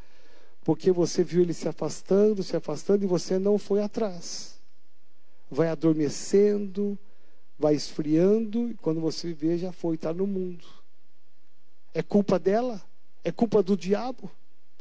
porque 0.63 0.91
você 0.91 1.23
viu 1.23 1.41
ele 1.41 1.53
se 1.53 1.67
afastando, 1.67 2.43
se 2.43 2.55
afastando 2.55 3.03
e 3.03 3.07
você 3.07 3.39
não 3.39 3.57
foi 3.57 3.81
atrás. 3.81 4.59
Vai 5.49 5.69
adormecendo, 5.69 6.97
vai 7.57 7.75
esfriando 7.75 8.69
e 8.69 8.75
quando 8.75 9.01
você 9.01 9.33
vê 9.33 9.57
já 9.57 9.71
foi, 9.71 9.95
está 9.95 10.13
no 10.13 10.27
mundo. 10.27 10.65
É 11.93 12.03
culpa 12.03 12.37
dela? 12.37 12.81
É 13.23 13.31
culpa 13.31 13.63
do 13.63 13.75
diabo? 13.75 14.31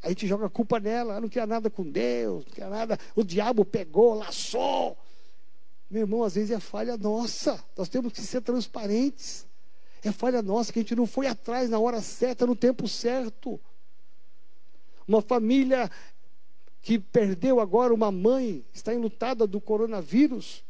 A 0.03 0.11
gente 0.11 0.27
joga 0.27 0.47
a 0.47 0.51
culpa 0.51 0.79
nela, 0.79 1.21
não 1.21 1.29
quer 1.29 1.47
nada 1.47 1.69
com 1.69 1.83
Deus, 1.83 2.45
não 2.45 2.53
quer 2.53 2.69
nada. 2.69 2.99
O 3.17 3.25
diabo 3.25 3.65
pegou, 3.65 4.15
laçou. 4.15 4.97
Meu 5.91 6.03
irmão, 6.03 6.23
às 6.23 6.35
vezes 6.35 6.51
é 6.51 6.61
falha 6.61 6.97
nossa. 6.97 7.63
Nós 7.77 7.89
temos 7.89 8.13
que 8.13 8.21
ser 8.21 8.43
transparentes. 8.43 9.47
É 10.05 10.13
falha 10.13 10.41
nossa 10.41 10.73
que 10.73 10.79
a 10.79 10.83
gente 10.83 10.95
não 10.95 11.07
foi 11.07 11.27
atrás 11.27 11.69
na 11.69 11.79
hora 11.79 12.01
certa, 12.01 12.47
no 12.47 12.55
tempo 12.55 12.87
certo. 12.87 13.61
Uma 15.09 15.23
família 15.23 15.91
que 16.83 16.99
perdeu 16.99 17.61
agora 17.61 17.95
uma 17.95 18.13
mãe, 18.13 18.63
está 18.73 18.95
enlutada 18.95 19.47
do 19.47 19.61
coronavírus. 19.61 20.63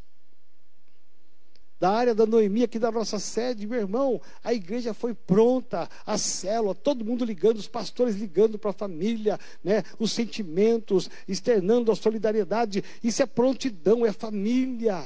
Da 1.79 1.91
área 1.91 2.13
da 2.13 2.25
Noemi, 2.25 2.63
aqui 2.63 2.77
da 2.77 2.91
nossa 2.91 3.19
sede, 3.19 3.65
meu 3.65 3.79
irmão, 3.79 4.21
a 4.43 4.53
igreja 4.53 4.93
foi 4.93 5.13
pronta, 5.13 5.89
a 6.05 6.17
célula, 6.17 6.75
todo 6.75 7.05
mundo 7.05 7.23
ligando, 7.23 7.57
os 7.57 7.69
pastores 7.69 8.15
ligando 8.15 8.59
para 8.59 8.71
a 8.71 8.73
família, 8.73 9.39
né, 9.63 9.83
os 9.97 10.11
sentimentos, 10.11 11.09
externando 11.25 11.91
a 11.91 11.95
solidariedade. 11.95 12.83
Isso 13.01 13.23
é 13.23 13.25
prontidão, 13.25 14.05
é 14.05 14.11
família. 14.11 15.05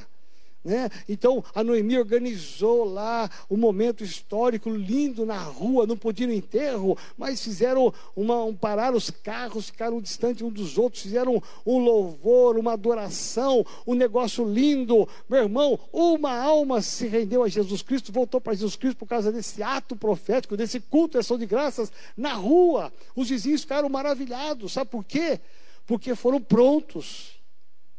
Né? 0.63 0.89
Então 1.09 1.43
a 1.53 1.61
Noemi 1.61 1.97
organizou 1.97 2.85
lá 2.85 3.29
um 3.49 3.57
momento 3.57 4.01
histórico 4.01 4.69
lindo 4.69 5.25
na 5.25 5.37
rua, 5.37 5.85
não 5.85 5.97
podia 5.97 6.25
no 6.25 6.31
enterro, 6.31 6.97
mas 7.17 7.43
fizeram 7.43 7.93
uma, 8.15 8.41
um 8.45 8.55
parar 8.55 8.95
os 8.95 9.09
carros, 9.09 9.65
ficaram 9.65 9.99
distantes 9.99 10.41
um 10.41 10.49
dos 10.49 10.77
outros, 10.77 11.03
fizeram 11.03 11.43
um 11.65 11.79
louvor, 11.79 12.57
uma 12.57 12.73
adoração, 12.73 13.65
um 13.85 13.93
negócio 13.93 14.45
lindo. 14.45 15.07
Meu 15.27 15.43
irmão, 15.43 15.77
uma 15.91 16.33
alma 16.33 16.81
se 16.81 17.07
rendeu 17.07 17.43
a 17.43 17.49
Jesus 17.49 17.81
Cristo, 17.81 18.13
voltou 18.13 18.39
para 18.39 18.53
Jesus 18.53 18.77
Cristo 18.77 18.99
por 18.99 19.07
causa 19.07 19.33
desse 19.33 19.61
ato 19.61 19.97
profético, 19.97 20.55
desse 20.55 20.79
culto, 20.79 21.17
ação 21.17 21.37
de 21.37 21.45
graças 21.45 21.91
na 22.15 22.33
rua. 22.33 22.93
Os 23.13 23.27
vizinhos 23.27 23.61
ficaram 23.61 23.89
maravilhados, 23.89 24.71
sabe 24.71 24.89
por 24.89 25.03
quê? 25.03 25.41
Porque 25.85 26.15
foram 26.15 26.41
prontos. 26.41 27.32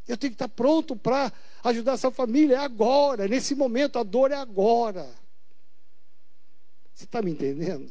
Eu 0.07 0.17
tenho 0.17 0.33
que 0.33 0.35
estar 0.35 0.49
pronto 0.49 0.95
para 0.95 1.33
ajudar 1.65 1.93
essa 1.93 2.11
família. 2.11 2.57
É 2.57 2.59
agora, 2.59 3.27
nesse 3.27 3.55
momento, 3.55 3.99
a 3.99 4.03
dor 4.03 4.31
é 4.31 4.37
agora. 4.37 5.09
Você 6.95 7.05
está 7.05 7.23
me 7.23 7.31
entendendo? 7.31 7.91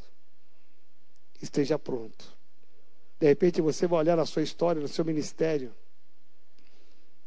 Esteja 1.41 1.77
pronto. 1.77 2.33
De 3.19 3.27
repente 3.27 3.61
você 3.61 3.87
vai 3.87 3.99
olhar 3.99 4.15
na 4.15 4.25
sua 4.25 4.43
história, 4.43 4.81
no 4.81 4.87
seu 4.87 5.03
ministério, 5.03 5.73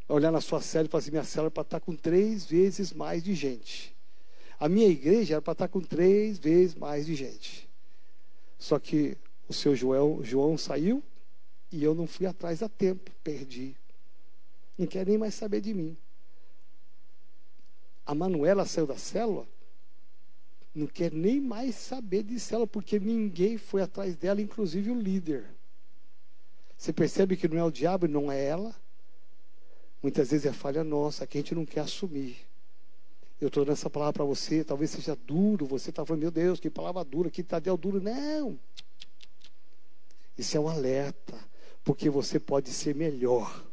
vai 0.07 0.16
olhar 0.16 0.30
na 0.30 0.41
sua 0.41 0.61
célula 0.61 0.89
e 0.89 0.91
falar 0.91 1.01
assim: 1.01 1.11
minha 1.11 1.24
célula 1.24 1.49
é 1.49 1.51
para 1.51 1.62
estar 1.62 1.80
com 1.80 1.97
três 1.97 2.45
vezes 2.45 2.93
mais 2.93 3.22
de 3.22 3.34
gente. 3.34 3.95
A 4.59 4.68
minha 4.68 4.89
igreja 4.89 5.34
era 5.34 5.43
para 5.43 5.53
estar 5.53 5.68
com 5.68 5.80
três 5.80 6.39
vezes 6.39 6.74
mais 6.74 7.07
de 7.07 7.14
gente. 7.14 7.68
Só 8.59 8.78
que 8.78 9.16
o 9.49 9.53
seu 9.53 9.76
João, 9.76 10.24
João 10.24 10.57
saiu 10.57 11.03
e 11.70 11.82
eu 11.84 11.95
não 11.95 12.07
fui 12.07 12.26
atrás 12.26 12.62
a 12.62 12.68
tempo, 12.68 13.11
perdi. 13.22 13.76
Não 14.76 14.86
quer 14.86 15.06
nem 15.06 15.16
mais 15.16 15.34
saber 15.34 15.60
de 15.60 15.72
mim. 15.72 15.96
A 18.04 18.14
Manuela 18.14 18.64
saiu 18.64 18.86
da 18.86 18.96
célula, 18.96 19.46
não 20.74 20.86
quer 20.86 21.10
nem 21.10 21.40
mais 21.40 21.74
saber 21.74 22.22
de 22.22 22.38
célula, 22.38 22.66
porque 22.66 23.00
ninguém 23.00 23.58
foi 23.58 23.82
atrás 23.82 24.14
dela, 24.16 24.40
inclusive 24.40 24.90
o 24.90 25.00
líder. 25.00 25.44
Você 26.76 26.92
percebe 26.92 27.36
que 27.36 27.48
não 27.48 27.58
é 27.58 27.64
o 27.64 27.70
diabo, 27.70 28.06
não 28.06 28.30
é 28.30 28.44
ela? 28.44 28.74
Muitas 30.02 30.30
vezes 30.30 30.46
é 30.46 30.52
falha 30.52 30.84
nossa, 30.84 31.26
que 31.26 31.38
a 31.38 31.40
gente 31.40 31.54
não 31.54 31.64
quer 31.64 31.80
assumir. 31.80 32.46
Eu 33.40 33.48
estou 33.48 33.64
dando 33.64 33.72
essa 33.72 33.90
palavra 33.90 34.12
para 34.12 34.24
você, 34.24 34.62
talvez 34.62 34.90
seja 34.90 35.16
duro, 35.16 35.66
você 35.66 35.90
está 35.90 36.04
falando, 36.04 36.22
meu 36.22 36.30
Deus, 36.30 36.60
que 36.60 36.70
palavra 36.70 37.04
dura, 37.04 37.30
que 37.30 37.42
Tadeu 37.42 37.76
duro. 37.76 38.00
Não. 38.00 38.58
Isso 40.38 40.56
é 40.56 40.60
um 40.60 40.68
alerta, 40.68 41.34
porque 41.82 42.08
você 42.08 42.38
pode 42.38 42.70
ser 42.70 42.94
melhor. 42.94 43.64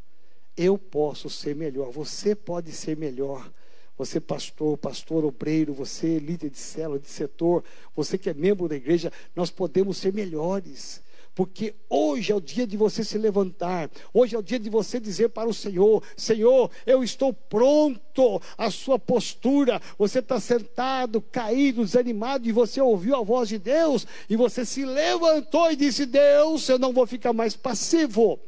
Eu 0.55 0.77
posso 0.77 1.29
ser 1.29 1.55
melhor, 1.55 1.91
você 1.91 2.35
pode 2.35 2.71
ser 2.71 2.95
melhor. 2.95 3.51
Você, 3.97 4.19
pastor, 4.19 4.77
pastor, 4.77 5.23
obreiro, 5.23 5.73
você, 5.73 6.17
líder 6.17 6.49
de 6.49 6.57
célula, 6.57 6.99
de 6.99 7.07
setor, 7.07 7.63
você 7.95 8.17
que 8.17 8.29
é 8.29 8.33
membro 8.33 8.67
da 8.67 8.75
igreja, 8.75 9.11
nós 9.35 9.51
podemos 9.51 9.97
ser 9.97 10.11
melhores. 10.11 11.01
Porque 11.35 11.73
hoje 11.89 12.31
é 12.31 12.35
o 12.35 12.41
dia 12.41 12.65
de 12.67 12.77
você 12.77 13.03
se 13.03 13.17
levantar, 13.17 13.89
hoje 14.13 14.35
é 14.35 14.39
o 14.39 14.43
dia 14.43 14.59
de 14.59 14.69
você 14.69 14.99
dizer 14.99 15.29
para 15.29 15.49
o 15.49 15.53
Senhor: 15.53 16.03
Senhor, 16.15 16.69
eu 16.85 17.03
estou 17.03 17.33
pronto. 17.33 18.39
A 18.55 18.69
sua 18.69 18.99
postura, 18.99 19.81
você 19.97 20.19
está 20.19 20.39
sentado, 20.39 21.19
caído, 21.21 21.83
desanimado, 21.83 22.47
e 22.47 22.51
você 22.51 22.79
ouviu 22.79 23.15
a 23.15 23.23
voz 23.23 23.49
de 23.49 23.57
Deus, 23.57 24.05
e 24.29 24.35
você 24.35 24.63
se 24.63 24.85
levantou 24.85 25.71
e 25.71 25.75
disse: 25.75 26.05
Deus, 26.05 26.69
eu 26.69 26.77
não 26.77 26.93
vou 26.93 27.07
ficar 27.07 27.33
mais 27.33 27.55
passivo. 27.55 28.39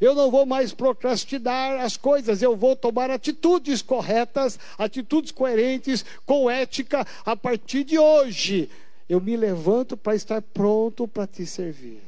Eu 0.00 0.14
não 0.14 0.30
vou 0.30 0.46
mais 0.46 0.72
procrastinar 0.72 1.80
as 1.80 1.96
coisas, 1.96 2.42
eu 2.42 2.56
vou 2.56 2.76
tomar 2.76 3.10
atitudes 3.10 3.82
corretas, 3.82 4.58
atitudes 4.76 5.32
coerentes, 5.32 6.04
com 6.24 6.48
ética 6.48 7.06
a 7.24 7.36
partir 7.36 7.84
de 7.84 7.98
hoje. 7.98 8.70
Eu 9.08 9.20
me 9.20 9.36
levanto 9.36 9.96
para 9.96 10.14
estar 10.14 10.40
pronto 10.42 11.08
para 11.08 11.26
te 11.26 11.46
servir. 11.46 12.02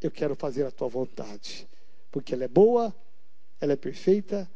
Eu 0.00 0.10
quero 0.10 0.34
fazer 0.34 0.64
a 0.64 0.70
tua 0.70 0.88
vontade, 0.88 1.66
porque 2.10 2.34
ela 2.34 2.44
é 2.44 2.48
boa, 2.48 2.94
ela 3.60 3.72
é 3.72 3.76
perfeita 3.76 4.48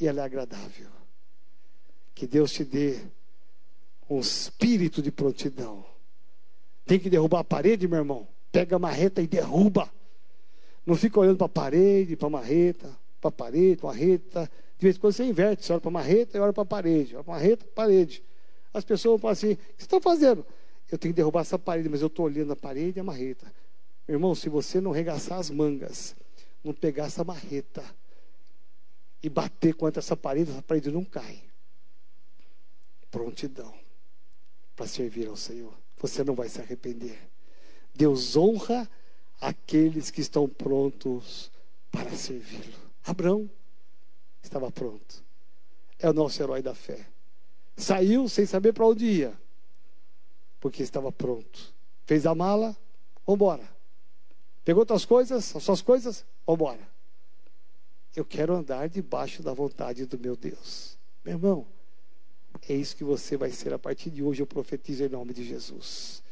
e 0.00 0.06
ela 0.06 0.20
é 0.20 0.24
agradável. 0.24 0.88
Que 2.14 2.26
Deus 2.26 2.52
te 2.52 2.64
dê 2.64 3.00
um 4.08 4.20
espírito 4.20 5.00
de 5.00 5.10
prontidão. 5.10 5.84
Tem 6.84 6.98
que 6.98 7.08
derrubar 7.08 7.40
a 7.40 7.44
parede, 7.44 7.86
meu 7.86 7.98
irmão? 7.98 8.26
Pega 8.50 8.76
a 8.76 8.78
marreta 8.78 9.22
e 9.22 9.26
derruba. 9.26 9.88
Não 10.84 10.94
fica 10.94 11.20
olhando 11.20 11.36
para 11.36 11.46
a 11.46 11.50
parede, 11.50 12.16
para 12.16 12.28
a 12.28 12.30
marreta, 12.30 12.96
para 13.20 13.28
a 13.28 13.32
parede, 13.32 13.76
para 13.76 13.90
a 13.90 13.92
marreta. 13.92 14.50
De 14.78 14.86
vez 14.86 14.96
em 14.96 15.00
quando 15.00 15.12
você 15.12 15.24
inverte, 15.24 15.64
você 15.64 15.72
olha 15.72 15.80
para 15.80 15.88
a 15.88 15.92
marreta 15.92 16.38
e 16.38 16.40
olha 16.40 16.52
para 16.52 16.62
a 16.62 16.66
parede. 16.66 17.14
Olha 17.14 17.24
para 17.24 17.34
a 17.34 17.36
marreta, 17.36 17.66
parede. 17.74 18.24
As 18.72 18.84
pessoas 18.84 19.20
falam 19.20 19.32
assim: 19.32 19.52
o 19.52 19.56
que 19.56 19.64
você 19.78 19.84
está 19.84 20.00
fazendo? 20.00 20.44
Eu 20.90 20.98
tenho 20.98 21.14
que 21.14 21.16
derrubar 21.16 21.42
essa 21.42 21.58
parede, 21.58 21.88
mas 21.88 22.00
eu 22.00 22.08
estou 22.08 22.26
olhando 22.26 22.52
a 22.52 22.56
parede 22.56 22.98
e 22.98 23.00
a 23.00 23.04
marreta. 23.04 23.52
Irmão, 24.08 24.34
se 24.34 24.48
você 24.48 24.80
não 24.80 24.90
regaçar 24.90 25.38
as 25.38 25.50
mangas, 25.50 26.16
não 26.64 26.72
pegar 26.72 27.04
essa 27.04 27.22
marreta 27.22 27.84
e 29.22 29.28
bater 29.28 29.74
contra 29.74 30.00
essa 30.00 30.16
parede, 30.16 30.50
essa 30.50 30.62
parede 30.62 30.90
não 30.90 31.04
cai. 31.04 31.42
Prontidão 33.10 33.72
para 34.74 34.86
servir 34.86 35.28
ao 35.28 35.36
Senhor. 35.36 35.74
você 35.98 36.24
não 36.24 36.34
vai 36.34 36.48
se 36.48 36.58
arrepender. 36.60 37.18
Deus 37.94 38.34
honra 38.34 38.88
aqueles 39.40 40.10
que 40.10 40.20
estão 40.20 40.48
prontos 40.48 41.50
para 41.90 42.10
servi-lo. 42.10 42.78
Abraão 43.04 43.50
estava 44.42 44.70
pronto. 44.70 45.24
É 45.98 46.08
o 46.08 46.12
nosso 46.12 46.42
herói 46.42 46.62
da 46.62 46.74
fé. 46.74 47.06
Saiu 47.76 48.28
sem 48.28 48.44
saber 48.44 48.72
para 48.72 48.86
onde 48.86 49.06
ia, 49.06 49.38
porque 50.60 50.82
estava 50.82 51.10
pronto. 51.10 51.74
Fez 52.04 52.26
a 52.26 52.34
mala, 52.34 52.76
vamos 53.26 53.36
embora. 53.36 53.68
Pegou 54.64 54.80
outras 54.80 55.04
coisas, 55.04 55.56
as 55.56 55.62
suas 55.62 55.80
coisas, 55.80 56.24
vamos 56.46 56.60
embora. 56.60 56.88
Eu 58.14 58.24
quero 58.24 58.54
andar 58.54 58.88
debaixo 58.88 59.42
da 59.42 59.52
vontade 59.54 60.04
do 60.04 60.18
meu 60.18 60.36
Deus. 60.36 60.98
Meu 61.24 61.34
irmão, 61.34 61.66
é 62.68 62.74
isso 62.74 62.96
que 62.96 63.04
você 63.04 63.36
vai 63.36 63.50
ser 63.50 63.72
a 63.72 63.78
partir 63.78 64.10
de 64.10 64.22
hoje. 64.22 64.42
Eu 64.42 64.46
profetizo 64.46 65.04
em 65.04 65.08
nome 65.08 65.32
de 65.32 65.44
Jesus. 65.44 66.22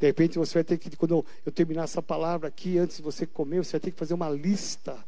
De 0.00 0.06
repente 0.06 0.38
você 0.38 0.54
vai 0.54 0.64
ter 0.64 0.78
que, 0.78 0.96
quando 0.96 1.24
eu 1.44 1.52
terminar 1.52 1.84
essa 1.84 2.02
palavra 2.02 2.48
aqui, 2.48 2.78
antes 2.78 2.96
de 2.96 3.02
você 3.02 3.26
comer, 3.26 3.62
você 3.62 3.72
vai 3.72 3.80
ter 3.80 3.90
que 3.92 3.98
fazer 3.98 4.14
uma 4.14 4.28
lista. 4.28 4.98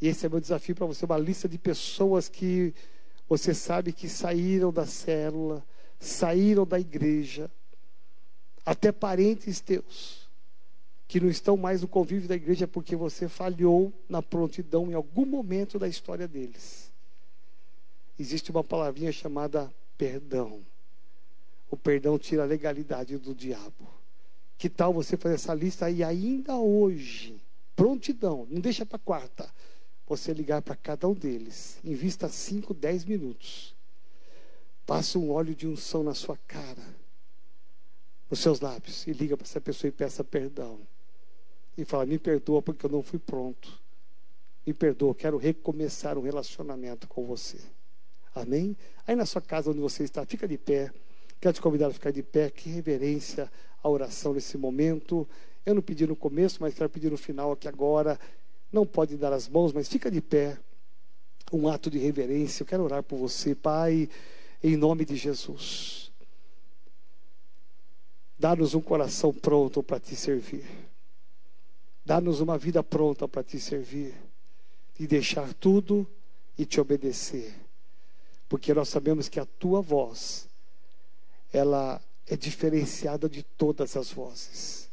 E 0.00 0.08
esse 0.08 0.26
é 0.26 0.28
meu 0.28 0.40
desafio 0.40 0.74
para 0.74 0.84
você: 0.84 1.06
uma 1.06 1.16
lista 1.16 1.48
de 1.48 1.56
pessoas 1.56 2.28
que 2.28 2.74
você 3.28 3.54
sabe 3.54 3.92
que 3.92 4.08
saíram 4.08 4.72
da 4.72 4.84
célula, 4.84 5.64
saíram 5.98 6.66
da 6.66 6.78
igreja, 6.78 7.50
até 8.66 8.92
parentes 8.92 9.60
teus, 9.60 10.28
que 11.06 11.20
não 11.20 11.30
estão 11.30 11.56
mais 11.56 11.80
no 11.80 11.88
convívio 11.88 12.28
da 12.28 12.34
igreja 12.34 12.66
porque 12.66 12.96
você 12.96 13.28
falhou 13.28 13.92
na 14.08 14.20
prontidão 14.20 14.90
em 14.90 14.94
algum 14.94 15.24
momento 15.24 15.78
da 15.78 15.88
história 15.88 16.26
deles 16.26 16.88
existe 18.18 18.50
uma 18.50 18.64
palavrinha 18.64 19.12
chamada 19.12 19.72
perdão. 19.96 20.66
O 21.70 21.76
perdão 21.76 22.18
tira 22.18 22.42
a 22.42 22.46
legalidade 22.46 23.16
do 23.18 23.34
diabo. 23.34 23.88
Que 24.56 24.68
tal 24.68 24.92
você 24.92 25.16
fazer 25.16 25.36
essa 25.36 25.54
lista 25.54 25.90
e 25.90 26.02
ainda 26.02 26.56
hoje, 26.56 27.40
prontidão, 27.76 28.46
não 28.50 28.60
deixa 28.60 28.84
para 28.84 28.98
quarta, 28.98 29.48
você 30.06 30.32
ligar 30.32 30.62
para 30.62 30.74
cada 30.74 31.06
um 31.06 31.14
deles, 31.14 31.78
invista 31.84 32.28
5, 32.28 32.72
10 32.74 33.04
minutos. 33.04 33.76
Passa 34.86 35.18
um 35.18 35.30
óleo 35.30 35.54
de 35.54 35.68
unção 35.68 36.02
na 36.02 36.14
sua 36.14 36.36
cara, 36.48 36.82
nos 38.30 38.40
seus 38.40 38.60
lábios, 38.60 39.06
e 39.06 39.12
liga 39.12 39.36
para 39.36 39.46
essa 39.46 39.60
pessoa 39.60 39.88
e 39.88 39.92
peça 39.92 40.24
perdão. 40.24 40.80
E 41.76 41.84
fala: 41.84 42.06
Me 42.06 42.18
perdoa 42.18 42.62
porque 42.62 42.86
eu 42.86 42.90
não 42.90 43.02
fui 43.02 43.18
pronto. 43.18 43.80
Me 44.66 44.72
perdoa, 44.72 45.14
quero 45.14 45.36
recomeçar 45.36 46.18
um 46.18 46.22
relacionamento 46.22 47.06
com 47.06 47.24
você. 47.26 47.60
Amém? 48.34 48.76
Aí 49.06 49.14
na 49.14 49.26
sua 49.26 49.42
casa 49.42 49.70
onde 49.70 49.80
você 49.80 50.04
está, 50.04 50.24
fica 50.24 50.48
de 50.48 50.56
pé. 50.58 50.90
Quero 51.40 51.54
te 51.54 51.60
convidar 51.60 51.88
a 51.88 51.92
ficar 51.92 52.10
de 52.10 52.22
pé. 52.22 52.50
Que 52.50 52.68
reverência 52.68 53.50
a 53.82 53.88
oração 53.88 54.32
nesse 54.32 54.56
momento. 54.56 55.28
Eu 55.64 55.74
não 55.74 55.82
pedi 55.82 56.06
no 56.06 56.16
começo, 56.16 56.58
mas 56.60 56.74
quero 56.74 56.88
pedir 56.88 57.10
no 57.10 57.16
final 57.16 57.52
aqui 57.52 57.68
agora. 57.68 58.18
Não 58.72 58.86
pode 58.86 59.16
dar 59.16 59.32
as 59.32 59.48
mãos, 59.48 59.72
mas 59.72 59.88
fica 59.88 60.10
de 60.10 60.20
pé. 60.20 60.58
Um 61.52 61.68
ato 61.68 61.90
de 61.90 61.98
reverência. 61.98 62.62
Eu 62.62 62.66
quero 62.66 62.82
orar 62.82 63.02
por 63.02 63.16
você, 63.18 63.54
Pai, 63.54 64.08
em 64.62 64.76
nome 64.76 65.04
de 65.04 65.16
Jesus. 65.16 66.12
Dá-nos 68.38 68.74
um 68.74 68.80
coração 68.80 69.32
pronto 69.32 69.82
para 69.82 69.98
te 69.98 70.14
servir. 70.14 70.64
Dá-nos 72.04 72.40
uma 72.40 72.56
vida 72.56 72.82
pronta 72.82 73.26
para 73.26 73.42
te 73.42 73.58
servir. 73.58 74.14
E 74.98 75.06
deixar 75.06 75.54
tudo 75.54 76.06
e 76.56 76.66
te 76.66 76.80
obedecer 76.80 77.68
porque 78.48 78.72
nós 78.72 78.88
sabemos 78.88 79.28
que 79.28 79.38
a 79.38 79.44
tua 79.44 79.80
voz 79.80 80.47
ela 81.52 82.00
é 82.26 82.36
diferenciada 82.36 83.28
de 83.28 83.42
todas 83.42 83.96
as 83.96 84.12
vozes. 84.12 84.88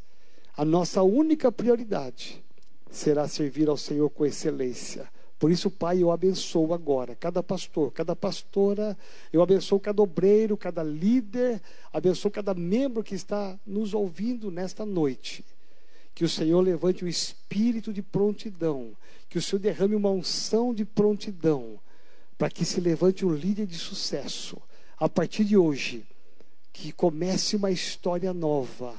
A 0.55 0.63
nossa 0.63 1.03
única 1.03 1.51
prioridade 1.51 2.43
será 2.89 3.27
servir 3.27 3.67
ao 3.67 3.75
Senhor 3.75 4.09
com 4.09 4.25
excelência. 4.25 5.09
Por 5.37 5.51
isso, 5.51 5.69
Pai, 5.69 6.01
eu 6.01 6.11
abençoo 6.11 6.73
agora 6.73 7.13
cada 7.13 7.43
pastor, 7.43 7.91
cada 7.91 8.15
pastora, 8.15 8.97
eu 9.33 9.41
abençoo 9.41 9.79
cada 9.79 10.01
obreiro, 10.01 10.55
cada 10.55 10.81
líder, 10.81 11.61
abençoo 11.91 12.31
cada 12.31 12.53
membro 12.53 13.03
que 13.03 13.15
está 13.15 13.59
nos 13.65 13.93
ouvindo 13.93 14.49
nesta 14.49 14.85
noite. 14.85 15.43
Que 16.13 16.23
o 16.23 16.29
Senhor 16.29 16.61
levante 16.61 17.03
o 17.03 17.07
espírito 17.07 17.91
de 17.91 18.01
prontidão, 18.01 18.95
que 19.27 19.37
o 19.37 19.41
Senhor 19.41 19.59
derrame 19.59 19.95
uma 19.95 20.09
unção 20.09 20.73
de 20.73 20.85
prontidão, 20.85 21.77
para 22.37 22.49
que 22.49 22.63
se 22.63 22.79
levante 22.79 23.25
um 23.25 23.33
líder 23.33 23.65
de 23.65 23.77
sucesso 23.77 24.57
a 24.97 25.09
partir 25.09 25.43
de 25.43 25.57
hoje, 25.57 26.05
que 26.75 26.91
comece 26.91 27.55
uma 27.55 27.71
história 27.71 28.33
nova, 28.33 28.93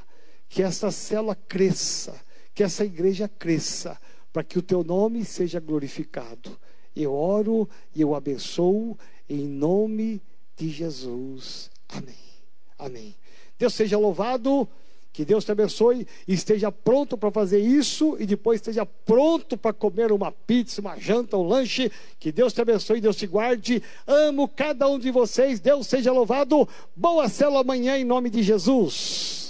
que 0.49 0.63
essa 0.63 0.91
célula 0.91 1.35
cresça, 1.35 2.19
que 2.55 2.63
essa 2.63 2.87
igreja 2.87 3.29
cresça, 3.29 4.01
para 4.33 4.43
que 4.43 4.59
o 4.59 4.63
teu 4.63 4.83
nome 4.83 5.27
seja 5.27 5.61
glorificado. 5.61 6.59
Eu 6.95 7.13
oro 7.13 7.69
e 7.95 8.01
eu 8.01 8.15
abençoo 8.15 8.99
em 9.29 9.47
nome 9.47 10.23
de 10.57 10.71
Jesus. 10.71 11.71
Amém. 11.87 12.15
Amém. 12.79 13.15
Deus 13.59 13.75
seja 13.75 13.99
louvado. 13.99 14.67
Que 15.17 15.25
Deus 15.25 15.47
te 15.47 15.51
abençoe 15.51 16.07
e 16.29 16.35
esteja 16.35 16.71
pronto 16.71 17.17
para 17.17 17.31
fazer 17.31 17.59
isso 17.59 18.19
e 18.21 18.27
depois 18.27 18.61
esteja 18.61 18.85
pronto 18.85 19.57
para 19.57 19.73
comer 19.73 20.13
uma 20.13 20.31
pizza, 20.31 20.83
uma 20.83 20.95
janta, 20.99 21.39
um 21.39 21.43
lanche. 21.43 21.91
Que 22.21 22.31
Deus 22.31 22.53
te 22.53 22.61
abençoe, 22.61 23.01
Deus 23.01 23.17
te 23.17 23.27
guarde. 23.27 23.83
Amo 24.07 24.47
cada 24.47 24.87
um 24.87 24.99
de 24.99 25.11
vocês. 25.11 25.59
Deus 25.59 25.87
seja 25.87 26.13
louvado. 26.13 26.69
Boa 26.95 27.31
célula 27.31 27.63
amanhã 27.63 27.97
em 27.97 28.05
nome 28.05 28.29
de 28.29 28.43
Jesus. 28.43 29.46